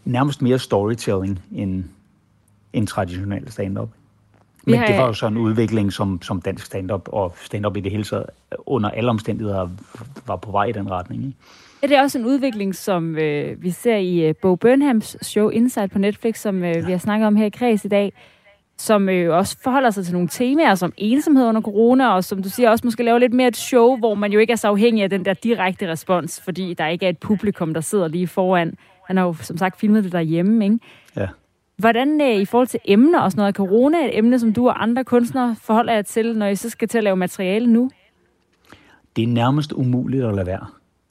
nærmest 0.05 0.41
mere 0.41 0.59
storytelling 0.59 1.41
end, 1.51 1.83
end 2.73 2.87
traditionel 2.87 3.51
stand-up. 3.51 3.89
Men 4.65 4.79
det 4.79 4.97
var 4.97 5.05
jo 5.05 5.13
så 5.13 5.27
en 5.27 5.37
udvikling, 5.37 5.93
som, 5.93 6.21
som 6.21 6.41
dansk 6.41 6.65
stand-up 6.65 7.09
og 7.11 7.33
stand-up 7.43 7.77
i 7.77 7.79
det 7.79 7.91
hele 7.91 8.03
taget 8.03 8.25
under 8.65 8.89
alle 8.89 9.09
omstændigheder 9.09 9.69
var 10.27 10.35
på 10.35 10.51
vej 10.51 10.65
i 10.65 10.71
den 10.71 10.91
retning. 10.91 11.25
Ikke? 11.25 11.37
Er 11.83 11.87
det 11.87 11.99
også 11.99 12.19
en 12.19 12.25
udvikling, 12.25 12.75
som 12.75 13.15
øh, 13.17 13.63
vi 13.63 13.71
ser 13.71 13.95
i 13.95 14.19
øh, 14.19 14.35
Bo 14.41 14.55
Burnhams 14.55 15.17
show 15.21 15.49
Inside 15.49 15.87
på 15.87 15.99
Netflix, 15.99 16.39
som 16.39 16.63
øh, 16.63 16.75
ja. 16.75 16.85
vi 16.85 16.91
har 16.91 16.99
snakket 16.99 17.27
om 17.27 17.35
her 17.35 17.45
i 17.45 17.49
Kreds 17.49 17.85
i 17.85 17.87
dag, 17.87 18.13
som 18.77 19.09
øh, 19.09 19.37
også 19.37 19.57
forholder 19.63 19.89
sig 19.89 20.05
til 20.05 20.13
nogle 20.13 20.27
temaer 20.27 20.75
som 20.75 20.93
ensomhed 20.97 21.45
under 21.45 21.61
corona, 21.61 22.15
og 22.15 22.23
som 22.23 22.43
du 22.43 22.49
siger, 22.49 22.69
også 22.69 22.87
måske 22.87 23.03
laver 23.03 23.17
lidt 23.17 23.33
mere 23.33 23.47
et 23.47 23.57
show, 23.57 23.97
hvor 23.97 24.15
man 24.15 24.31
jo 24.31 24.39
ikke 24.39 24.53
er 24.53 24.57
så 24.57 24.67
afhængig 24.67 25.03
af 25.03 25.09
den 25.09 25.25
der 25.25 25.33
direkte 25.33 25.91
respons, 25.91 26.41
fordi 26.41 26.73
der 26.73 26.87
ikke 26.87 27.05
er 27.05 27.09
et 27.09 27.17
publikum, 27.17 27.73
der 27.73 27.81
sidder 27.81 28.07
lige 28.07 28.27
foran. 28.27 28.77
Han 29.07 29.17
har 29.17 29.25
jo 29.25 29.33
som 29.33 29.57
sagt 29.57 29.79
filmet 29.79 30.03
det 30.03 30.11
derhjemme, 30.11 30.65
ikke? 30.65 30.79
Ja. 31.15 31.27
Hvordan 31.77 32.21
øh, 32.21 32.35
i 32.35 32.45
forhold 32.45 32.67
til 32.67 32.79
emner 32.85 33.19
og 33.19 33.31
sådan 33.31 33.39
noget, 33.39 33.53
er 33.53 33.57
corona 33.57 34.05
et 34.05 34.17
emne, 34.17 34.39
som 34.39 34.53
du 34.53 34.67
og 34.67 34.83
andre 34.83 35.03
kunstnere 35.03 35.55
forholder 35.61 35.93
jer 35.93 36.01
til, 36.01 36.37
når 36.37 36.47
I 36.47 36.55
så 36.55 36.69
skal 36.69 36.87
til 36.87 36.97
at 36.97 37.03
lave 37.03 37.15
materiale 37.15 37.67
nu? 37.67 37.89
Det 39.15 39.23
er 39.23 39.27
nærmest 39.27 39.71
umuligt 39.71 40.25
at 40.25 40.35
lade 40.35 40.47
være. 40.47 40.65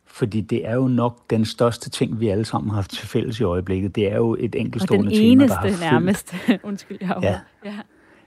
Fordi 0.07 0.41
det 0.41 0.67
er 0.69 0.75
jo 0.75 0.89
nok 0.89 1.31
den 1.31 1.45
største 1.45 1.91
ting, 1.91 2.21
vi 2.21 2.29
alle 2.29 2.45
sammen 2.45 2.71
har 2.71 2.75
haft 2.75 2.91
til 2.91 3.09
fælles 3.09 3.41
i 3.41 3.43
øjeblikket. 3.43 3.97
Det 3.97 4.13
er 4.13 4.17
jo 4.17 4.37
et 4.41 4.55
enkeltstående 4.55 5.11
tema, 5.11 5.47
der 5.47 5.55
har 5.55 5.69
fyldt. 5.69 5.81
nærmest. 5.81 6.35
Undskyld, 6.63 6.99
jeg 7.01 7.17
ja. 7.23 7.39
ja. 7.65 7.75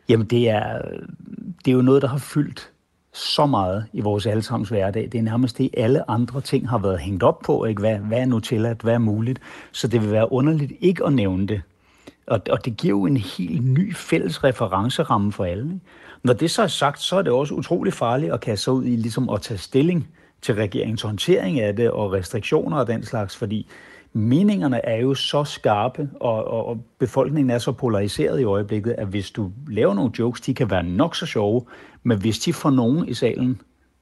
Jamen, 0.09 0.27
det 0.27 0.49
er, 0.49 0.81
det 1.65 1.71
er 1.71 1.75
jo 1.75 1.81
noget, 1.81 2.01
der 2.01 2.07
har 2.07 2.17
fyldt 2.17 2.71
så 3.13 3.45
meget 3.45 3.85
i 3.93 4.01
vores 4.01 4.25
allesammens 4.25 4.69
hverdag. 4.69 5.09
Det 5.11 5.17
er 5.17 5.21
nærmest 5.21 5.57
det, 5.57 5.69
alle 5.77 6.09
andre 6.09 6.41
ting 6.41 6.69
har 6.69 6.77
været 6.77 6.99
hængt 6.99 7.23
op 7.23 7.39
på. 7.39 7.65
Ikke? 7.65 7.79
Hvad, 7.79 7.97
hvad 7.97 8.17
er 8.17 8.25
nu 8.25 8.39
tilladt? 8.39 8.81
Hvad 8.81 8.93
er 8.93 8.99
muligt? 8.99 9.39
Så 9.71 9.87
det 9.87 10.01
vil 10.01 10.11
være 10.11 10.31
underligt 10.31 10.71
ikke 10.79 11.05
at 11.05 11.13
nævne 11.13 11.47
det. 11.47 11.61
Og, 12.27 12.41
og 12.49 12.65
det 12.65 12.77
giver 12.77 12.91
jo 12.91 13.05
en 13.05 13.17
helt 13.17 13.63
ny 13.63 13.95
fælles 13.95 14.43
referenceramme 14.43 15.31
for 15.31 15.45
alle. 15.45 15.63
Ikke? 15.63 15.85
Når 16.23 16.33
det 16.33 16.51
så 16.51 16.63
er 16.63 16.67
sagt, 16.67 17.01
så 17.01 17.15
er 17.15 17.21
det 17.21 17.31
også 17.31 17.53
utrolig 17.53 17.93
farligt 17.93 18.33
at 18.33 18.41
kaste 18.41 18.63
sig 18.63 18.73
ud 18.73 18.85
i 18.85 18.95
ligesom 18.95 19.29
at 19.29 19.41
tage 19.41 19.57
stilling 19.57 20.07
til 20.41 20.55
regeringens 20.55 21.01
håndtering 21.01 21.59
af 21.59 21.75
det 21.75 21.91
og 21.91 22.13
restriktioner 22.13 22.77
og 22.77 22.87
den 22.87 23.03
slags, 23.03 23.37
fordi 23.37 23.67
meningerne 24.13 24.85
er 24.85 24.95
jo 24.95 25.13
så 25.13 25.43
skarpe, 25.43 26.09
og, 26.19 26.47
og, 26.47 26.65
og 26.65 26.85
befolkningen 26.99 27.49
er 27.49 27.57
så 27.57 27.71
polariseret 27.71 28.39
i 28.39 28.43
øjeblikket, 28.43 28.95
at 28.97 29.07
hvis 29.07 29.31
du 29.31 29.51
laver 29.67 29.93
nogle 29.93 30.11
jokes, 30.19 30.41
de 30.41 30.53
kan 30.53 30.69
være 30.69 30.83
nok 30.83 31.15
så 31.15 31.25
sjove, 31.25 31.65
men 32.03 32.19
hvis 32.19 32.39
de 32.39 32.53
får 32.53 32.69
nogen 32.69 33.07
i 33.07 33.13
salen, 33.13 33.61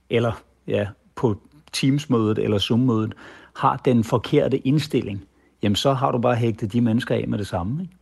eller 0.09 0.31
ja, 0.67 0.87
på 1.15 1.37
Teams-mødet 1.73 2.39
eller 2.39 2.57
Zoom-mødet, 2.57 3.13
har 3.55 3.81
den 3.85 4.03
forkerte 4.03 4.57
indstilling, 4.57 5.25
jamen 5.63 5.75
så 5.75 5.93
har 5.93 6.11
du 6.11 6.17
bare 6.17 6.35
hægtet 6.35 6.73
de 6.73 6.81
mennesker 6.81 7.15
af 7.15 7.25
med 7.27 7.37
det 7.37 7.47
samme. 7.47 7.81
Ikke? 7.81 7.93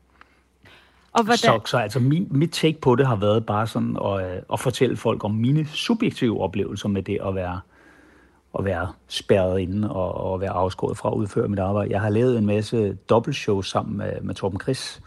Og 1.14 1.24
hvordan... 1.24 1.38
Så, 1.38 1.62
så 1.66 1.78
altså 1.78 2.00
min, 2.00 2.28
mit 2.32 2.52
take 2.52 2.82
på 2.82 2.96
det 2.96 3.08
har 3.08 3.16
været 3.16 3.46
bare 3.46 3.68
sådan 3.68 3.98
at, 4.06 4.36
øh, 4.36 4.42
at 4.54 4.60
fortælle 4.60 4.98
folk 4.98 5.24
om 5.24 5.32
mine 5.32 5.66
subjektive 5.66 6.42
oplevelser 6.42 6.90
med 6.90 7.04
det 7.04 7.18
at 7.28 7.36
være 7.36 7.60
at 8.60 8.66
være 8.66 8.92
spærret 9.08 9.60
inde 9.60 9.92
og, 9.92 10.32
og 10.32 10.42
være 10.42 10.50
afskåret 10.50 10.98
fra 10.98 11.10
at 11.10 11.14
udføre 11.14 11.48
mit 11.48 11.60
arbejde. 11.60 11.92
Jeg 11.92 12.02
har 12.02 12.10
lavet 12.10 12.38
en 12.38 12.46
masse 12.46 12.98
dobbeltshows 13.10 13.70
sammen 13.70 13.98
med, 13.98 14.22
med 14.22 14.36
Torben 14.36 14.60
Chris, 14.60 15.02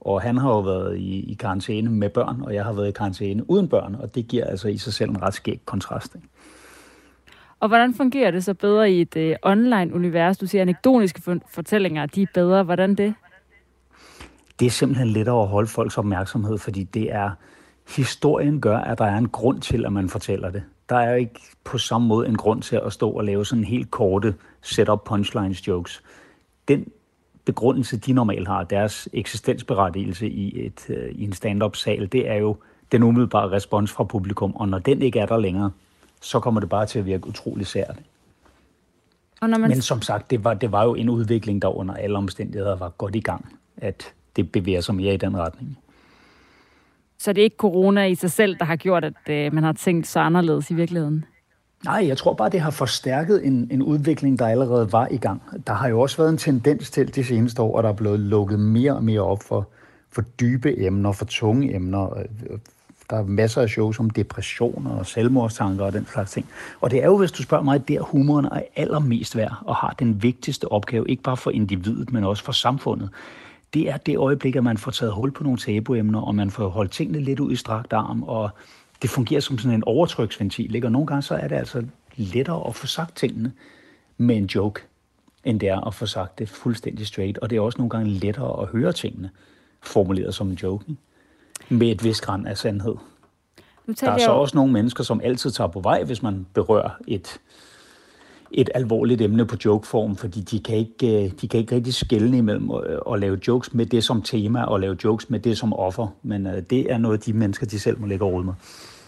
og 0.00 0.22
han 0.22 0.38
har 0.38 0.48
jo 0.48 0.60
været 0.60 0.98
i, 0.98 1.30
i 1.30 1.34
karantæne 1.34 1.90
med 1.90 2.08
børn, 2.08 2.42
og 2.42 2.54
jeg 2.54 2.64
har 2.64 2.72
været 2.72 2.88
i 2.88 2.92
karantæne 2.92 3.50
uden 3.50 3.68
børn, 3.68 3.94
og 3.94 4.14
det 4.14 4.28
giver 4.28 4.44
altså 4.44 4.68
i 4.68 4.78
sig 4.78 4.92
selv 4.92 5.10
en 5.10 5.22
ret 5.22 5.34
skæg 5.34 5.60
kontrast. 5.64 6.14
Ikke? 6.14 6.28
Og 7.60 7.68
hvordan 7.68 7.94
fungerer 7.94 8.30
det 8.30 8.44
så 8.44 8.54
bedre 8.54 8.90
i 8.90 9.00
et 9.00 9.16
uh, 9.16 9.50
online-univers? 9.50 10.38
Du 10.38 10.46
siger, 10.46 10.62
anekdotiske 10.62 11.40
fortællinger, 11.48 12.06
de 12.06 12.22
er 12.22 12.26
bedre. 12.34 12.62
Hvordan 12.62 12.94
det? 12.94 13.14
Det 14.62 14.66
er 14.66 14.70
simpelthen 14.70 15.08
lettere 15.08 15.42
at 15.42 15.48
holde 15.48 15.68
folks 15.68 15.98
opmærksomhed, 15.98 16.58
fordi 16.58 16.82
det 16.82 17.12
er, 17.12 17.30
historien 17.96 18.60
gør, 18.60 18.78
at 18.78 18.98
der 18.98 19.04
er 19.04 19.16
en 19.16 19.28
grund 19.28 19.60
til, 19.60 19.86
at 19.86 19.92
man 19.92 20.08
fortæller 20.08 20.50
det 20.50 20.62
der 20.92 20.98
er 20.98 21.14
ikke 21.14 21.40
på 21.64 21.78
samme 21.78 22.08
måde 22.08 22.28
en 22.28 22.36
grund 22.36 22.62
til 22.62 22.80
at 22.86 22.92
stå 22.92 23.10
og 23.10 23.24
lave 23.24 23.46
sådan 23.46 23.64
helt 23.64 23.90
korte 23.90 24.34
setup 24.62 25.04
punchlines 25.04 25.68
jokes. 25.68 26.02
Den 26.68 26.86
begrundelse, 27.44 27.96
de 27.96 28.12
normalt 28.12 28.48
har, 28.48 28.64
deres 28.64 29.08
eksistensberettigelse 29.12 30.28
i, 30.28 30.66
et, 30.66 30.86
uh, 30.88 30.96
i 30.96 31.24
en 31.24 31.32
stand-up 31.32 31.76
sal, 31.76 32.12
det 32.12 32.28
er 32.28 32.34
jo 32.34 32.56
den 32.92 33.02
umiddelbare 33.02 33.50
respons 33.50 33.92
fra 33.92 34.04
publikum, 34.04 34.56
og 34.56 34.68
når 34.68 34.78
den 34.78 35.02
ikke 35.02 35.18
er 35.18 35.26
der 35.26 35.36
længere, 35.36 35.70
så 36.20 36.40
kommer 36.40 36.60
det 36.60 36.68
bare 36.68 36.86
til 36.86 36.98
at 36.98 37.06
virke 37.06 37.26
utrolig 37.26 37.66
sært. 37.66 37.96
Og 39.40 39.50
når 39.50 39.58
man... 39.58 39.70
Men 39.70 39.82
som 39.82 40.02
sagt, 40.02 40.30
det 40.30 40.44
var, 40.44 40.54
det 40.54 40.72
var 40.72 40.84
jo 40.84 40.94
en 40.94 41.08
udvikling, 41.08 41.62
der 41.62 41.68
under 41.68 41.94
alle 41.94 42.18
omstændigheder 42.18 42.76
var 42.76 42.88
godt 42.88 43.16
i 43.16 43.20
gang, 43.20 43.58
at 43.76 44.12
det 44.36 44.52
bevæger 44.52 44.80
sig 44.80 44.94
mere 44.94 45.14
i 45.14 45.16
den 45.16 45.36
retning. 45.36 45.78
Så 47.18 47.32
det 47.32 47.40
er 47.40 47.44
ikke 47.44 47.56
corona 47.56 48.04
i 48.04 48.14
sig 48.14 48.30
selv, 48.30 48.56
der 48.58 48.64
har 48.64 48.76
gjort, 48.76 49.04
at 49.04 49.28
øh, 49.30 49.54
man 49.54 49.64
har 49.64 49.72
tænkt 49.72 50.06
så 50.06 50.20
anderledes 50.20 50.70
i 50.70 50.74
virkeligheden? 50.74 51.24
Nej, 51.84 52.04
jeg 52.08 52.18
tror 52.18 52.34
bare, 52.34 52.50
det 52.50 52.60
har 52.60 52.70
forstærket 52.70 53.46
en, 53.46 53.68
en 53.70 53.82
udvikling, 53.82 54.38
der 54.38 54.46
allerede 54.46 54.92
var 54.92 55.08
i 55.10 55.16
gang. 55.16 55.42
Der 55.66 55.72
har 55.72 55.88
jo 55.88 56.00
også 56.00 56.16
været 56.16 56.30
en 56.30 56.38
tendens 56.38 56.90
til 56.90 57.14
de 57.14 57.24
seneste 57.24 57.62
år, 57.62 57.78
at 57.78 57.84
der 57.84 57.90
er 57.90 57.94
blevet 57.94 58.20
lukket 58.20 58.60
mere 58.60 58.96
og 58.96 59.04
mere 59.04 59.20
op 59.20 59.42
for, 59.42 59.68
for 60.10 60.22
dybe 60.22 60.80
emner, 60.80 61.12
for 61.12 61.24
tunge 61.24 61.74
emner. 61.74 62.22
Der 63.10 63.16
er 63.16 63.22
masser 63.22 63.62
af 63.62 63.68
shows 63.68 64.00
om 64.00 64.10
depressioner 64.10 64.90
og 64.90 65.06
selvmordstanker 65.06 65.84
og 65.84 65.92
den 65.92 66.06
slags 66.06 66.30
ting. 66.30 66.46
Og 66.80 66.90
det 66.90 67.02
er 67.02 67.06
jo, 67.06 67.18
hvis 67.18 67.32
du 67.32 67.42
spørger 67.42 67.64
mig, 67.64 67.88
der 67.88 68.00
humoren 68.00 68.44
er 68.44 68.62
allermest 68.76 69.36
værd 69.36 69.54
og 69.64 69.76
har 69.76 69.94
den 69.98 70.22
vigtigste 70.22 70.72
opgave, 70.72 71.08
ikke 71.08 71.22
bare 71.22 71.36
for 71.36 71.50
individet, 71.50 72.12
men 72.12 72.24
også 72.24 72.44
for 72.44 72.52
samfundet 72.52 73.10
det 73.74 73.88
er 73.88 73.96
det 73.96 74.16
øjeblik, 74.16 74.56
at 74.56 74.64
man 74.64 74.78
får 74.78 74.90
taget 74.90 75.12
hul 75.12 75.30
på 75.30 75.42
nogle 75.42 75.58
tabuemner, 75.58 76.20
og 76.20 76.34
man 76.34 76.50
får 76.50 76.68
holdt 76.68 76.92
tingene 76.92 77.20
lidt 77.20 77.40
ud 77.40 77.52
i 77.52 77.56
strakt 77.56 77.92
arm, 77.92 78.22
og 78.22 78.50
det 79.02 79.10
fungerer 79.10 79.40
som 79.40 79.58
sådan 79.58 79.74
en 79.74 79.84
overtryksventil. 79.86 80.74
Ikke? 80.74 80.86
Og 80.86 80.92
nogle 80.92 81.06
gange 81.06 81.22
så 81.22 81.34
er 81.34 81.48
det 81.48 81.56
altså 81.56 81.84
lettere 82.16 82.68
at 82.68 82.74
få 82.74 82.86
sagt 82.86 83.16
tingene 83.16 83.52
med 84.16 84.36
en 84.36 84.46
joke, 84.46 84.80
end 85.44 85.60
det 85.60 85.68
er 85.68 85.80
at 85.80 85.94
få 85.94 86.06
sagt 86.06 86.38
det 86.38 86.48
fuldstændig 86.48 87.06
straight. 87.06 87.38
Og 87.38 87.50
det 87.50 87.56
er 87.56 87.60
også 87.60 87.78
nogle 87.78 87.90
gange 87.90 88.10
lettere 88.10 88.62
at 88.62 88.68
høre 88.68 88.92
tingene 88.92 89.30
formuleret 89.82 90.34
som 90.34 90.50
en 90.50 90.54
joke, 90.54 90.84
ikke? 90.88 91.00
med 91.68 91.88
et 91.88 92.04
vis 92.04 92.20
græn 92.20 92.46
af 92.46 92.58
sandhed. 92.58 92.94
Nu 93.86 93.94
der 94.00 94.10
er 94.10 94.18
så 94.18 94.30
også 94.30 94.56
nogle 94.56 94.72
mennesker, 94.72 95.04
som 95.04 95.20
altid 95.24 95.50
tager 95.50 95.68
på 95.68 95.80
vej, 95.80 96.04
hvis 96.04 96.22
man 96.22 96.46
berører 96.54 96.90
et, 97.06 97.38
et 98.54 98.70
alvorligt 98.74 99.20
emne 99.20 99.46
på 99.46 99.56
jokeform, 99.64 100.16
fordi 100.16 100.40
de 100.40 100.60
kan 100.60 100.76
ikke, 100.76 101.24
øh, 101.24 101.30
de 101.40 101.48
kan 101.48 101.60
ikke 101.60 101.74
rigtig 101.74 101.94
skælne 101.94 102.38
imellem 102.38 102.70
øh, 102.70 102.98
at, 103.12 103.20
lave 103.20 103.38
jokes 103.48 103.74
med 103.74 103.86
det 103.86 104.04
som 104.04 104.22
tema 104.22 104.62
og 104.62 104.80
lave 104.80 104.96
jokes 105.04 105.30
med 105.30 105.40
det 105.40 105.58
som 105.58 105.72
offer. 105.72 106.06
Men 106.22 106.46
uh, 106.46 106.52
det 106.70 106.92
er 106.92 106.98
noget, 106.98 107.26
de 107.26 107.32
mennesker, 107.32 107.66
de 107.66 107.78
selv 107.78 108.00
må 108.00 108.06
lægge 108.06 108.24
råd 108.24 108.44
med. 108.44 108.52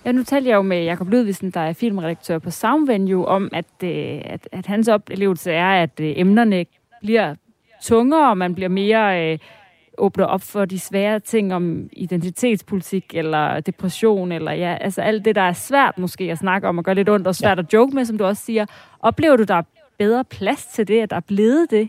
Ja, 0.05 0.12
nu 0.12 0.22
talte 0.22 0.51
jeg 0.51 0.57
jo 0.57 0.62
med 0.62 0.84
Jakob 0.84 1.09
Ludvigsen, 1.09 1.51
der 1.51 1.61
er 1.61 1.72
filmredaktør 1.72 2.38
på 2.38 2.51
Soundvenue, 2.51 3.26
om, 3.26 3.49
at, 3.53 3.88
at, 4.24 4.49
at 4.53 4.66
hans 4.66 4.88
oplevelse 4.88 5.53
er, 5.53 5.82
at 5.82 5.90
emnerne 5.99 6.66
bliver 7.03 7.34
tungere, 7.82 8.30
og 8.30 8.38
man 8.38 8.55
bliver 8.55 8.68
mere... 8.68 9.32
Øh, 9.32 9.38
åbner 9.99 10.24
op 10.24 10.42
for 10.42 10.64
de 10.64 10.80
svære 10.80 11.20
ting 11.20 11.55
om 11.55 11.88
identitetspolitik 11.92 13.05
eller 13.14 13.61
depression, 13.61 14.32
eller 14.32 14.53
ja, 14.53 14.76
altså 14.80 15.03
alt 15.03 15.24
det, 15.24 15.34
der 15.34 15.42
er 15.42 15.53
svært 15.53 15.99
måske 15.99 16.32
at 16.32 16.38
snakke 16.38 16.68
om 16.68 16.78
og 16.78 16.84
gøre 16.84 16.95
lidt 16.95 17.09
ondt 17.09 17.26
og 17.26 17.34
svært 17.34 17.59
ja. 17.59 17.62
at 17.62 17.72
joke 17.72 17.95
med, 17.95 18.05
som 18.05 18.18
du 18.18 18.24
også 18.24 18.42
siger. 18.45 18.66
Oplever 19.01 19.36
du, 19.36 19.42
der 19.42 19.55
er 19.55 19.62
bedre 19.99 20.24
plads 20.24 20.66
til 20.66 20.88
det, 20.88 21.01
at 21.01 21.11
der 21.11 21.16
er 21.16 21.20
blevet 21.20 21.70
det? 21.70 21.88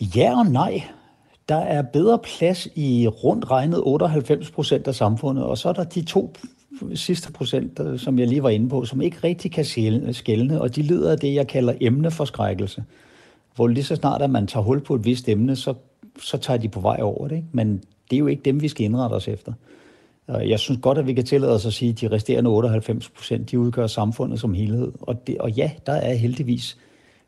Ja 0.00 0.38
og 0.38 0.46
nej. 0.46 0.82
Der 1.48 1.56
er 1.56 1.82
bedre 1.82 2.18
plads 2.18 2.68
i 2.74 3.08
rundt 3.08 3.50
regnet 3.50 3.82
98 3.84 4.50
procent 4.50 4.88
af 4.88 4.94
samfundet, 4.94 5.44
og 5.44 5.58
så 5.58 5.68
er 5.68 5.72
der 5.72 5.84
de 5.84 6.04
to 6.04 6.34
sidste 6.94 7.32
procent, 7.32 7.80
som 7.96 8.18
jeg 8.18 8.28
lige 8.28 8.42
var 8.42 8.48
inde 8.48 8.68
på, 8.68 8.84
som 8.84 9.00
ikke 9.00 9.18
rigtig 9.24 9.52
kan 9.52 9.64
skælne, 10.14 10.60
og 10.60 10.76
de 10.76 10.82
lider 10.82 11.10
af 11.12 11.18
det, 11.18 11.34
jeg 11.34 11.46
kalder 11.46 11.74
emneforskrækkelse. 11.80 12.84
Hvor 13.56 13.66
lige 13.66 13.84
så 13.84 13.96
snart, 13.96 14.22
at 14.22 14.30
man 14.30 14.46
tager 14.46 14.64
hul 14.64 14.80
på 14.80 14.94
et 14.94 15.04
vist 15.04 15.28
emne, 15.28 15.56
så, 15.56 15.74
så 16.22 16.38
tager 16.38 16.58
de 16.58 16.68
på 16.68 16.80
vej 16.80 16.98
over 17.02 17.28
det. 17.28 17.36
Ikke? 17.36 17.48
Men 17.52 17.82
det 18.10 18.16
er 18.16 18.18
jo 18.18 18.26
ikke 18.26 18.42
dem, 18.42 18.62
vi 18.62 18.68
skal 18.68 18.84
indrette 18.84 19.14
os 19.14 19.28
efter. 19.28 19.52
Jeg 20.28 20.58
synes 20.58 20.80
godt, 20.82 20.98
at 20.98 21.06
vi 21.06 21.14
kan 21.14 21.24
tillade 21.24 21.54
os 21.54 21.66
at 21.66 21.72
sige, 21.72 21.90
at 21.90 22.00
de 22.00 22.08
resterende 22.08 22.50
98 22.50 23.08
procent, 23.08 23.50
de 23.50 23.58
udgør 23.58 23.86
samfundet 23.86 24.40
som 24.40 24.54
helhed. 24.54 24.92
Og, 25.00 25.26
det, 25.26 25.38
og 25.38 25.50
ja, 25.50 25.70
der 25.86 25.92
er 25.92 26.14
heldigvis 26.14 26.76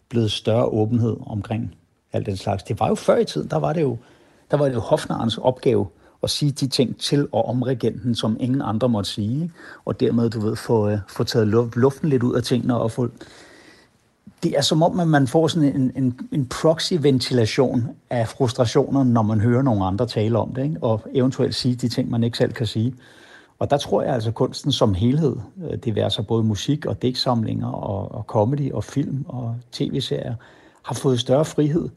blevet 0.09 0.31
større 0.31 0.65
åbenhed 0.65 1.17
omkring 1.27 1.75
alt 2.13 2.27
den 2.27 2.37
slags. 2.37 2.63
Det 2.63 2.81
var 2.81 2.89
jo 2.89 2.95
før 2.95 3.17
i 3.17 3.25
tiden, 3.25 3.49
der 3.51 3.57
var 3.57 3.73
det 3.73 3.83
jo, 3.83 3.97
der 4.51 4.57
var 4.57 4.65
det 4.65 4.75
jo 4.75 4.81
hofnarens 4.81 5.39
opgave 5.39 5.87
at 6.23 6.31
sige 6.31 6.53
de 6.53 6.67
ting 6.67 6.97
til 6.97 7.29
og 7.33 7.49
om 7.49 7.63
regenten, 7.63 8.15
som 8.15 8.37
ingen 8.41 8.63
andre 8.63 8.89
måtte 8.89 9.11
sige. 9.11 9.53
Og 9.85 10.01
dermed, 10.01 10.31
du 10.31 10.41
ved, 10.41 10.57
få, 10.57 10.89
øh, 10.89 10.99
få 11.09 11.25
taget 11.25 11.49
luften 11.77 12.09
lidt 12.09 12.23
ud 12.23 12.35
af 12.35 12.43
tingene 12.43 12.81
og 12.81 12.91
få... 12.91 13.09
Det 14.43 14.57
er 14.57 14.61
som 14.61 14.83
om, 14.83 15.01
at 15.01 15.09
man 15.09 15.27
får 15.27 15.47
sådan 15.47 15.75
en, 15.77 15.93
en, 15.97 16.21
en 16.33 16.47
proxy-ventilation 16.47 17.89
af 18.11 18.29
frustrationer, 18.29 19.05
når 19.05 19.23
man 19.23 19.41
hører 19.41 19.63
nogle 19.63 19.85
andre 19.85 20.07
tale 20.07 20.39
om 20.39 20.55
det, 20.55 20.65
ikke? 20.65 20.77
og 20.83 21.03
eventuelt 21.15 21.55
sige 21.55 21.75
de 21.75 21.89
ting, 21.89 22.11
man 22.11 22.25
ikke 22.25 22.39
selv 22.39 22.53
kan 22.53 22.67
sige. 22.67 22.95
Og 23.59 23.71
der 23.71 23.77
tror 23.77 24.03
jeg 24.03 24.15
altså, 24.15 24.31
kunsten 24.31 24.73
som 24.73 24.95
helhed, 24.95 25.37
øh, 25.71 25.79
det 25.85 25.95
vil 25.95 26.01
altså 26.01 26.23
både 26.23 26.45
musik 26.45 26.87
og 26.87 27.03
dæksamlinger 27.03 27.69
og, 27.69 28.15
og 28.15 28.25
comedy 28.27 28.73
og 28.73 28.85
film 28.85 29.25
og 29.29 29.57
tv-serier, 29.73 30.35
har 30.83 30.95
fået 30.95 31.21
større 31.21 31.45
frihed 31.45 31.89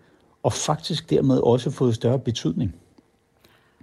og 0.43 0.53
faktisk 0.53 1.09
dermed 1.09 1.37
også 1.37 1.71
fået 1.71 1.95
større 1.95 2.19
betydning. 2.19 2.75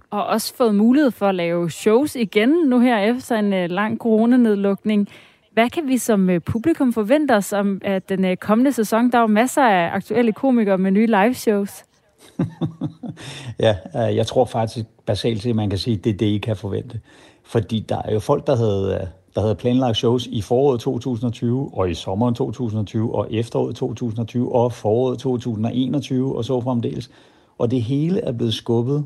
Og 0.09 0.25
også 0.25 0.53
fået 0.55 0.75
mulighed 0.75 1.11
for 1.11 1.27
at 1.27 1.35
lave 1.35 1.71
shows 1.71 2.15
igen 2.15 2.49
nu 2.49 2.79
her 2.79 2.99
efter 2.99 3.35
en 3.35 3.53
øh, 3.53 3.69
lang 3.69 3.97
coronanedlukning. 3.97 5.09
Hvad 5.53 5.69
kan 5.69 5.87
vi 5.87 5.97
som 5.97 6.29
øh, 6.29 6.41
publikum 6.41 6.93
forvente 6.93 7.35
os 7.35 7.53
om 7.53 7.81
at 7.81 8.09
den 8.09 8.25
øh, 8.25 8.37
kommende 8.37 8.71
sæson? 8.73 9.11
Der 9.11 9.17
er 9.17 9.21
jo 9.21 9.27
masser 9.27 9.61
af 9.61 9.95
aktuelle 9.95 10.33
komikere 10.33 10.77
med 10.77 10.91
nye 10.91 11.05
live 11.05 11.33
shows. 11.33 11.83
ja, 13.59 13.75
øh, 13.95 14.15
jeg 14.15 14.27
tror 14.27 14.45
faktisk 14.45 14.85
basalt 15.05 15.41
set, 15.41 15.55
man 15.55 15.69
kan 15.69 15.79
sige, 15.79 15.97
at 15.97 16.03
det 16.03 16.13
er 16.13 16.17
det, 16.17 16.25
I 16.25 16.37
kan 16.37 16.55
forvente. 16.55 16.99
Fordi 17.43 17.85
der 17.89 18.01
er 18.05 18.13
jo 18.13 18.19
folk, 18.19 18.47
der 18.47 18.55
havde, 18.55 19.07
der 19.35 19.41
havde 19.41 19.55
planlagt 19.55 19.97
shows 19.97 20.27
i 20.27 20.41
foråret 20.41 20.79
2020, 20.79 21.69
og 21.73 21.89
i 21.89 21.93
sommeren 21.93 22.35
2020, 22.35 23.15
og 23.15 23.27
efteråret 23.33 23.75
2020, 23.75 24.55
og 24.55 24.73
foråret 24.73 25.19
2021, 25.19 26.35
og 26.35 26.45
så 26.45 26.61
fremdeles. 26.61 27.09
Og 27.57 27.71
det 27.71 27.81
hele 27.81 28.21
er 28.21 28.31
blevet 28.31 28.53
skubbet 28.53 29.05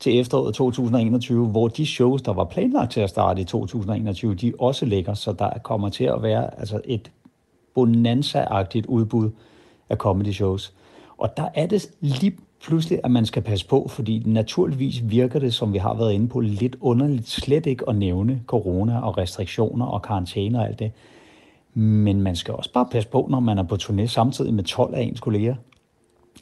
til 0.00 0.20
efteråret 0.20 0.54
2021, 0.54 1.46
hvor 1.46 1.68
de 1.68 1.86
shows, 1.86 2.22
der 2.22 2.32
var 2.32 2.44
planlagt 2.44 2.92
til 2.92 3.00
at 3.00 3.10
starte 3.10 3.40
i 3.40 3.44
2021, 3.44 4.34
de 4.34 4.52
også 4.58 4.86
ligger, 4.86 5.14
så 5.14 5.32
der 5.32 5.50
kommer 5.62 5.88
til 5.88 6.04
at 6.04 6.22
være 6.22 6.60
altså 6.60 6.80
et 6.84 7.10
bonanza-agtigt 7.74 8.86
udbud 8.86 9.30
af 9.88 9.96
comedy 9.96 10.32
shows. 10.32 10.72
Og 11.18 11.36
der 11.36 11.48
er 11.54 11.66
det 11.66 11.90
lige 12.00 12.32
pludselig, 12.64 13.00
at 13.04 13.10
man 13.10 13.26
skal 13.26 13.42
passe 13.42 13.66
på, 13.66 13.86
fordi 13.88 14.22
naturligvis 14.26 15.10
virker 15.10 15.38
det, 15.38 15.54
som 15.54 15.72
vi 15.72 15.78
har 15.78 15.94
været 15.94 16.12
inde 16.12 16.28
på, 16.28 16.40
lidt 16.40 16.76
underligt 16.80 17.28
slet 17.28 17.66
ikke 17.66 17.84
at 17.88 17.96
nævne 17.96 18.42
corona 18.46 19.00
og 19.00 19.18
restriktioner 19.18 19.86
og 19.86 20.02
karantæne 20.02 20.58
og 20.58 20.66
alt 20.66 20.78
det. 20.78 20.92
Men 21.74 22.20
man 22.20 22.36
skal 22.36 22.54
også 22.54 22.72
bare 22.72 22.88
passe 22.90 23.08
på, 23.08 23.26
når 23.30 23.40
man 23.40 23.58
er 23.58 23.62
på 23.62 23.74
turné 23.74 24.06
samtidig 24.06 24.54
med 24.54 24.64
12 24.64 24.94
af 24.94 25.02
ens 25.02 25.20
kolleger, 25.20 25.54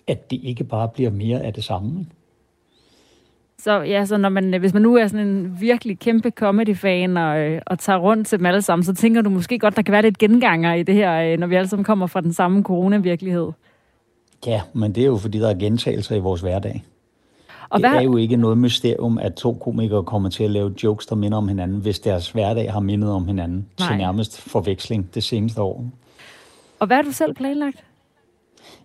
at 0.06 0.30
det 0.30 0.40
ikke 0.42 0.64
bare 0.64 0.88
bliver 0.88 1.10
mere 1.10 1.42
af 1.42 1.54
det 1.54 1.64
samme. 1.64 2.00
Ikke? 2.00 2.10
Så 3.62 3.80
ja, 3.82 4.04
så 4.04 4.16
når 4.16 4.28
man, 4.28 4.60
hvis 4.60 4.72
man 4.74 4.82
nu 4.82 4.96
er 4.96 5.06
sådan 5.06 5.26
en 5.26 5.60
virkelig 5.60 5.98
kæmpe 5.98 6.30
comedy-fan 6.30 7.16
og, 7.16 7.38
øh, 7.38 7.62
og 7.66 7.78
tager 7.78 7.98
rundt 7.98 8.26
til 8.26 8.38
dem 8.38 8.46
alle 8.46 8.62
sammen, 8.62 8.84
så 8.84 8.94
tænker 8.94 9.22
du 9.22 9.30
måske 9.30 9.58
godt, 9.58 9.76
der 9.76 9.82
kan 9.82 9.92
være 9.92 10.02
lidt 10.02 10.18
genganger 10.18 10.74
i 10.74 10.82
det 10.82 10.94
her, 10.94 11.32
øh, 11.32 11.38
når 11.38 11.46
vi 11.46 11.54
alle 11.54 11.68
sammen 11.68 11.84
kommer 11.84 12.06
fra 12.06 12.20
den 12.20 12.32
samme 12.32 12.62
coronavirkelighed. 12.62 13.50
Ja, 14.46 14.60
men 14.72 14.94
det 14.94 15.02
er 15.02 15.06
jo 15.06 15.16
fordi, 15.16 15.38
der 15.38 15.50
er 15.50 15.54
gentagelser 15.54 16.16
i 16.16 16.18
vores 16.18 16.40
hverdag. 16.40 16.84
Og 17.70 17.80
det 17.80 17.88
hvad... 17.88 17.98
er 17.98 18.02
jo 18.02 18.16
ikke 18.16 18.36
noget 18.36 18.58
mysterium, 18.58 19.18
at 19.18 19.34
to 19.34 19.52
komikere 19.52 20.04
kommer 20.04 20.28
til 20.28 20.44
at 20.44 20.50
lave 20.50 20.74
jokes, 20.84 21.06
der 21.06 21.16
minder 21.16 21.38
om 21.38 21.48
hinanden, 21.48 21.80
hvis 21.80 21.98
deres 21.98 22.30
hverdag 22.30 22.72
har 22.72 22.80
mindet 22.80 23.10
om 23.10 23.26
hinanden 23.26 23.66
Nej. 23.78 23.88
til 23.88 23.98
nærmest 23.98 24.40
forveksling 24.40 25.14
det 25.14 25.24
seneste 25.24 25.62
år. 25.62 25.84
Og 26.78 26.86
hvad 26.86 26.96
har 26.96 27.02
du 27.02 27.12
selv 27.12 27.34
planlagt? 27.34 27.84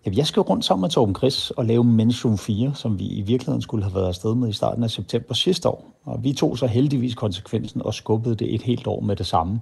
Jamen, 0.06 0.18
jeg 0.18 0.28
skal 0.28 0.41
rundt 0.41 0.66
sammen 0.66 0.82
med 0.82 0.89
Torben 0.89 1.16
Chris 1.16 1.51
og 1.51 1.66
lave 1.66 1.84
Mention 1.84 2.38
4, 2.38 2.76
som 2.76 2.99
vi 2.99 3.08
i 3.08 3.22
virkeligheden 3.22 3.62
skulle 3.62 3.84
have 3.84 3.95
været 3.95 4.08
afsted 4.08 4.36
med 4.36 4.49
i 4.49 4.54
starten 4.54 4.84
af 4.84 4.89
september 4.89 5.34
sidste 5.34 5.70
år. 5.70 5.93
Og 6.04 6.24
vi 6.24 6.34
tog 6.34 6.58
så 6.58 6.68
heldigvis 6.68 7.16
konsekvensen 7.16 7.82
og 7.82 7.93
skubbede 7.93 8.36
det 8.36 8.56
et 8.56 8.62
helt 8.62 8.88
år 8.88 8.99
med 8.99 9.16
det 9.16 9.26
samme. 9.26 9.62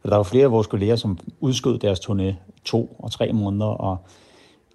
For 0.00 0.08
der 0.08 0.16
var 0.16 0.22
flere 0.22 0.44
af 0.44 0.50
vores 0.50 0.66
kolleger, 0.66 0.96
som 0.96 1.18
udskød 1.40 1.78
deres 1.78 2.00
turné 2.00 2.34
to 2.64 2.96
og 2.98 3.10
tre 3.10 3.32
måneder, 3.32 3.66
og 3.66 3.96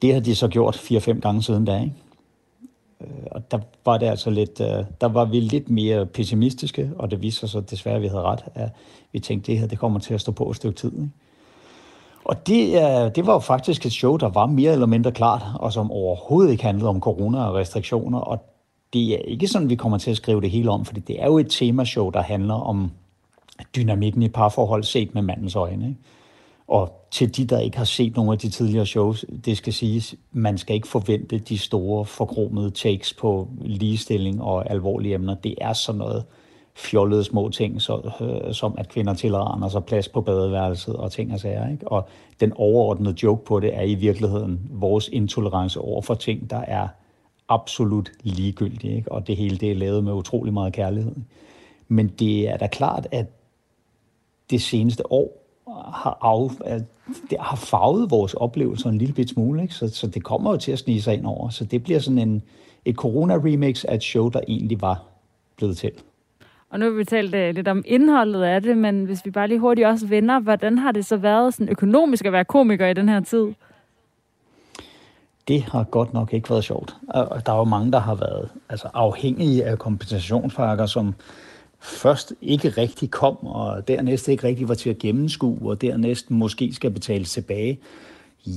det 0.02 0.14
har 0.14 0.20
de 0.20 0.36
så 0.36 0.48
gjort 0.48 0.76
fire-fem 0.76 1.22
gange 1.22 1.44
siden 1.44 1.66
da. 1.66 1.82
Ikke? 1.82 1.94
Øh, 3.02 3.28
og 3.32 3.52
der 3.52 3.60
var 3.86 3.98
det 3.98 4.06
altså 4.06 4.30
lidt, 4.30 4.62
øh, 4.62 4.86
der 5.02 5.08
var 5.08 5.26
vi 5.26 5.40
lidt 5.40 5.70
mere 5.70 6.06
pessimistiske, 6.06 6.92
og 6.96 7.12
det 7.12 7.22
viste 7.22 7.40
sig 7.40 7.50
så 7.50 7.62
desværre, 7.62 7.96
at 7.96 8.02
vi 8.02 8.08
havde 8.08 8.22
ret. 8.22 8.44
At 8.56 8.70
vi 9.12 9.20
tænkte, 9.20 9.44
at 9.44 9.48
det 9.48 9.60
her 9.60 9.68
det 9.68 9.80
kommer 9.80 10.00
til 10.00 10.14
at 10.14 10.22
stå 10.22 10.32
på 10.32 10.50
et 10.50 10.56
stykke 10.56 10.78
tid. 10.78 10.94
Ikke? 10.94 11.10
Og 12.28 12.48
det, 12.48 12.74
det 13.16 13.26
var 13.26 13.34
jo 13.34 13.40
faktisk 13.40 13.86
et 13.86 13.92
show, 13.92 14.18
der 14.18 14.30
var 14.30 14.46
mere 14.46 14.72
eller 14.72 14.86
mindre 14.86 15.12
klart, 15.12 15.44
og 15.56 15.74
som 15.74 15.92
overhovedet 15.92 16.52
ikke 16.52 16.64
handlede 16.64 16.90
om 16.90 17.00
corona 17.00 17.44
og 17.44 17.56
restriktioner. 17.56 18.20
Og 18.20 18.40
det 18.94 19.14
er 19.14 19.18
ikke 19.18 19.48
sådan, 19.48 19.70
vi 19.70 19.76
kommer 19.76 19.98
til 19.98 20.12
at 20.12 20.18
skrive 20.18 20.42
det 20.42 20.52
hele 20.52 20.72
om, 20.72 20.86
fordi 20.86 21.00
det 21.00 21.22
er 21.22 21.26
jo 21.26 21.38
et 21.38 21.48
temashow, 21.50 22.10
der 22.10 22.22
handler 22.22 22.54
om 22.54 22.92
dynamikken 23.76 24.24
i 24.24 24.30
parforhold 24.30 24.84
set 24.84 25.14
med 25.14 25.22
mandens 25.22 25.56
øjne. 25.56 25.88
Ikke? 25.88 26.00
Og 26.68 27.08
til 27.12 27.38
de, 27.38 27.46
der 27.46 27.60
ikke 27.60 27.78
har 27.78 27.86
set 27.86 28.16
nogle 28.16 28.32
af 28.32 28.38
de 28.38 28.50
tidligere 28.50 28.86
shows, 28.86 29.26
det 29.46 29.58
skal 29.58 29.74
siges, 29.74 30.16
man 30.32 30.58
skal 30.58 30.76
ikke 30.76 30.88
forvente 30.88 31.38
de 31.38 31.58
store 31.58 32.06
forkromede 32.06 32.70
takes 32.70 33.14
på 33.14 33.48
ligestilling 33.62 34.42
og 34.42 34.72
alvorlige 34.72 35.16
emner. 35.16 35.36
Det 35.36 35.56
er 35.62 35.74
sådan 35.74 36.00
noget 36.00 36.24
fjollede 36.78 37.24
små 37.24 37.50
ting, 37.50 37.82
så, 37.82 38.12
øh, 38.22 38.54
som 38.54 38.76
at 38.78 38.90
kvinder 38.90 39.14
tilraner 39.14 39.70
sig 39.70 39.84
plads 39.84 40.08
på 40.08 40.22
badeværelset 40.22 40.96
og 40.96 41.12
ting 41.12 41.34
og 41.34 41.40
sager. 41.40 41.72
Ikke? 41.72 41.88
Og 41.88 42.08
den 42.40 42.54
overordnede 42.56 43.16
joke 43.24 43.46
på 43.46 43.60
det 43.60 43.76
er 43.76 43.82
i 43.82 43.96
virkeligheden 43.96 44.60
vores 44.70 45.08
intolerance 45.08 45.82
over 45.82 46.02
for 46.02 46.14
ting, 46.14 46.50
der 46.50 46.58
er 46.58 46.88
absolut 47.50 48.12
ligegyldige. 48.22 48.96
Ikke? 48.96 49.12
Og 49.12 49.28
det 49.28 49.38
hele 49.38 49.58
det 49.58 49.72
er 49.72 49.76
lavet 49.76 50.04
med 50.04 50.14
utrolig 50.14 50.54
meget 50.54 50.74
kærlighed. 50.74 51.16
Men 51.88 52.08
det 52.08 52.50
er 52.50 52.58
da 52.58 52.68
klart, 52.68 53.08
at 53.12 53.26
det 54.50 54.62
seneste 54.62 55.12
år 55.12 55.44
har, 55.94 56.18
af, 56.66 56.82
det 57.30 57.38
har 57.40 57.56
farvet 57.56 58.12
vores 58.12 58.34
oplevelser 58.34 58.90
en 58.90 58.98
lille 58.98 59.14
bit 59.14 59.30
smule, 59.30 59.62
ikke? 59.62 59.74
Så, 59.74 59.90
så 59.90 60.08
det 60.08 60.24
kommer 60.24 60.52
jo 60.52 60.58
til 60.58 60.72
at 60.72 60.80
snige 60.80 61.02
sig 61.02 61.14
ind 61.14 61.26
over. 61.26 61.50
Så 61.50 61.66
det 61.66 61.84
bliver 61.84 62.00
sådan 62.00 62.20
en, 62.20 62.44
et 62.86 62.96
corona-remix 62.96 63.86
af 63.86 63.96
et 63.96 64.04
show, 64.04 64.30
der 64.30 64.42
egentlig 64.48 64.82
var 64.82 65.04
blevet 65.58 65.78
til. 65.78 65.92
Og 66.70 66.80
nu 66.80 66.86
har 66.86 66.92
vi 66.92 67.04
talt 67.06 67.36
uh, 67.36 67.56
lidt 67.56 67.68
om 67.68 67.84
indholdet 67.86 68.44
af 68.44 68.62
det, 68.62 68.78
men 68.78 69.06
hvis 69.06 69.26
vi 69.26 69.32
bare 69.32 69.48
lige 69.48 69.60
hurtigt 69.60 69.88
også 69.88 70.08
vender, 70.08 70.40
hvordan 70.40 70.78
har 70.78 70.92
det 70.92 71.06
så 71.06 71.18
været 71.18 71.54
sådan 71.54 71.70
økonomisk 71.70 72.26
at 72.26 72.32
være 72.32 72.46
komiker 72.46 72.88
i 72.88 72.94
den 72.94 73.10
her 73.10 73.20
tid? 73.20 73.48
Det 75.48 75.64
har 75.64 75.84
godt 75.84 76.14
nok 76.14 76.34
ikke 76.34 76.50
været 76.50 76.64
sjovt. 76.64 76.96
Og 77.10 77.46
der 77.46 77.52
er 77.52 77.58
jo 77.58 77.64
mange, 77.64 77.92
der 77.92 78.00
har 78.00 78.16
været 78.16 78.50
altså, 78.70 78.88
afhængige 78.94 79.66
af 79.66 79.80
kompensationspakker, 79.80 80.86
som 80.86 81.16
først 81.80 82.34
ikke 82.42 82.70
rigtig 82.70 83.12
kom, 83.12 83.38
og 83.42 83.88
dernæst 83.88 84.28
ikke 84.28 84.48
rigtig 84.48 84.70
var 84.70 84.74
til 84.74 84.90
at 84.90 84.98
gennemskue, 84.98 85.70
og 85.70 85.82
dernæst 85.82 86.32
måske 86.32 86.74
skal 86.74 86.92
betales 86.92 87.32
tilbage. 87.32 87.80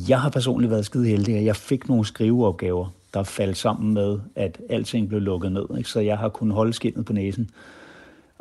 Jeg 0.08 0.20
har 0.20 0.30
personligt 0.30 0.70
været 0.70 0.86
skide 0.86 1.08
heldig, 1.08 1.36
at 1.36 1.44
jeg 1.44 1.56
fik 1.56 1.88
nogle 1.88 2.04
skriveopgaver, 2.04 2.86
der 3.14 3.22
faldt 3.22 3.56
sammen 3.56 3.94
med, 3.94 4.18
at 4.36 4.58
alting 4.68 5.08
blev 5.08 5.20
lukket 5.20 5.52
ned. 5.52 5.66
Ikke? 5.78 5.88
Så 5.88 6.00
jeg 6.00 6.18
har 6.18 6.28
kunnet 6.28 6.54
holde 6.54 6.72
skinnet 6.72 7.04
på 7.04 7.12
næsen. 7.12 7.50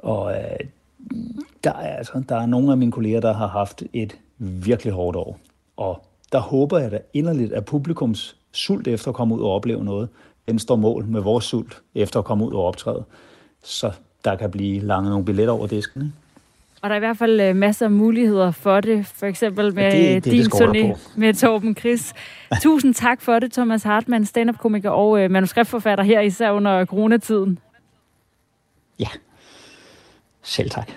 Og 0.03 0.31
øh, 0.33 0.39
der, 1.63 1.73
er, 1.73 1.97
altså, 1.97 2.23
der 2.29 2.35
er 2.35 2.45
nogle 2.45 2.71
af 2.71 2.77
mine 2.77 2.91
kolleger, 2.91 3.19
der 3.19 3.33
har 3.33 3.47
haft 3.47 3.83
et 3.93 4.17
virkelig 4.37 4.93
hårdt 4.93 5.17
år. 5.17 5.39
Og 5.77 6.05
der 6.31 6.39
håber 6.39 6.77
jeg 6.79 6.91
da 6.91 6.99
inderligt, 7.13 7.53
at 7.53 7.65
publikums 7.65 8.35
sult 8.51 8.87
efter 8.87 9.07
at 9.09 9.15
komme 9.15 9.35
ud 9.35 9.41
og 9.41 9.51
opleve 9.51 9.83
noget, 9.83 10.09
den 10.47 10.59
står 10.59 10.75
mål 10.75 11.05
med 11.05 11.21
vores 11.21 11.45
sult 11.45 11.81
efter 11.95 12.19
at 12.19 12.25
komme 12.25 12.45
ud 12.45 12.53
og 12.53 12.63
optræde. 12.65 13.03
Så 13.63 13.91
der 14.25 14.35
kan 14.35 14.51
blive 14.51 14.79
langet 14.79 15.09
nogle 15.09 15.25
billetter 15.25 15.53
over 15.53 15.67
disken. 15.67 16.01
Ikke? 16.01 16.13
Og 16.81 16.89
der 16.89 16.93
er 16.95 16.97
i 16.97 16.99
hvert 16.99 17.17
fald 17.17 17.41
øh, 17.41 17.55
masser 17.55 17.85
af 17.85 17.91
muligheder 17.91 18.51
for 18.51 18.79
det, 18.81 19.05
for 19.05 19.25
eksempel 19.25 19.73
med 19.75 19.83
Ja, 19.83 19.89
det- 20.15 20.23
det 20.23 20.23
det 20.23 20.31
din 20.33 20.45
turné 20.45 20.91
på. 20.93 20.97
med 21.15 21.33
Torben 21.33 21.75
Chris. 21.75 22.13
Tusind 22.61 22.93
tak 22.93 23.21
for 23.21 23.39
det, 23.39 23.51
Thomas 23.53 23.83
Hartmann, 23.83 24.25
stand-up-komiker 24.25 24.89
og 24.89 25.19
øh, 25.21 25.31
manuskriptforfatter 25.31 26.03
her, 26.03 26.21
især 26.21 26.51
under 26.51 26.85
coronatiden. 26.85 27.59
Ja, 28.99 29.07
selv 30.43 30.69
tak. 30.69 30.91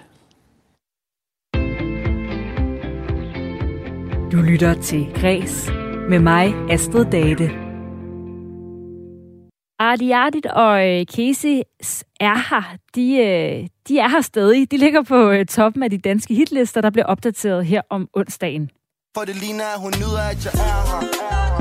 Du 4.32 4.36
lytter 4.36 4.80
til 4.82 5.06
Græs 5.14 5.70
med 6.08 6.18
mig, 6.18 6.54
Astrid 6.70 7.04
Date. 7.04 7.50
Arti 9.78 10.10
Artit 10.10 10.46
og 10.46 10.88
øh, 10.88 11.04
Casey 11.04 11.62
er 12.20 12.50
her. 12.50 12.76
De, 12.94 13.16
øh, 13.16 13.68
de 13.88 13.98
er 13.98 14.08
her 14.08 14.20
stadig. 14.20 14.70
De 14.70 14.76
ligger 14.76 15.02
på 15.02 15.30
øh, 15.30 15.46
toppen 15.46 15.82
af 15.82 15.90
de 15.90 15.98
danske 15.98 16.34
hitlister, 16.34 16.80
der 16.80 16.90
bliver 16.90 17.06
opdateret 17.06 17.66
her 17.66 17.82
om 17.90 18.08
onsdagen. 18.12 18.70
For 19.16 19.24
det 19.24 19.36
ligner, 19.36 19.64
at 19.74 19.80
hun 19.80 19.92
nyder, 20.00 20.22
at 20.30 20.44
jeg 20.44 20.52
er 20.54 21.00
her. 21.00 21.51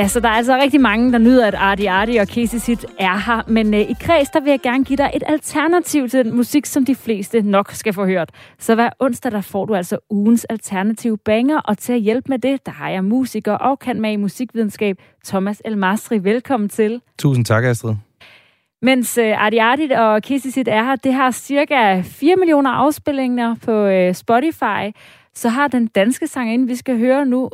Ja, 0.00 0.08
så 0.08 0.20
der 0.20 0.28
er 0.28 0.32
altså 0.32 0.56
rigtig 0.56 0.80
mange, 0.80 1.12
der 1.12 1.18
nyder, 1.18 1.46
at 1.46 1.54
Arti 1.54 1.86
Arti 1.86 2.16
og 2.16 2.26
Casey 2.26 2.58
Sit 2.58 2.86
er 2.98 3.16
her. 3.26 3.42
Men 3.48 3.74
øh, 3.74 3.80
i 3.80 3.96
kreds, 4.00 4.30
der 4.30 4.40
vil 4.40 4.50
jeg 4.50 4.60
gerne 4.60 4.84
give 4.84 4.96
dig 4.96 5.10
et 5.14 5.22
alternativ 5.26 6.08
til 6.08 6.24
den 6.24 6.36
musik, 6.36 6.66
som 6.66 6.84
de 6.84 6.94
fleste 6.94 7.42
nok 7.42 7.72
skal 7.72 7.92
få 7.92 8.06
hørt. 8.06 8.30
Så 8.58 8.74
hver 8.74 8.90
onsdag, 8.98 9.32
der 9.32 9.40
får 9.40 9.64
du 9.64 9.74
altså 9.74 9.98
ugens 10.10 10.44
alternative 10.44 11.18
banger. 11.18 11.58
Og 11.58 11.78
til 11.78 11.92
at 11.92 12.00
hjælpe 12.00 12.26
med 12.28 12.38
det, 12.38 12.66
der 12.66 12.72
har 12.72 12.88
jeg 12.88 13.04
musiker 13.04 13.52
og 13.52 13.78
kan 13.78 14.00
med 14.00 14.12
i 14.12 14.16
musikvidenskab, 14.16 14.96
Thomas 15.24 15.62
Elmastri. 15.64 16.18
Velkommen 16.18 16.68
til. 16.68 17.00
Tusind 17.18 17.44
tak, 17.44 17.64
Astrid. 17.64 17.94
Mens 18.82 19.18
øh, 19.18 19.44
Arti 19.44 19.56
Arti 19.56 19.90
og 19.96 20.20
Casey 20.20 20.50
Sit 20.50 20.68
er 20.68 20.84
her, 20.84 20.96
det 20.96 21.14
har 21.14 21.30
cirka 21.30 22.02
4 22.04 22.36
millioner 22.36 22.70
afspillinger 22.70 23.54
på 23.64 23.72
øh, 23.72 24.14
Spotify. 24.14 24.96
Så 25.34 25.48
har 25.48 25.68
den 25.68 25.86
danske 25.86 26.26
sangerinde, 26.26 26.66
vi 26.66 26.76
skal 26.76 26.98
høre 26.98 27.26
nu, 27.26 27.50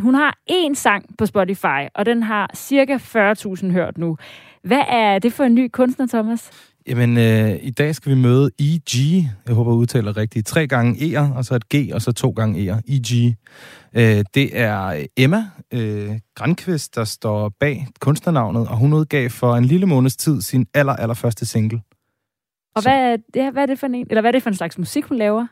hun 0.00 0.14
har 0.14 0.38
én 0.50 0.74
sang 0.74 1.04
på 1.18 1.26
Spotify, 1.26 1.88
og 1.94 2.06
den 2.06 2.22
har 2.22 2.50
cirka 2.54 2.96
40.000 2.96 3.70
hørt 3.70 3.98
nu. 3.98 4.16
Hvad 4.64 4.82
er 4.88 5.18
det 5.18 5.32
for 5.32 5.44
en 5.44 5.54
ny 5.54 5.68
kunstner, 5.72 6.06
Thomas? 6.06 6.50
Jamen, 6.86 7.18
øh, 7.18 7.58
i 7.62 7.70
dag 7.70 7.94
skal 7.94 8.12
vi 8.12 8.16
møde 8.16 8.50
EG. 8.58 9.24
Jeg 9.46 9.54
håber, 9.54 9.70
jeg 9.70 9.76
udtaler 9.76 10.16
rigtigt. 10.16 10.46
Tre 10.46 10.66
gange 10.66 10.94
E'er, 10.94 11.36
og 11.36 11.44
så 11.44 11.54
et 11.54 11.68
G, 11.74 11.94
og 11.94 12.02
så 12.02 12.12
to 12.12 12.30
gange 12.30 12.72
E'er. 12.72 12.80
EG. 12.88 13.36
Øh, 13.96 14.24
det 14.34 14.60
er 14.60 15.06
Emma 15.16 15.44
øh, 15.72 16.10
Grankvist, 16.34 16.94
der 16.94 17.04
står 17.04 17.52
bag 17.60 17.86
kunstnernavnet, 18.00 18.68
og 18.68 18.76
hun 18.76 18.92
udgav 18.92 19.30
for 19.30 19.56
en 19.56 19.64
lille 19.64 19.86
måneds 19.86 20.16
tid 20.16 20.40
sin 20.42 20.66
aller, 20.74 20.92
aller 20.92 21.14
første 21.14 21.46
single. 21.46 21.80
Og 22.74 22.82
hvad 22.82 22.92
er, 22.92 23.16
ja, 23.34 23.50
hvad 23.50 23.62
er 23.62 23.66
det 23.66 23.78
for 23.78 23.86
en, 23.86 24.06
eller 24.10 24.20
hvad 24.20 24.30
er 24.30 24.32
det 24.32 24.42
for 24.42 24.50
en 24.50 24.56
slags 24.56 24.78
musik, 24.78 25.04
hun 25.04 25.18
laver? 25.18 25.46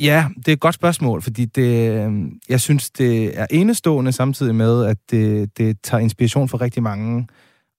Ja, 0.00 0.26
det 0.36 0.48
er 0.48 0.52
et 0.52 0.60
godt 0.60 0.74
spørgsmål, 0.74 1.22
fordi 1.22 1.44
det, 1.44 1.92
øhm, 1.92 2.32
jeg 2.48 2.60
synes, 2.60 2.90
det 2.90 3.40
er 3.40 3.46
enestående 3.50 4.12
samtidig 4.12 4.54
med, 4.54 4.84
at 4.84 4.96
det, 5.10 5.58
det 5.58 5.76
tager 5.82 6.00
inspiration 6.00 6.48
fra 6.48 6.58
rigtig 6.60 6.82
mange 6.82 7.26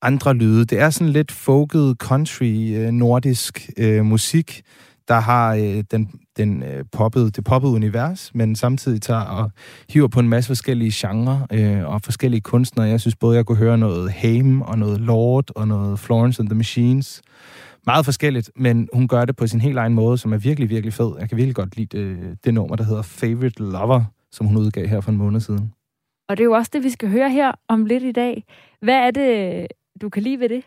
andre 0.01 0.33
lyde. 0.33 0.65
Det 0.65 0.79
er 0.79 0.89
sådan 0.89 1.13
lidt 1.13 1.31
folket 1.31 1.95
country, 1.99 2.73
øh, 2.75 2.91
nordisk 2.91 3.69
øh, 3.77 4.05
musik, 4.05 4.61
der 5.07 5.19
har 5.19 5.53
øh, 5.53 5.83
den, 5.91 6.09
den 6.37 6.63
øh, 6.63 6.85
poppede, 6.91 7.31
det 7.31 7.43
poppede 7.43 7.73
univers, 7.73 8.31
men 8.33 8.55
samtidig 8.55 9.01
tager 9.01 9.21
og 9.21 9.51
hiver 9.89 10.07
på 10.07 10.19
en 10.19 10.29
masse 10.29 10.47
forskellige 10.47 10.91
genrer 10.93 11.47
øh, 11.51 11.85
og 11.93 12.01
forskellige 12.01 12.41
kunstnere. 12.41 12.87
Jeg 12.87 13.01
synes 13.01 13.15
både, 13.15 13.35
jeg 13.35 13.45
kunne 13.45 13.57
høre 13.57 13.77
noget 13.77 14.11
Haim 14.11 14.61
og 14.61 14.79
noget 14.79 15.01
Lord 15.01 15.51
og 15.55 15.67
noget 15.67 15.99
Florence 15.99 16.41
and 16.41 16.49
the 16.49 16.57
Machines. 16.57 17.21
Meget 17.85 18.05
forskelligt, 18.05 18.51
men 18.55 18.89
hun 18.93 19.07
gør 19.07 19.25
det 19.25 19.35
på 19.35 19.47
sin 19.47 19.61
helt 19.61 19.77
egen 19.77 19.93
måde, 19.93 20.17
som 20.17 20.33
er 20.33 20.37
virkelig, 20.37 20.69
virkelig 20.69 20.93
fed. 20.93 21.11
Jeg 21.19 21.29
kan 21.29 21.37
virkelig 21.37 21.55
godt 21.55 21.77
lide 21.77 21.97
det, 21.97 22.37
det 22.45 22.53
nummer, 22.53 22.75
der 22.75 22.83
hedder 22.83 23.01
Favorite 23.01 23.63
Lover, 23.63 24.03
som 24.31 24.45
hun 24.45 24.57
udgav 24.57 24.87
her 24.87 25.01
for 25.01 25.11
en 25.11 25.17
måned 25.17 25.39
siden. 25.39 25.73
Og 26.29 26.37
det 26.37 26.43
er 26.43 26.45
jo 26.45 26.51
også 26.51 26.71
det, 26.73 26.83
vi 26.83 26.89
skal 26.89 27.09
høre 27.09 27.29
her 27.29 27.51
om 27.67 27.85
lidt 27.85 28.03
i 28.03 28.11
dag. 28.11 28.43
Hvad 28.81 28.95
er 28.95 29.11
det, 29.11 29.67
du 30.01 30.09
kan 30.09 30.23
lide 30.23 30.39
ved 30.39 30.49
det? 30.49 30.63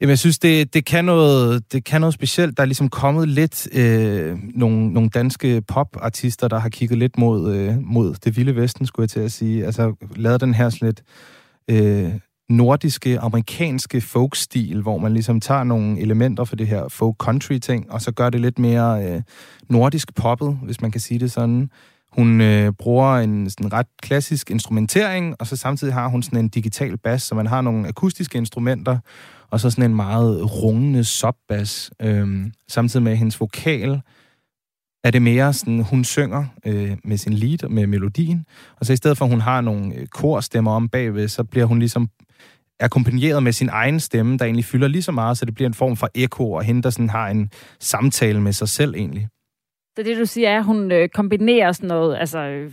Jamen, 0.00 0.10
jeg 0.10 0.18
synes, 0.18 0.38
det, 0.38 0.74
det, 0.74 0.84
kan 0.84 1.04
noget, 1.04 1.72
det 1.72 1.84
kan 1.84 2.00
noget 2.00 2.14
specielt. 2.14 2.56
Der 2.56 2.62
er 2.62 2.66
ligesom 2.66 2.88
kommet 2.88 3.28
lidt 3.28 3.68
øh, 3.76 4.38
nogle, 4.54 4.92
nogle 4.92 5.08
danske 5.08 5.62
popartister, 5.68 6.48
der 6.48 6.58
har 6.58 6.68
kigget 6.68 6.98
lidt 6.98 7.18
mod, 7.18 7.54
øh, 7.54 7.78
mod 7.78 8.14
det 8.14 8.36
vilde 8.36 8.56
vesten, 8.56 8.86
skulle 8.86 9.04
jeg 9.04 9.10
til 9.10 9.20
at 9.20 9.32
sige. 9.32 9.66
Altså, 9.66 9.94
lavet 10.16 10.40
den 10.40 10.54
her 10.54 10.70
sådan 10.70 10.86
lidt 10.88 11.02
øh, 11.70 12.12
nordiske, 12.48 13.18
amerikanske 13.18 14.00
folkstil, 14.00 14.82
hvor 14.82 14.98
man 14.98 15.12
ligesom 15.12 15.40
tager 15.40 15.64
nogle 15.64 16.00
elementer 16.00 16.44
fra 16.44 16.56
det 16.56 16.66
her 16.66 16.88
folk-country-ting, 16.88 17.92
og 17.92 18.02
så 18.02 18.12
gør 18.12 18.30
det 18.30 18.40
lidt 18.40 18.58
mere 18.58 19.04
øh, 19.04 19.22
nordisk 19.68 20.14
poppet, 20.14 20.58
hvis 20.62 20.80
man 20.80 20.90
kan 20.90 21.00
sige 21.00 21.20
det 21.20 21.32
sådan. 21.32 21.70
Hun 22.12 22.40
øh, 22.40 22.72
bruger 22.72 23.16
en 23.16 23.50
sådan 23.50 23.72
ret 23.72 23.86
klassisk 24.02 24.50
instrumentering, 24.50 25.36
og 25.38 25.46
så 25.46 25.56
samtidig 25.56 25.94
har 25.94 26.08
hun 26.08 26.22
sådan 26.22 26.38
en 26.38 26.48
digital 26.48 26.96
bas, 26.96 27.22
så 27.22 27.34
man 27.34 27.46
har 27.46 27.60
nogle 27.60 27.88
akustiske 27.88 28.38
instrumenter, 28.38 28.98
og 29.50 29.60
så 29.60 29.70
sådan 29.70 29.90
en 29.90 29.96
meget 29.96 30.62
rungende 30.62 31.04
subbass. 31.04 31.90
Øh, 32.02 32.46
samtidig 32.68 33.04
med 33.04 33.16
hendes 33.16 33.40
vokal 33.40 34.00
er 35.04 35.10
det 35.10 35.22
mere 35.22 35.52
sådan, 35.52 35.80
hun 35.80 36.04
synger 36.04 36.44
øh, 36.66 36.96
med 37.04 37.16
sin 37.16 37.32
lead, 37.32 37.68
med 37.68 37.86
melodien, 37.86 38.44
og 38.80 38.86
så 38.86 38.92
i 38.92 38.96
stedet 38.96 39.18
for, 39.18 39.24
at 39.24 39.30
hun 39.30 39.40
har 39.40 39.60
nogle 39.60 39.94
øh, 39.94 40.06
korstemmer 40.06 40.72
om 40.72 40.88
bagved, 40.88 41.28
så 41.28 41.44
bliver 41.44 41.66
hun 41.66 41.78
ligesom 41.78 42.08
akkompagneret 42.80 43.42
med 43.42 43.52
sin 43.52 43.68
egen 43.68 44.00
stemme, 44.00 44.38
der 44.38 44.44
egentlig 44.44 44.64
fylder 44.64 44.88
lige 44.88 45.02
så 45.02 45.12
meget, 45.12 45.38
så 45.38 45.44
det 45.44 45.54
bliver 45.54 45.68
en 45.68 45.74
form 45.74 45.96
for 45.96 46.10
ekko, 46.14 46.52
og 46.52 46.62
hende, 46.62 46.82
der 46.82 46.90
sådan 46.90 47.10
har 47.10 47.28
en 47.28 47.50
samtale 47.80 48.40
med 48.40 48.52
sig 48.52 48.68
selv 48.68 48.94
egentlig. 48.94 49.28
Så 49.96 50.02
det, 50.02 50.16
du 50.16 50.26
siger, 50.26 50.48
er, 50.48 50.58
at 50.58 50.64
hun 50.64 50.92
øh, 50.92 51.08
kombinerer 51.08 51.72
sådan 51.72 51.88
noget, 51.88 52.16
altså 52.16 52.38
øh, 52.38 52.72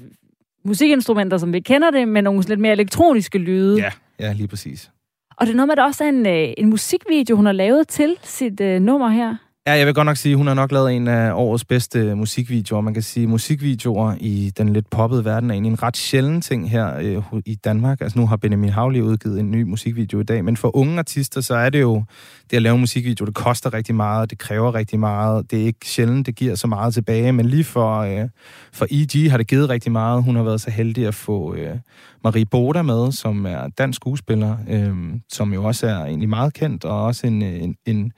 musikinstrumenter, 0.66 1.38
som 1.38 1.54
vi 1.54 1.60
kender 1.60 1.92
det, 1.92 2.08
med 2.08 2.22
nogle 2.22 2.42
lidt 2.42 2.60
mere 2.60 2.72
elektroniske 2.72 3.38
lyde. 3.38 3.78
Ja, 3.78 3.92
ja, 4.20 4.34
lige 4.34 4.48
præcis. 4.48 4.92
Og 5.38 5.46
det 5.46 5.52
er 5.52 5.56
noget 5.56 5.68
med, 5.68 5.74
at 5.74 5.78
der 5.78 5.84
også 5.84 6.04
er 6.04 6.10
en, 6.10 6.26
øh, 6.26 6.54
en 6.58 6.70
musikvideo, 6.70 7.36
hun 7.36 7.46
har 7.46 7.54
lavet 7.54 7.88
til 7.88 8.16
sit 8.24 8.62
øh, 8.62 8.82
nummer 8.82 9.10
her. 9.10 9.36
Ja, 9.68 9.74
jeg 9.74 9.86
vil 9.86 9.94
godt 9.94 10.06
nok 10.06 10.18
sige, 10.18 10.32
at 10.32 10.38
hun 10.38 10.48
har 10.48 10.54
nok 10.54 10.72
lavet 10.72 10.96
en 10.96 11.08
af 11.08 11.34
årets 11.34 11.66
bedste 11.66 12.16
musikvideoer. 12.16 12.82
Man 12.82 12.94
kan 12.94 13.04
sige, 13.04 13.28
musikvideoer 13.28 14.16
i 14.20 14.52
den 14.58 14.74
lidt 14.74 14.90
poppede 14.90 15.26
verden 15.26 15.50
er 15.50 15.54
egentlig 15.54 15.72
en 15.72 15.84
ret 15.84 15.98
sjælden 15.98 16.42
ting 16.42 16.70
her 16.70 16.98
øh, 16.98 17.42
i 17.46 17.56
Danmark. 17.56 18.02
Altså 18.02 18.20
nu 18.20 18.28
har 18.28 18.38
Benjamin 18.38 18.70
Havli 18.70 19.02
udgivet 19.02 19.40
en 19.40 19.52
ny 19.52 19.64
musikvideo 19.64 20.20
i 20.20 20.24
dag, 20.24 20.46
men 20.46 20.58
for 20.58 20.76
unge 20.76 21.00
artister, 21.00 21.42
så 21.42 21.56
er 21.56 21.70
det 21.70 21.82
jo, 21.82 22.04
det 22.52 22.58
at 22.58 22.62
lave 22.64 22.78
musikvideo, 22.78 23.26
det 23.26 23.36
koster 23.36 23.74
rigtig 23.74 23.96
meget, 23.96 24.30
det 24.30 24.38
kræver 24.38 24.76
rigtig 24.76 25.00
meget. 25.00 25.52
Det 25.52 25.62
er 25.62 25.66
ikke 25.66 25.90
sjældent, 25.90 26.26
det 26.26 26.36
giver 26.36 26.56
så 26.56 26.68
meget 26.68 26.94
tilbage, 26.94 27.32
men 27.32 27.46
lige 27.46 27.64
for, 27.64 28.00
øh, 28.00 28.30
for 28.74 28.88
EG 28.92 29.32
har 29.32 29.38
det 29.38 29.48
givet 29.48 29.70
rigtig 29.70 29.92
meget. 29.92 30.24
Hun 30.24 30.36
har 30.36 30.44
været 30.44 30.62
så 30.62 30.72
heldig 30.72 31.08
at 31.08 31.16
få 31.16 31.56
øh, 31.56 31.76
Marie 32.24 32.46
Boda 32.46 32.82
med, 32.82 33.12
som 33.12 33.46
er 33.46 33.68
dansk 33.78 33.96
skuespiller, 33.96 34.58
øh, 34.70 34.96
som 35.30 35.54
jo 35.54 35.64
også 35.64 35.88
er 35.88 36.06
egentlig 36.06 36.30
meget 36.30 36.54
kendt, 36.54 36.86
og 36.86 37.04
også 37.04 37.28
en, 37.28 37.44
øh, 37.44 37.64
en, 37.64 37.76
en 37.86 38.12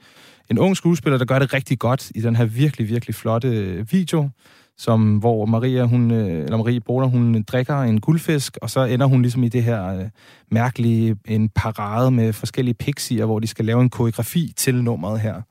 en 0.50 0.58
ung 0.58 0.76
skuespiller, 0.76 1.18
der 1.18 1.24
gør 1.24 1.38
det 1.38 1.54
rigtig 1.54 1.78
godt 1.78 2.12
i 2.14 2.20
den 2.20 2.36
her 2.36 2.44
virkelig, 2.44 2.88
virkelig 2.88 3.14
flotte 3.14 3.48
øh, 3.48 3.92
video, 3.92 4.28
som, 4.76 5.16
hvor 5.16 5.46
Maria, 5.46 5.84
hun, 5.84 6.10
øh, 6.10 6.44
eller 6.44 6.56
Marie 6.56 6.80
Boder, 6.80 7.06
hun 7.06 7.42
drikker 7.42 7.82
en 7.82 8.00
guldfisk, 8.00 8.58
og 8.62 8.70
så 8.70 8.84
ender 8.84 9.06
hun 9.06 9.22
ligesom 9.22 9.42
i 9.44 9.48
det 9.48 9.62
her 9.62 9.98
øh, 9.98 10.04
mærkelige, 10.50 11.16
en 11.24 11.48
parade 11.48 12.10
med 12.10 12.32
forskellige 12.32 12.74
pixier, 12.74 13.24
hvor 13.24 13.38
de 13.38 13.46
skal 13.46 13.64
lave 13.64 13.80
en 13.80 13.90
koreografi 13.90 14.52
til 14.56 14.84
nummeret 14.84 15.20
her. 15.20 15.42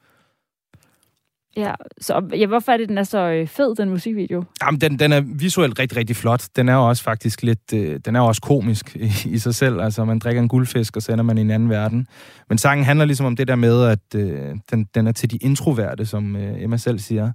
Ja, 1.58 1.74
så 2.02 2.22
ja, 2.34 2.46
hvorfor 2.46 2.72
er 2.72 2.78
det, 2.78 2.90
den 2.90 2.98
er 2.98 3.04
så 3.04 3.18
øh, 3.18 3.48
fed, 3.48 3.76
den 3.76 3.90
musikvideo? 3.90 4.44
Jamen, 4.64 4.82
den, 4.82 5.00
den 5.00 5.12
er 5.12 5.22
visuelt 5.26 5.80
rigtig, 5.80 5.98
rigtig 5.98 6.16
flot. 6.16 6.48
Den 6.56 6.70
er 6.70 6.74
jo 6.74 6.88
også 6.88 7.04
faktisk 7.04 7.44
lidt, 7.44 7.74
øh, 7.74 8.00
den 8.06 8.16
er 8.16 8.22
også 8.22 8.42
komisk 8.42 8.96
i, 8.96 9.12
i 9.26 9.38
sig 9.38 9.56
selv. 9.56 9.82
Altså, 9.82 10.06
man 10.06 10.20
drikker 10.20 10.42
en 10.42 10.48
guldfisk, 10.48 10.96
og 10.96 11.02
så 11.02 11.12
ender 11.12 11.24
man 11.24 11.38
i 11.38 11.42
en 11.42 11.52
anden 11.52 11.70
verden. 11.70 12.08
Men 12.50 12.58
sangen 12.58 12.86
handler 12.86 13.06
ligesom 13.06 13.26
om 13.26 13.36
det 13.36 13.48
der 13.48 13.56
med, 13.56 13.84
at 13.84 14.16
øh, 14.16 14.56
den, 14.72 14.88
den 14.96 15.08
er 15.08 15.12
til 15.12 15.32
de 15.32 15.38
introverte, 15.38 16.06
som 16.06 16.36
øh, 16.36 16.64
Emma 16.64 16.78
selv 16.78 17.00
siger. 17.00 17.32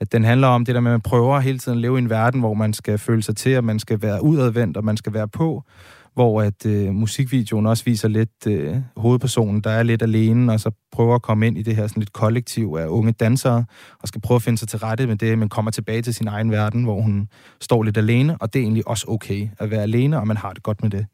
At 0.00 0.12
den 0.12 0.24
handler 0.24 0.48
om 0.48 0.64
det 0.64 0.74
der 0.74 0.80
med, 0.80 0.90
at 0.90 0.94
man 0.94 1.00
prøver 1.00 1.40
hele 1.40 1.58
tiden 1.58 1.78
at 1.78 1.82
leve 1.82 1.98
i 1.98 2.02
en 2.02 2.10
verden, 2.10 2.40
hvor 2.40 2.54
man 2.54 2.72
skal 2.72 2.98
føle 2.98 3.22
sig 3.22 3.36
til, 3.36 3.50
at 3.50 3.64
man 3.64 3.78
skal 3.78 4.02
være 4.02 4.22
udadvendt, 4.22 4.76
og 4.76 4.84
man 4.84 4.96
skal 4.96 5.14
være 5.14 5.28
på 5.28 5.64
hvor 6.14 6.42
at 6.42 6.66
øh, 6.66 6.94
musikvideoen 6.94 7.66
også 7.66 7.84
viser 7.84 8.08
lidt 8.08 8.46
øh, 8.48 8.76
hovedpersonen, 8.96 9.60
der 9.60 9.70
er 9.70 9.82
lidt 9.82 10.02
alene, 10.02 10.52
og 10.52 10.60
så 10.60 10.70
prøver 10.92 11.14
at 11.14 11.22
komme 11.22 11.46
ind 11.46 11.58
i 11.58 11.62
det 11.62 11.76
her 11.76 11.86
sådan 11.86 12.00
lidt 12.00 12.12
kollektiv 12.12 12.76
af 12.78 12.86
unge 12.86 13.12
dansere, 13.12 13.64
og 14.02 14.08
skal 14.08 14.20
prøve 14.20 14.36
at 14.36 14.42
finde 14.42 14.58
sig 14.58 14.68
til 14.68 14.78
rette 14.78 15.06
med 15.06 15.16
det, 15.16 15.38
men 15.38 15.48
kommer 15.48 15.70
tilbage 15.70 16.02
til 16.02 16.14
sin 16.14 16.28
egen 16.28 16.50
verden, 16.50 16.84
hvor 16.84 17.00
hun 17.00 17.28
står 17.60 17.82
lidt 17.82 17.96
alene, 17.96 18.36
og 18.40 18.52
det 18.52 18.58
er 18.58 18.62
egentlig 18.62 18.88
også 18.88 19.04
okay 19.08 19.48
at 19.58 19.70
være 19.70 19.82
alene, 19.82 20.20
og 20.20 20.26
man 20.26 20.36
har 20.36 20.52
det 20.52 20.62
godt 20.62 20.82
med 20.82 20.90
det. 20.90 21.06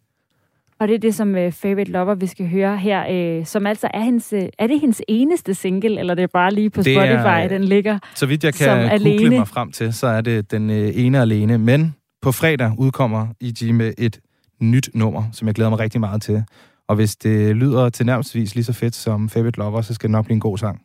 Og 0.81 0.89
det 0.89 0.95
er 0.95 0.99
det, 0.99 1.15
som 1.15 1.35
uh, 1.35 1.53
Favorite 1.53 1.93
Lover, 1.93 2.15
vi 2.15 2.27
skal 2.27 2.49
høre 2.49 2.77
her, 2.77 3.39
uh, 3.39 3.47
som 3.47 3.67
altså 3.67 3.89
er 3.95 4.05
hendes, 4.05 4.33
uh, 4.33 4.39
er 4.59 4.67
det 4.67 4.81
hendes 4.81 5.03
eneste 5.09 5.55
single, 5.55 5.99
eller 5.99 6.15
det 6.15 6.23
er 6.23 6.29
bare 6.33 6.55
lige 6.55 6.71
på 6.71 6.83
Det 6.83 6.95
Spotify, 6.95 7.27
er, 7.27 7.49
den 7.49 7.65
ligger? 7.65 7.99
Så 8.15 8.27
vidt 8.27 8.45
jeg 8.45 8.55
kan 8.55 8.77
google 8.77 8.91
alene. 8.91 9.37
mig 9.37 9.49
frem 9.49 9.73
til, 9.73 9.93
så 9.93 10.07
er 10.07 10.21
det 10.21 10.51
den 10.51 10.71
øh, 10.71 10.93
ene 10.95 11.21
alene, 11.21 11.59
men 11.59 11.95
på 12.23 12.33
fredag 12.33 12.73
udkommer 12.79 13.27
EG 13.41 13.75
med 13.75 13.93
et 13.99 14.21
nyt 14.61 14.91
nummer, 14.95 15.25
som 15.33 15.47
jeg 15.47 15.55
glæder 15.55 15.71
mig 15.71 15.79
rigtig 15.79 16.01
meget 16.01 16.23
til. 16.23 16.45
Og 16.89 16.97
hvis 16.97 17.17
det 17.17 17.57
lyder 17.57 17.89
tilnærmelsesvis 17.89 18.55
lige 18.55 18.65
så 18.65 18.73
fedt 18.73 18.95
som 18.95 19.29
Favorite 19.29 19.59
Lover, 19.59 19.81
så 19.81 19.95
skal 19.95 20.09
det 20.09 20.13
nok 20.13 20.25
blive 20.25 20.35
en 20.35 20.41
god 20.41 20.59
sang. 20.59 20.83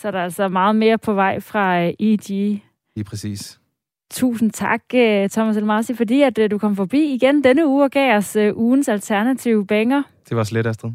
Så 0.00 0.08
er 0.08 0.12
der 0.12 0.22
altså 0.22 0.48
meget 0.48 0.76
mere 0.76 0.98
på 0.98 1.14
vej 1.14 1.40
fra 1.40 1.82
øh, 1.82 1.92
EG. 1.98 2.28
Lige 2.96 3.04
præcis. 3.06 3.60
Tusind 4.10 4.50
tak, 4.50 4.80
øh, 4.94 5.28
Thomas 5.28 5.56
Elmarsi, 5.56 5.94
fordi 5.94 6.22
at 6.22 6.38
øh, 6.38 6.50
du 6.50 6.58
kom 6.58 6.76
forbi 6.76 7.14
igen 7.14 7.44
denne 7.44 7.66
uge 7.66 7.84
og 7.84 7.90
gav 7.90 8.16
os 8.16 8.36
ugens 8.54 8.88
alternative 8.88 9.66
banger. 9.66 10.02
Det 10.28 10.36
var 10.36 10.44
slet 10.44 10.66
Astrid. 10.66 10.90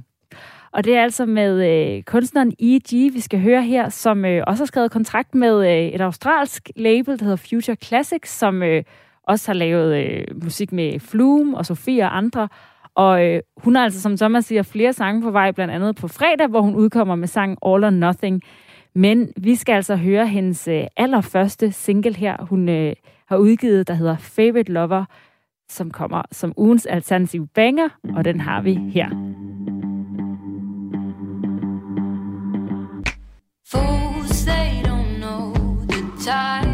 Og 0.74 0.84
det 0.84 0.96
er 0.96 1.04
altså 1.04 1.26
med 1.26 1.70
øh, 1.70 2.04
kunstneren 2.04 2.52
E.G., 2.60 3.14
vi 3.14 3.20
skal 3.20 3.40
høre 3.40 3.64
her, 3.64 3.90
som 3.90 4.26
øh, 4.26 4.44
også 4.48 4.62
har 4.62 4.66
skrevet 4.66 4.92
kontrakt 4.92 5.36
med 5.36 5.68
øh, 5.68 5.94
et 5.94 6.02
australsk 6.02 6.70
label, 6.76 7.20
der 7.20 7.24
hedder 7.24 7.38
Future 7.50 7.76
Classics, 7.76 8.32
som 8.32 8.64
øh, 8.64 8.84
også 9.24 9.48
har 9.48 9.54
lavet 9.54 9.96
øh, 10.06 10.44
musik 10.44 10.72
med 10.72 11.00
Flume 11.00 11.58
og 11.58 11.66
Sofie 11.66 12.04
og 12.04 12.18
andre. 12.18 12.48
Og 12.96 13.26
øh, 13.26 13.42
hun 13.58 13.76
har 13.76 13.84
altså, 13.84 14.02
som 14.02 14.18
Thomas 14.18 14.46
siger, 14.46 14.64
flere 14.64 14.94
sange 14.94 15.22
på 15.22 15.32
vej, 15.32 15.52
blandt 15.52 15.74
andet 15.74 15.96
på 15.96 16.08
fredag, 16.08 16.48
hvor 16.48 16.62
hun 16.62 16.76
udkommer 16.76 17.16
med 17.16 17.28
sangen 17.28 17.58
All 17.66 17.84
or 17.84 17.90
Nothing. 17.90 18.42
Men 18.96 19.34
vi 19.38 19.56
skal 19.56 19.74
altså 19.74 19.96
høre 19.96 20.28
hendes 20.28 20.68
øh, 20.68 20.84
allerførste 20.98 21.72
single 21.72 22.16
her, 22.16 22.46
hun 22.46 22.70
øh, 22.70 22.94
har 23.28 23.38
udgivet, 23.38 23.88
der 23.88 23.94
hedder 23.94 24.18
Favorite 24.18 24.72
Lover, 24.72 25.06
som 25.70 25.92
kommer 25.92 26.22
som 26.32 26.54
ugens 26.58 26.86
alternative 26.86 27.48
banger, 27.48 27.90
og 28.16 28.26
den 28.26 28.40
har 28.40 28.62
vi 28.62 28.74
her. 28.74 29.10
Fools, 33.72 34.46
they 34.46 34.84
don't 34.84 35.18
know 35.20 35.54
the 35.90 36.02
time. 36.24 36.71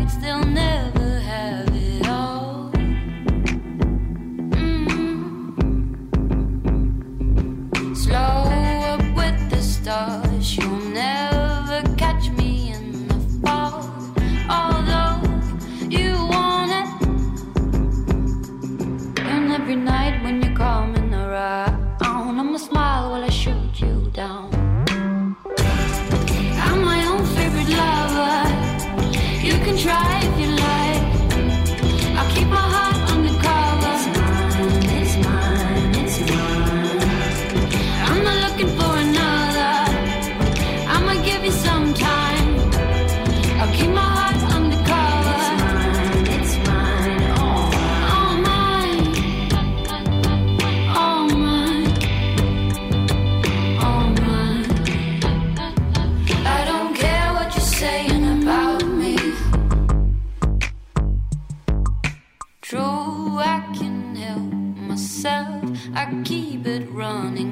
running. 66.86 67.47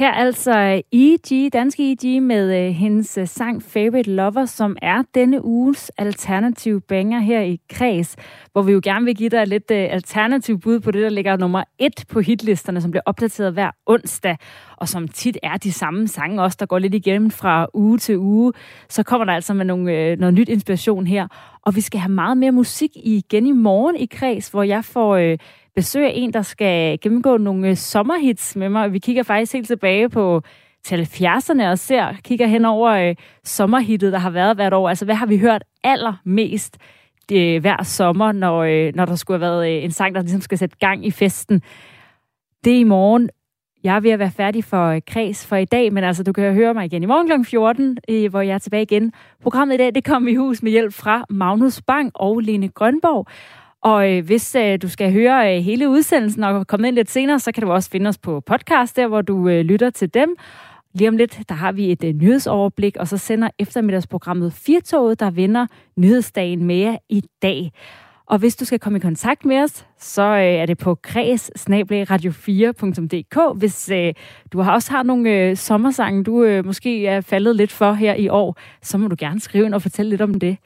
Her 0.00 0.12
altså 0.12 0.58
øh, 0.58 1.00
E.G., 1.00 1.52
danske 1.52 1.92
E.G. 1.92 2.22
med 2.22 2.66
øh, 2.66 2.72
hendes 2.74 3.18
øh, 3.18 3.28
sang 3.28 3.62
Favorite 3.62 4.10
Lover, 4.10 4.44
som 4.44 4.76
er 4.82 5.02
denne 5.14 5.44
uges 5.44 5.90
alternative 5.98 6.80
banger 6.80 7.18
her 7.18 7.40
i 7.40 7.60
Kreds, 7.70 8.16
hvor 8.52 8.62
vi 8.62 8.72
jo 8.72 8.80
gerne 8.84 9.04
vil 9.04 9.16
give 9.16 9.28
dig 9.28 9.46
lidt 9.46 9.70
øh, 9.70 9.88
alternativ 9.90 10.60
bud 10.60 10.80
på 10.80 10.90
det, 10.90 11.02
der 11.02 11.08
ligger 11.08 11.36
nummer 11.36 11.64
et 11.78 12.04
på 12.08 12.20
hitlisterne, 12.20 12.80
som 12.80 12.90
bliver 12.90 13.02
opdateret 13.06 13.52
hver 13.52 13.70
onsdag, 13.86 14.36
og 14.76 14.88
som 14.88 15.08
tit 15.08 15.38
er 15.42 15.56
de 15.56 15.72
samme 15.72 16.08
sange 16.08 16.42
også, 16.42 16.56
der 16.60 16.66
går 16.66 16.78
lidt 16.78 16.94
igennem 16.94 17.30
fra 17.30 17.66
uge 17.74 17.98
til 17.98 18.18
uge. 18.18 18.52
Så 18.88 19.02
kommer 19.02 19.24
der 19.24 19.32
altså 19.32 19.54
med 19.54 19.64
nogle, 19.64 19.92
øh, 19.92 20.18
noget 20.18 20.34
nyt 20.34 20.48
inspiration 20.48 21.06
her, 21.06 21.28
og 21.62 21.76
vi 21.76 21.80
skal 21.80 22.00
have 22.00 22.12
meget 22.12 22.36
mere 22.36 22.52
musik 22.52 22.90
igen 22.94 23.46
i 23.46 23.52
morgen 23.52 23.96
i 23.96 24.06
Kreds, 24.06 24.48
hvor 24.48 24.62
jeg 24.62 24.84
får... 24.84 25.16
Øh, 25.16 25.38
besøg 25.74 26.04
af 26.06 26.12
en, 26.14 26.32
der 26.32 26.42
skal 26.42 26.98
gennemgå 27.00 27.36
nogle 27.36 27.68
øh, 27.68 27.76
sommerhits 27.76 28.56
med 28.56 28.68
mig. 28.68 28.92
Vi 28.92 28.98
kigger 28.98 29.22
faktisk 29.22 29.52
helt 29.52 29.66
tilbage 29.66 30.08
på 30.08 30.42
til 30.84 31.02
70'erne 31.02 31.64
og 31.64 31.78
ser, 31.78 32.14
kigger 32.24 32.46
hen 32.46 32.64
over 32.64 32.90
øh, 32.90 33.14
sommerhittet, 33.44 34.12
der 34.12 34.18
har 34.18 34.30
været 34.30 34.56
hvert 34.56 34.72
år. 34.72 34.88
Altså, 34.88 35.04
hvad 35.04 35.14
har 35.14 35.26
vi 35.26 35.38
hørt 35.38 35.64
allermest 35.84 36.78
øh, 37.32 37.60
hver 37.60 37.82
sommer, 37.82 38.32
når, 38.32 38.58
øh, 38.58 38.92
når 38.94 39.04
der 39.04 39.14
skulle 39.14 39.40
have 39.40 39.52
været 39.52 39.76
øh, 39.76 39.84
en 39.84 39.90
sang, 39.90 40.14
der 40.14 40.20
ligesom 40.20 40.40
skal 40.40 40.58
sætte 40.58 40.76
gang 40.80 41.06
i 41.06 41.10
festen? 41.10 41.62
Det 42.64 42.72
er 42.72 42.78
i 42.78 42.84
morgen. 42.84 43.30
Jeg 43.84 43.96
er 43.96 44.00
ved 44.00 44.10
at 44.10 44.18
være 44.18 44.30
færdig 44.30 44.64
for 44.64 44.86
øh, 44.86 45.00
kreds 45.06 45.46
for 45.46 45.56
i 45.56 45.64
dag, 45.64 45.92
men 45.92 46.04
altså, 46.04 46.22
du 46.22 46.32
kan 46.32 46.54
høre 46.54 46.74
mig 46.74 46.84
igen 46.84 47.02
i 47.02 47.06
morgen 47.06 47.44
kl. 47.44 47.50
14, 47.50 47.98
øh, 48.08 48.30
hvor 48.30 48.40
jeg 48.40 48.54
er 48.54 48.58
tilbage 48.58 48.82
igen. 48.82 49.12
Programmet 49.42 49.74
i 49.74 49.78
dag, 49.78 49.94
det 49.94 50.04
kom 50.04 50.28
i 50.28 50.34
hus 50.34 50.62
med 50.62 50.70
hjælp 50.70 50.92
fra 50.92 51.24
Magnus 51.30 51.82
Bang 51.82 52.10
og 52.14 52.40
Lene 52.40 52.68
Grønborg. 52.68 53.26
Og 53.82 54.12
øh, 54.12 54.24
hvis 54.24 54.54
øh, 54.54 54.78
du 54.82 54.88
skal 54.88 55.12
høre 55.12 55.56
øh, 55.56 55.62
hele 55.62 55.88
udsendelsen 55.88 56.44
og 56.44 56.66
komme 56.66 56.88
ind 56.88 56.96
lidt 56.96 57.10
senere, 57.10 57.38
så 57.38 57.52
kan 57.52 57.62
du 57.62 57.72
også 57.72 57.90
finde 57.90 58.08
os 58.08 58.18
på 58.18 58.40
podcast, 58.40 58.96
der 58.96 59.06
hvor 59.06 59.22
du 59.22 59.48
øh, 59.48 59.60
lytter 59.60 59.90
til 59.90 60.14
dem. 60.14 60.36
Lige 60.94 61.08
om 61.08 61.16
lidt, 61.16 61.40
der 61.48 61.54
har 61.54 61.72
vi 61.72 61.92
et 61.92 62.04
øh, 62.04 62.14
nyhedsoverblik, 62.14 62.96
og 62.96 63.08
så 63.08 63.16
sender 63.16 63.48
eftermiddagsprogrammet 63.58 64.52
Firtoget, 64.52 65.20
der 65.20 65.30
vinder 65.30 65.66
nyhedsdagen 65.96 66.64
med 66.64 66.76
jer 66.76 66.96
i 67.08 67.22
dag. 67.42 67.72
Og 68.26 68.38
hvis 68.38 68.56
du 68.56 68.64
skal 68.64 68.78
komme 68.78 68.98
i 68.98 69.00
kontakt 69.00 69.44
med 69.44 69.62
os, 69.62 69.86
så 69.98 70.22
øh, 70.22 70.42
er 70.42 70.66
det 70.66 70.78
på 70.78 70.94
kreds 70.94 71.50
radio4.dk. 71.50 73.58
Hvis 73.58 73.90
øh, 73.90 74.14
du 74.52 74.60
har 74.60 74.72
også 74.72 74.90
har 74.90 75.02
nogle 75.02 75.30
øh, 75.30 75.56
sommersange, 75.56 76.24
du 76.24 76.44
øh, 76.44 76.66
måske 76.66 77.06
er 77.06 77.20
faldet 77.20 77.56
lidt 77.56 77.72
for 77.72 77.92
her 77.92 78.14
i 78.14 78.28
år, 78.28 78.56
så 78.82 78.98
må 78.98 79.08
du 79.08 79.16
gerne 79.18 79.40
skrive 79.40 79.66
ind 79.66 79.74
og 79.74 79.82
fortælle 79.82 80.10
lidt 80.10 80.22
om 80.22 80.34
det. 80.34 80.56